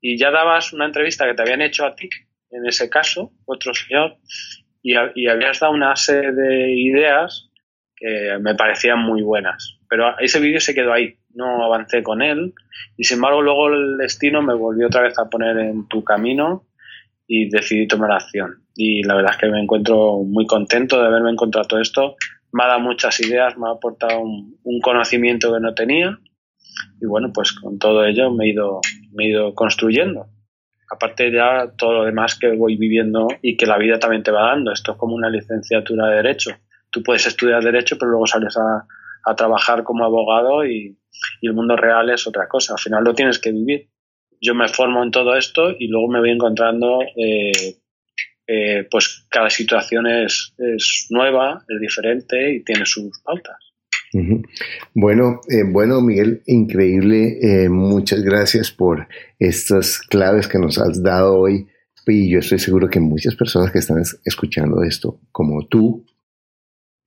y 0.00 0.16
ya 0.16 0.30
dabas 0.30 0.72
una 0.72 0.84
entrevista 0.84 1.26
que 1.26 1.34
te 1.34 1.42
habían 1.42 1.62
hecho 1.62 1.84
a 1.84 1.96
ti, 1.96 2.08
en 2.50 2.66
ese 2.66 2.88
caso, 2.88 3.32
otro 3.46 3.74
señor, 3.74 4.16
y, 4.82 4.94
y 5.14 5.26
habías 5.26 5.58
dado 5.58 5.72
una 5.72 5.96
serie 5.96 6.32
de 6.32 6.72
ideas 6.72 7.50
que 7.96 8.38
me 8.40 8.54
parecían 8.54 9.00
muy 9.00 9.22
buenas. 9.22 9.80
Pero 9.88 10.16
ese 10.20 10.38
vídeo 10.38 10.60
se 10.60 10.74
quedó 10.74 10.92
ahí, 10.92 11.16
no 11.34 11.64
avancé 11.64 12.02
con 12.02 12.22
él, 12.22 12.52
y 12.96 13.04
sin 13.04 13.16
embargo 13.16 13.42
luego 13.42 13.68
el 13.68 13.96
destino 13.98 14.40
me 14.40 14.54
volvió 14.54 14.86
otra 14.86 15.02
vez 15.02 15.18
a 15.18 15.28
poner 15.28 15.58
en 15.58 15.88
tu 15.88 16.04
camino 16.04 16.67
y 17.28 17.48
decidí 17.48 17.86
tomar 17.86 18.10
acción. 18.10 18.64
Y 18.74 19.04
la 19.04 19.14
verdad 19.14 19.32
es 19.34 19.38
que 19.38 19.48
me 19.48 19.60
encuentro 19.60 20.24
muy 20.24 20.46
contento 20.46 21.00
de 21.00 21.06
haberme 21.06 21.30
encontrado 21.30 21.68
todo 21.68 21.80
esto. 21.80 22.16
Me 22.52 22.64
ha 22.64 22.68
dado 22.68 22.80
muchas 22.80 23.20
ideas, 23.20 23.56
me 23.56 23.68
ha 23.68 23.72
aportado 23.72 24.22
un 24.22 24.80
conocimiento 24.80 25.52
que 25.52 25.60
no 25.60 25.74
tenía 25.74 26.18
y 27.00 27.06
bueno, 27.06 27.30
pues 27.32 27.52
con 27.52 27.78
todo 27.78 28.04
ello 28.04 28.30
me 28.30 28.46
he 28.46 28.48
ido, 28.50 28.80
me 29.12 29.24
he 29.24 29.28
ido 29.30 29.54
construyendo. 29.54 30.26
Aparte 30.90 31.30
ya 31.30 31.70
todo 31.76 31.92
lo 31.92 32.04
demás 32.04 32.38
que 32.38 32.56
voy 32.56 32.76
viviendo 32.76 33.28
y 33.42 33.56
que 33.56 33.66
la 33.66 33.78
vida 33.78 33.98
también 33.98 34.22
te 34.22 34.30
va 34.30 34.48
dando. 34.48 34.72
Esto 34.72 34.92
es 34.92 34.98
como 34.98 35.14
una 35.14 35.30
licenciatura 35.30 36.08
de 36.08 36.16
Derecho. 36.16 36.52
Tú 36.90 37.02
puedes 37.02 37.26
estudiar 37.26 37.62
Derecho, 37.62 37.96
pero 37.98 38.12
luego 38.12 38.26
sales 38.26 38.56
a, 38.56 38.86
a 39.24 39.36
trabajar 39.36 39.84
como 39.84 40.04
abogado 40.04 40.64
y, 40.64 40.98
y, 41.42 41.46
el 41.46 41.52
mundo 41.52 41.76
real 41.76 42.08
es 42.10 42.26
otra 42.26 42.48
cosa. 42.48 42.74
Al 42.74 42.80
final 42.80 43.04
lo 43.04 43.14
tienes 43.14 43.38
que 43.38 43.52
vivir. 43.52 43.90
Yo 44.40 44.54
me 44.54 44.68
formo 44.68 45.02
en 45.02 45.10
todo 45.10 45.36
esto 45.36 45.70
y 45.78 45.88
luego 45.88 46.08
me 46.08 46.20
voy 46.20 46.30
encontrando, 46.30 47.00
eh, 47.16 47.76
eh, 48.46 48.86
pues 48.90 49.26
cada 49.28 49.50
situación 49.50 50.06
es, 50.06 50.54
es 50.58 51.06
nueva, 51.10 51.64
es 51.68 51.80
diferente 51.80 52.54
y 52.54 52.64
tiene 52.64 52.86
sus 52.86 53.20
pautas. 53.20 53.56
Bueno, 54.94 55.40
eh, 55.48 55.64
bueno, 55.66 56.00
Miguel, 56.00 56.42
increíble. 56.46 57.38
Eh, 57.42 57.68
muchas 57.68 58.22
gracias 58.22 58.70
por 58.70 59.06
estas 59.38 59.98
claves 59.98 60.48
que 60.48 60.58
nos 60.58 60.78
has 60.78 61.02
dado 61.02 61.38
hoy. 61.38 61.66
Y 62.06 62.30
yo 62.30 62.38
estoy 62.38 62.58
seguro 62.58 62.88
que 62.88 63.00
muchas 63.00 63.34
personas 63.34 63.70
que 63.70 63.80
están 63.80 64.02
escuchando 64.24 64.82
esto, 64.82 65.20
como 65.30 65.66
tú, 65.66 66.06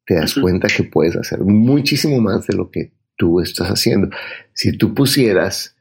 te 0.05 0.15
das 0.15 0.35
cuenta 0.35 0.67
que 0.67 0.83
puedes 0.83 1.15
hacer 1.15 1.39
muchísimo 1.39 2.19
más 2.21 2.45
de 2.45 2.55
lo 2.55 2.69
que 2.69 2.91
tú 3.17 3.39
estás 3.39 3.69
haciendo. 3.69 4.09
Si 4.53 4.77
tú 4.77 4.93
pusieras 4.93 5.75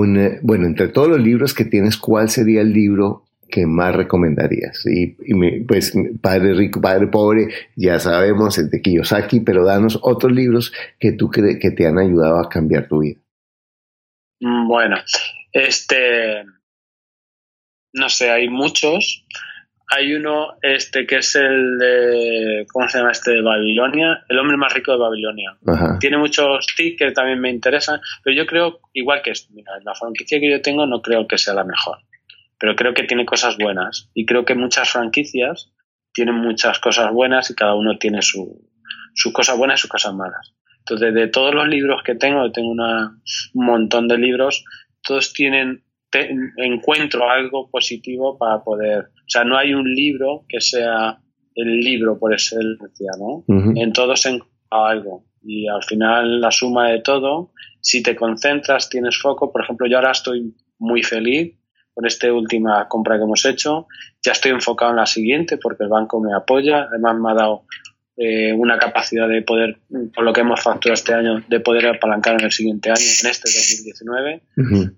eh, 0.00 0.38
bueno, 0.42 0.66
entre 0.66 0.88
todos 0.88 1.08
los 1.08 1.20
libros 1.20 1.52
que 1.52 1.66
tienes, 1.66 1.98
¿cuál 1.98 2.30
sería 2.30 2.62
el 2.62 2.72
libro 2.72 3.24
que 3.50 3.66
más 3.66 3.94
recomendarías? 3.94 4.86
Y, 4.86 5.16
pues 5.64 5.92
Padre 6.22 6.54
Rico, 6.54 6.80
Padre 6.80 7.08
Pobre, 7.08 7.48
ya 7.76 7.98
sabemos, 7.98 8.56
el 8.56 8.70
de 8.70 8.80
Kiyosaki, 8.80 9.40
pero 9.40 9.66
danos 9.66 9.98
otros 10.02 10.32
libros 10.32 10.72
que 10.98 11.12
tú 11.12 11.28
crees 11.28 11.58
que 11.60 11.72
te 11.72 11.86
han 11.86 11.98
ayudado 11.98 12.38
a 12.38 12.48
cambiar 12.48 12.88
tu 12.88 13.00
vida. 13.00 13.20
Mm, 14.40 14.66
bueno, 14.66 14.96
este, 15.52 16.42
no 17.92 18.08
sé, 18.08 18.30
hay 18.30 18.48
muchos. 18.48 19.26
Hay 19.94 20.14
uno 20.14 20.54
este 20.62 21.06
que 21.06 21.16
es 21.16 21.34
el 21.36 21.78
de, 21.78 22.66
¿cómo 22.72 22.88
se 22.88 22.98
llama 22.98 23.12
este? 23.12 23.32
De 23.32 23.42
Babilonia, 23.42 24.24
el 24.28 24.38
hombre 24.38 24.56
más 24.56 24.72
rico 24.72 24.92
de 24.92 24.98
Babilonia. 24.98 25.56
Tiene 26.00 26.18
muchos 26.18 26.66
tics 26.76 26.98
que 26.98 27.12
también 27.12 27.40
me 27.40 27.50
interesan, 27.50 28.00
pero 28.24 28.34
yo 28.36 28.46
creo, 28.46 28.80
igual 28.92 29.20
que 29.22 29.32
mira, 29.50 29.72
la 29.84 29.94
franquicia 29.94 30.40
que 30.40 30.50
yo 30.50 30.62
tengo 30.62 30.86
no 30.86 31.02
creo 31.02 31.26
que 31.26 31.36
sea 31.36 31.54
la 31.54 31.64
mejor 31.64 31.98
pero 32.62 32.76
creo 32.76 32.94
que 32.94 33.02
tiene 33.02 33.26
cosas 33.26 33.58
buenas 33.58 34.08
y 34.14 34.24
creo 34.24 34.44
que 34.44 34.54
muchas 34.54 34.88
franquicias 34.88 35.72
tienen 36.12 36.36
muchas 36.36 36.78
cosas 36.78 37.10
buenas 37.10 37.50
y 37.50 37.56
cada 37.56 37.74
uno 37.74 37.98
tiene 37.98 38.22
su, 38.22 38.70
sus 39.14 39.32
cosas 39.32 39.58
buenas 39.58 39.80
y 39.80 39.82
sus 39.82 39.90
cosas 39.90 40.14
malas. 40.14 40.54
Entonces, 40.78 41.12
de 41.12 41.26
todos 41.26 41.52
los 41.52 41.66
libros 41.66 42.02
que 42.04 42.14
tengo, 42.14 42.52
tengo 42.52 42.70
una, 42.70 43.18
un 43.54 43.66
montón 43.66 44.06
de 44.06 44.16
libros, 44.16 44.64
todos 45.02 45.32
tienen, 45.32 45.82
encuentro 46.56 47.28
algo 47.28 47.70
positivo 47.70 48.36
para 48.38 48.62
poder, 48.62 49.00
o 49.00 49.28
sea, 49.28 49.44
no 49.44 49.56
hay 49.56 49.74
un 49.74 49.92
libro 49.94 50.44
que 50.48 50.60
sea 50.60 51.18
el 51.54 51.80
libro 51.80 52.18
por 52.18 52.32
excelencia, 52.32 53.10
¿no? 53.18 53.44
En 53.76 53.92
todos 53.92 54.20
se 54.20 54.30
encuentra 54.30 54.52
algo 54.70 55.24
y 55.42 55.68
al 55.68 55.82
final 55.82 56.40
la 56.40 56.50
suma 56.50 56.90
de 56.90 57.00
todo, 57.00 57.50
si 57.80 58.02
te 58.02 58.14
concentras, 58.14 58.88
tienes 58.88 59.18
foco, 59.20 59.52
por 59.52 59.62
ejemplo, 59.62 59.86
yo 59.88 59.96
ahora 59.98 60.12
estoy 60.12 60.54
muy 60.78 61.02
feliz 61.02 61.56
con 61.94 62.06
esta 62.06 62.32
última 62.32 62.88
compra 62.88 63.16
que 63.16 63.24
hemos 63.24 63.44
hecho. 63.44 63.86
Ya 64.22 64.32
estoy 64.32 64.52
enfocado 64.52 64.92
en 64.92 64.98
la 64.98 65.06
siguiente 65.06 65.58
porque 65.58 65.84
el 65.84 65.90
banco 65.90 66.20
me 66.20 66.34
apoya. 66.34 66.84
Además 66.84 67.16
me 67.18 67.30
ha 67.30 67.34
dado 67.34 67.64
eh, 68.16 68.52
una 68.52 68.78
capacidad 68.78 69.26
de 69.26 69.40
poder, 69.42 69.78
por 70.14 70.24
lo 70.24 70.32
que 70.32 70.42
hemos 70.42 70.62
facturado 70.62 70.94
este 70.94 71.14
año, 71.14 71.42
de 71.48 71.60
poder 71.60 71.86
apalancar 71.86 72.34
en 72.34 72.44
el 72.44 72.52
siguiente 72.52 72.90
año, 72.90 73.00
en 73.00 73.30
este 73.30 73.50
2019. 73.50 74.42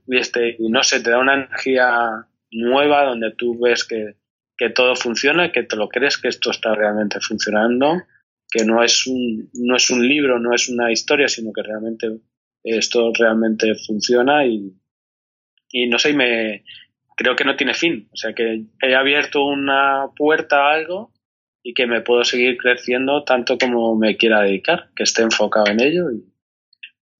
Y 0.08 0.16
este, 0.16 0.56
y 0.58 0.68
no 0.68 0.82
sé, 0.82 1.00
te 1.00 1.10
da 1.10 1.18
una 1.18 1.34
energía 1.34 2.26
nueva 2.50 3.04
donde 3.04 3.32
tú 3.36 3.58
ves 3.60 3.84
que, 3.84 4.16
que 4.56 4.70
todo 4.70 4.96
funciona, 4.96 5.52
que 5.52 5.62
te 5.62 5.76
lo 5.76 5.88
crees 5.88 6.18
que 6.18 6.28
esto 6.28 6.50
está 6.50 6.74
realmente 6.74 7.20
funcionando, 7.20 8.02
que 8.50 8.64
no 8.64 8.82
es 8.82 9.06
un, 9.06 9.48
no 9.54 9.76
es 9.76 9.90
un 9.90 10.06
libro, 10.06 10.40
no 10.40 10.52
es 10.54 10.68
una 10.68 10.90
historia, 10.90 11.28
sino 11.28 11.52
que 11.52 11.62
realmente 11.62 12.08
esto 12.64 13.12
realmente 13.16 13.74
funciona 13.86 14.44
y, 14.44 14.72
y 15.70 15.86
no 15.86 15.98
sé, 15.98 16.14
me, 16.14 16.64
creo 17.16 17.36
que 17.36 17.44
no 17.44 17.56
tiene 17.56 17.74
fin. 17.74 18.08
O 18.12 18.16
sea 18.16 18.32
que 18.32 18.64
he 18.82 18.94
abierto 18.94 19.44
una 19.44 20.08
puerta 20.16 20.66
a 20.66 20.74
algo 20.74 21.13
y 21.66 21.72
que 21.72 21.86
me 21.86 22.02
puedo 22.02 22.22
seguir 22.24 22.58
creciendo 22.58 23.24
tanto 23.24 23.56
como 23.58 23.96
me 23.96 24.18
quiera 24.18 24.42
dedicar, 24.42 24.90
que 24.94 25.02
esté 25.02 25.22
enfocado 25.22 25.66
en 25.68 25.80
ello 25.80 26.10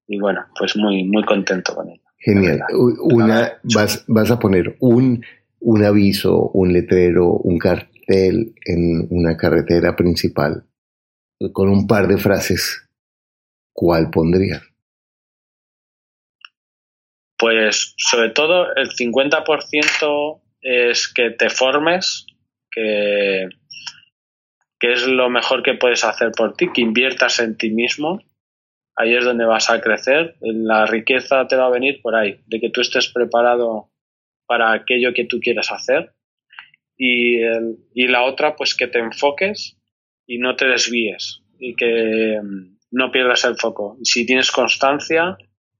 y, 0.06 0.18
bueno, 0.20 0.44
pues 0.58 0.76
muy, 0.76 1.02
muy 1.04 1.24
contento 1.24 1.74
con 1.74 1.88
ello. 1.88 2.02
Genial. 2.18 2.60
Una, 3.00 3.54
vas, 3.74 4.04
vas 4.06 4.30
a 4.30 4.38
poner 4.38 4.76
un, 4.80 5.24
un 5.60 5.82
aviso, 5.82 6.50
un 6.50 6.74
letrero, 6.74 7.30
un 7.30 7.58
cartel 7.58 8.54
en 8.66 9.08
una 9.10 9.34
carretera 9.36 9.96
principal 9.96 10.64
con 11.52 11.70
un 11.70 11.86
par 11.86 12.06
de 12.06 12.18
frases. 12.18 12.86
¿Cuál 13.72 14.10
pondrías? 14.10 14.62
Pues 17.38 17.94
sobre 17.96 18.30
todo 18.30 18.74
el 18.76 18.90
50% 18.90 20.40
es 20.60 21.12
que 21.12 21.30
te 21.30 21.48
formes, 21.50 22.26
que, 22.70 23.48
que 24.84 24.92
es 24.92 25.06
lo 25.06 25.30
mejor 25.30 25.62
que 25.62 25.72
puedes 25.72 26.04
hacer 26.04 26.32
por 26.32 26.56
ti, 26.56 26.68
que 26.70 26.82
inviertas 26.82 27.38
en 27.38 27.56
ti 27.56 27.70
mismo. 27.70 28.20
Ahí 28.94 29.14
es 29.14 29.24
donde 29.24 29.46
vas 29.46 29.70
a 29.70 29.80
crecer. 29.80 30.36
La 30.42 30.84
riqueza 30.84 31.46
te 31.46 31.56
va 31.56 31.68
a 31.68 31.70
venir 31.70 32.02
por 32.02 32.14
ahí, 32.14 32.42
de 32.46 32.60
que 32.60 32.68
tú 32.68 32.82
estés 32.82 33.08
preparado 33.08 33.90
para 34.46 34.72
aquello 34.74 35.14
que 35.14 35.24
tú 35.24 35.40
quieres 35.40 35.72
hacer. 35.72 36.12
Y, 36.98 37.38
y 37.94 38.08
la 38.08 38.24
otra, 38.24 38.56
pues 38.56 38.74
que 38.74 38.86
te 38.86 38.98
enfoques 38.98 39.78
y 40.26 40.36
no 40.36 40.54
te 40.54 40.66
desvíes 40.66 41.40
y 41.58 41.74
que 41.76 42.38
mm, 42.42 42.76
no 42.90 43.10
pierdas 43.10 43.42
el 43.46 43.56
foco. 43.56 43.96
Si 44.02 44.26
tienes 44.26 44.50
constancia, 44.50 45.38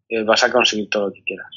eh, 0.09 0.23
vas 0.23 0.45
a 0.45 0.51
conseguir 0.51 0.89
todo 0.89 1.09
lo 1.09 1.13
que 1.13 1.25
quieras. 1.25 1.55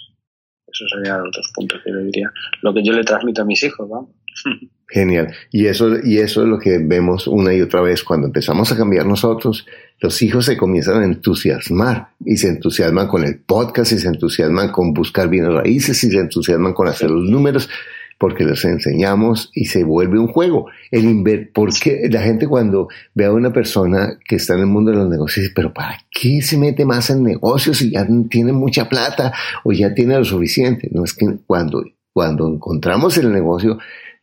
Eso 0.67 0.85
serían 0.89 1.21
otros 1.21 1.49
puntos 1.55 1.81
que 1.81 1.91
yo 1.91 1.99
diría. 1.99 2.29
Lo 2.61 2.73
que 2.73 2.83
yo 2.83 2.91
le 2.91 3.05
transmito 3.05 3.43
a 3.43 3.45
mis 3.45 3.63
hijos, 3.63 3.87
vamos. 3.87 4.11
Genial. 4.89 5.33
Y 5.51 5.65
eso, 5.65 5.97
y 6.01 6.19
eso 6.19 6.43
es 6.43 6.47
lo 6.47 6.59
que 6.59 6.77
vemos 6.77 7.27
una 7.27 7.53
y 7.53 7.61
otra 7.61 7.81
vez 7.81 8.03
cuando 8.03 8.27
empezamos 8.27 8.71
a 8.71 8.77
cambiar 8.77 9.05
nosotros. 9.05 9.65
Los 9.99 10.21
hijos 10.21 10.45
se 10.45 10.55
comienzan 10.55 11.01
a 11.01 11.05
entusiasmar 11.05 12.09
y 12.23 12.37
se 12.37 12.47
entusiasman 12.47 13.07
con 13.07 13.23
el 13.25 13.37
podcast 13.39 13.91
y 13.91 13.97
se 13.97 14.07
entusiasman 14.07 14.71
con 14.71 14.93
buscar 14.93 15.27
bienes 15.27 15.51
raíces 15.51 16.01
y 16.03 16.11
se 16.11 16.19
entusiasman 16.19 16.73
con 16.73 16.87
hacer 16.87 17.09
los 17.09 17.29
números 17.29 17.69
porque 18.17 18.45
los 18.45 18.63
enseñamos 18.65 19.51
y 19.53 19.65
se 19.65 19.83
vuelve 19.83 20.19
un 20.19 20.27
juego. 20.27 20.67
El 20.89 21.05
inver 21.05 21.51
porque 21.53 22.07
la 22.09 22.21
gente 22.21 22.47
cuando 22.47 22.87
ve 23.13 23.25
a 23.25 23.33
una 23.33 23.51
persona 23.51 24.17
que 24.25 24.37
está 24.37 24.53
en 24.53 24.61
el 24.61 24.67
mundo 24.67 24.91
de 24.91 24.97
los 24.97 25.09
negocios 25.09 25.43
dice, 25.43 25.53
pero 25.55 25.73
¿para 25.73 25.97
qué 26.09 26.41
se 26.41 26.57
mete 26.57 26.85
más 26.85 27.09
en 27.09 27.23
negocios 27.23 27.77
si 27.77 27.91
ya 27.91 28.07
tiene 28.29 28.53
mucha 28.53 28.87
plata 28.87 29.33
o 29.63 29.71
ya 29.73 29.93
tiene 29.93 30.17
lo 30.17 30.25
suficiente? 30.25 30.89
No 30.91 31.03
es 31.03 31.13
que 31.13 31.27
cuando, 31.45 31.83
cuando 32.13 32.47
encontramos 32.47 33.17
el 33.17 33.31
negocio 33.31 33.77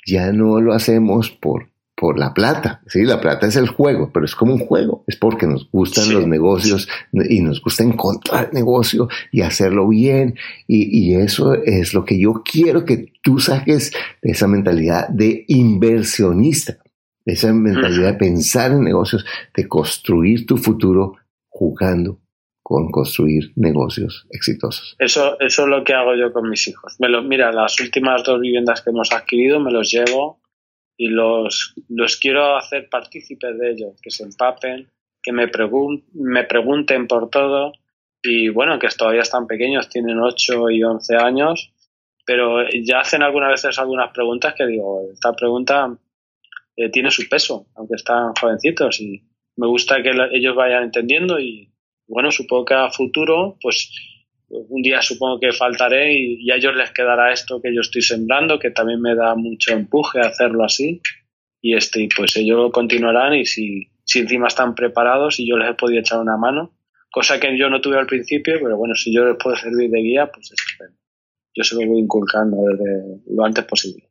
ya 0.07 0.33
no 0.33 0.61
lo 0.61 0.75
hacemos 0.75 1.31
por 1.31 1.69
por 1.97 2.19
la 2.19 2.35
plata. 2.35 2.83
Sí, 2.87 3.05
la 3.05 3.21
plata 3.21 3.47
es 3.47 3.57
el 3.57 3.69
juego, 3.69 4.11
pero 4.13 4.27
es 4.27 4.35
como 4.35 4.53
un 4.55 4.61
juego. 4.61 5.05
Es 5.07 5.17
porque 5.17 5.47
nos 5.47 5.71
gustan 5.71 6.13
los 6.13 6.27
negocios 6.27 6.89
y 7.13 7.41
nos 7.41 7.63
gusta 7.63 7.85
encontrar 7.85 8.53
negocio 8.53 9.09
y 9.31 9.43
hacerlo 9.43 9.89
bien. 9.89 10.35
Y, 10.67 11.13
y, 11.13 11.15
eso 11.15 11.55
es 11.55 11.95
lo 11.95 12.05
que 12.05 12.19
yo 12.19 12.43
quiero 12.45 12.85
que 12.85 13.13
tú 13.23 13.39
saques 13.39 13.93
de 14.23 14.33
esa 14.33 14.49
mentalidad 14.49 15.09
de 15.09 15.45
inversionista, 15.49 16.79
de 17.25 17.33
esa 17.33 17.53
mentalidad 17.53 18.13
de 18.13 18.19
pensar 18.19 18.73
en 18.73 18.85
negocios, 18.85 19.25
de 19.55 19.69
construir 19.69 20.47
tu 20.47 20.57
futuro 20.57 21.17
jugando 21.49 22.19
con 22.65 22.91
construir 22.91 23.53
negocios 23.57 24.27
exitosos. 24.31 24.97
Eso, 24.99 25.39
eso 25.39 25.63
es 25.63 25.69
lo 25.69 25.85
que 25.85 25.93
hago 25.93 26.15
yo 26.17 26.33
con 26.33 26.49
mis 26.49 26.67
hijos. 26.67 26.97
Me 26.99 27.11
lo, 27.11 27.23
mira, 27.23 27.53
las 27.53 27.79
últimas 27.79 28.25
dos 28.25 28.41
viviendas 28.41 28.81
que 28.81 28.89
hemos 28.89 29.13
adquirido 29.13 29.61
me 29.61 29.71
los 29.71 29.93
llevo 29.93 30.41
y 30.97 31.09
los, 31.09 31.75
los 31.91 32.17
quiero 32.17 32.57
hacer 32.57 32.89
partícipes 32.89 33.59
de 33.59 33.73
ello, 33.73 33.95
que 34.01 34.11
se 34.11 34.25
empapen, 34.25 34.91
que 35.23 35.31
me, 35.31 35.49
pregun 35.49 36.07
me 36.15 36.45
pregunten 36.45 37.07
por 37.07 37.29
todo 37.29 37.73
y 38.23 38.49
bueno, 38.49 38.79
que 38.79 38.89
todavía 38.97 39.21
están 39.21 39.47
pequeños, 39.47 39.91
tienen 39.91 40.19
8 40.19 40.71
y 40.71 40.83
11 40.83 41.17
años, 41.17 41.71
pero 42.25 42.67
ya 42.83 43.01
hacen 43.01 43.23
algunas 43.23 43.51
veces 43.51 43.79
algunas 43.79 44.11
preguntas 44.15 44.55
que 44.57 44.67
digo, 44.67 45.03
esta 45.13 45.35
pregunta 45.35 45.99
eh, 46.77 46.89
tiene 46.89 47.11
su 47.11 47.29
peso, 47.29 47.67
aunque 47.75 47.97
están 47.97 48.33
jovencitos 48.41 49.03
y 49.03 49.23
me 49.57 49.67
gusta 49.67 50.03
que 50.03 50.13
ellos 50.33 50.57
vayan 50.57 50.85
entendiendo 50.85 51.39
y 51.39 51.74
bueno, 52.07 52.31
supongo 52.31 52.65
que 52.65 52.75
a 52.75 52.91
futuro, 52.91 53.57
pues 53.61 53.91
un 54.49 54.83
día 54.83 55.01
supongo 55.03 55.41
que 55.41 55.53
faltaré 55.53 56.15
y, 56.15 56.51
a 56.51 56.57
ellos 56.57 56.75
les 56.77 56.91
quedará 56.93 57.33
esto 57.33 57.61
que 57.63 57.75
yo 57.75 57.81
estoy 57.81 58.03
sembrando, 58.03 58.59
que 58.59 58.71
también 58.71 59.01
me 59.01 59.15
da 59.15 59.35
mucho 59.35 59.73
empuje 59.73 60.21
hacerlo 60.21 60.65
así. 60.65 61.01
Y 61.61 61.75
este, 61.75 62.07
pues 62.15 62.37
ellos 62.37 62.71
continuarán 62.73 63.35
y 63.35 63.47
si, 63.47 63.89
si 64.05 64.21
encima 64.21 64.49
están 64.49 64.75
preparados 64.75 65.41
y 65.41 65.49
yo 65.49 65.57
les 65.57 65.71
he 65.71 65.75
podido 65.75 66.01
echar 66.01 66.21
una 66.21 66.37
mano, 66.37 66.73
cosa 67.11 67.41
que 67.41 67.57
yo 67.59 67.71
no 67.71 67.81
tuve 67.81 67.99
al 67.99 68.07
principio, 68.07 68.55
pero 68.63 68.77
bueno, 68.77 68.95
si 68.95 69.15
yo 69.15 69.25
les 69.25 69.37
puedo 69.43 69.57
servir 69.57 69.91
de 69.91 70.01
guía, 70.01 70.31
pues 70.33 70.53
estupendo. 70.53 70.99
Yo 71.57 71.63
se 71.63 71.77
lo 71.77 71.87
voy 71.87 72.01
inculcando 72.01 72.57
desde 72.69 73.21
lo 73.29 73.45
antes 73.45 73.65
posible. 73.65 74.11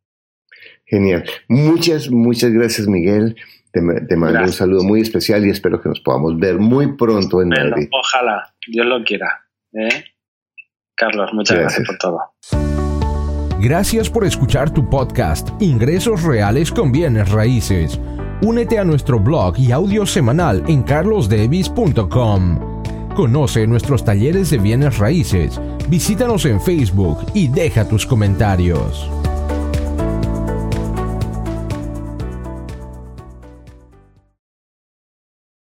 Genial. 0.86 1.26
Muchas, 1.48 2.10
muchas 2.10 2.52
gracias, 2.52 2.88
Miguel. 2.88 3.36
Te, 3.74 3.82
mando 3.82 4.40
un 4.40 4.52
saludo 4.52 4.84
muy 4.84 5.02
especial 5.02 5.44
y 5.48 5.50
espero 5.50 5.82
que 5.82 5.90
nos 5.90 6.00
podamos 6.02 6.38
ver 6.38 6.60
muy 6.60 6.96
pronto 6.96 7.42
en 7.42 7.50
Madrid. 7.50 7.90
Ojalá, 7.92 8.54
Dios 8.68 8.86
lo 8.86 9.04
quiera. 9.04 9.46
¿eh? 9.74 10.04
Carlos, 10.96 11.34
muchas 11.34 11.58
gracias. 11.58 11.88
por 11.88 11.98
todo. 11.98 12.20
Gracias 13.60 14.12
por 14.12 14.26
escuchar 14.26 14.72
tu 14.72 14.88
podcast 14.88 15.50
Ingresos 15.60 16.22
Reales 16.22 16.72
con 16.72 16.92
Bienes 16.92 17.32
Raíces. 17.32 18.00
Únete 18.44 18.78
a 18.78 18.84
nuestro 18.84 19.20
blog 19.20 19.58
y 19.58 19.72
audio 19.72 20.06
semanal 20.06 20.64
en 20.68 20.84
carlosdevis.com. 20.84 22.84
Conoce 23.16 23.66
nuestros 23.66 24.06
talleres 24.06 24.52
de 24.52 24.60
bienes 24.60 25.00
raíces, 25.00 25.60
visítanos 25.90 26.46
en 26.46 26.62
Facebook 26.62 27.26
y 27.34 27.48
deja 27.48 27.88
tus 27.88 28.06
comentarios. 28.06 29.10